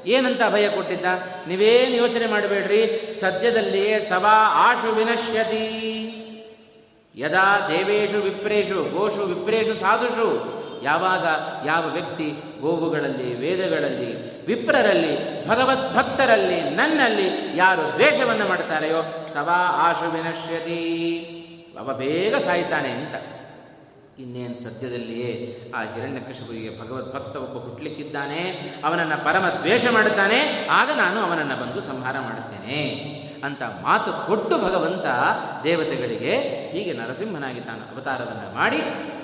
ಏನಂತ 0.06 0.42
ಅಭಯ 0.42 0.70
ಕೊಟ್ಟಿದ್ದ? 0.70 1.06
ನೀವೇನು 1.48 1.96
ಯೋಚನೆ 1.96 2.28
ಮಾಡಬೇಡ್ರಿ? 2.28 3.14
ಸದ್ಯದಲ್ಲಿಯೇ 3.20 4.00
ಸವಾ 4.00 4.50
ಆಶು 4.52 4.92
ವಿನಶ್ಯತಿ. 4.92 5.84
ಯದಾ 7.16 7.68
ದೇವೇಶು 7.68 8.18
ವಿಪ್ರೇಶು 8.18 8.98
ಗೋಷು 8.98 9.26
ವಿಪ್ರೇಶು 9.26 9.76
ಸಾಧುಷು, 9.76 10.58
ಯಾವಾಗ 10.84 11.26
ಯಾವ 11.68 11.88
ವ್ಯಕ್ತಿ 11.88 12.58
ಗೋವುಗಳಲ್ಲಿ, 12.62 13.36
ವೇದಗಳಲ್ಲಿ 13.36 14.37
ವಿಪ್ರರಲ್ಲಿ 14.48 15.48
ಭಗವದ್ಭಕ್ತರಲ್ಲಿ 15.48 16.60
ನನ್ನಲ್ಲಿ 16.70 17.28
ಯಾರು 17.56 17.84
ದ್ವೇಷವನ್ನು 17.94 18.48
ಮಾಡ್ತಾರೆಯೋ 18.48 19.28
ಸವಾ 19.34 19.60
ಆಶು 19.86 20.12
ವಿನಶ್ಯತಿ. 20.12 20.84
ಅವ 21.80 21.94
ಬೇಗ 21.94 22.36
ಸಾಯ್ತಾನೆ 22.36 22.92
ಅಂತ. 22.92 23.16
ಇನ್ನೇನು 24.20 24.56
ಸದ್ಯದಲ್ಲಿಯೇ 24.56 25.32
ಆ 25.76 25.82
ಹಿರಣ್ಯಕಶಿಪುವಿಗೆ 25.84 26.82
ಭಗವದ್ಭಕ್ತ 26.82 27.36
ಒಬ್ಬ 27.36 27.58
ಹುಟ್ಟಲಿಕ್ಕಿದ್ದಾನೆ 27.58 28.40
ಅವನನ್ನು 28.84 29.24
ಪರಮ 29.26 29.46
ದ್ವೇಷ 29.60 29.86
ಮಾಡುತ್ತಾನೆ, 29.92 30.68
ಆಗ 30.72 30.90
ನಾನು 30.98 31.20
ಅವನನ್ನು 31.20 31.56
ಬಂದು 31.62 31.82
ಸಂಹಾರ 31.82 32.16
ಮಾಡುತ್ತೇನೆ 32.20 32.80
ಅಂತ 33.44 33.62
ಮಾತು 33.62 34.28
ಕೊಟ್ಟು 34.28 34.58
ಭಗವಂತ 34.58 35.06
ದೇವತೆಗಳಿಗೆ 35.64 36.34
ಹೀಗೆ 36.72 36.94
ನರಸಿಂಹನಾಗಿ 36.94 37.60
ತಾನು 37.60 37.96
ಅವತಾರವನ್ನು 37.96 38.56
ಮಾಡಿ 38.56 38.82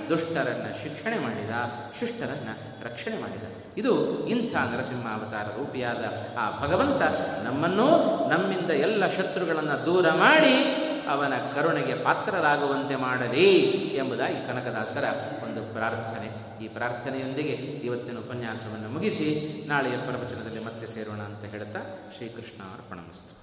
ದುಷ್ಟರನ್ನು 0.09 0.83
ಶಿಕ್ಷಣೆ 0.83 1.19
ಮಾಡಿದ, 1.19 1.53
ಶಿಷ್ಟರನ್ನು 1.99 2.85
ರಕ್ಷಣೆ 2.85 3.21
ಮಾಡಿದ. 3.21 3.62
ಇದು 3.77 4.27
ಇಂಥ 4.27 4.55
ನರಸಿಂಹಾವತಾರ 4.55 5.45
ರೂಪಿಯಾದ 5.57 6.05
ಆ 6.37 6.61
ಭಗವಂತ 6.61 7.01
ನಮ್ಮನ್ನೂ 7.43 7.87
ನಮ್ಮಿಂದ 8.29 8.69
ಎಲ್ಲ 8.69 9.07
ಶತ್ರುಗಳನ್ನು 9.07 9.85
ದೂರ 9.85 10.09
ಮಾಡಿ 10.09 10.75
ಅವನ 11.09 11.33
ಕರುಣೆಗೆ 11.55 12.03
ಪಾತ್ರರಾಗುವಂತೆ 12.03 12.95
ಮಾಡಲಿ 12.95 13.61
ಎಂಬುದಾಗಿ 13.95 14.47
ಕನಕದಾಸರ 14.47 15.03
ಒಂದು 15.43 15.73
ಪ್ರಾರ್ಥನೆ. 15.73 16.53
ಈ 16.63 16.67
ಪ್ರಾರ್ಥನೆಯೊಂದಿಗೆ 16.67 17.53
ಇವತ್ತಿನ 17.53 18.17
ಉಪನ್ಯಾಸವನ್ನು 18.17 18.89
ಮುಗಿಸಿ 18.89 19.63
ನಾಳೆಯ 19.67 19.97
ಪ್ರವಚನದಲ್ಲಿ 19.97 20.63
ಮತ್ತೆ 20.63 20.87
ಸೇರೋಣ 20.87 21.19
ಅಂತ 21.19 21.45
ಹೇಳ್ತಾ 21.45 21.79
ಶ್ರೀಕೃಷ್ಣ 22.15 22.63
ಅರ್ಪಣಮಸ್ತು 22.63 23.42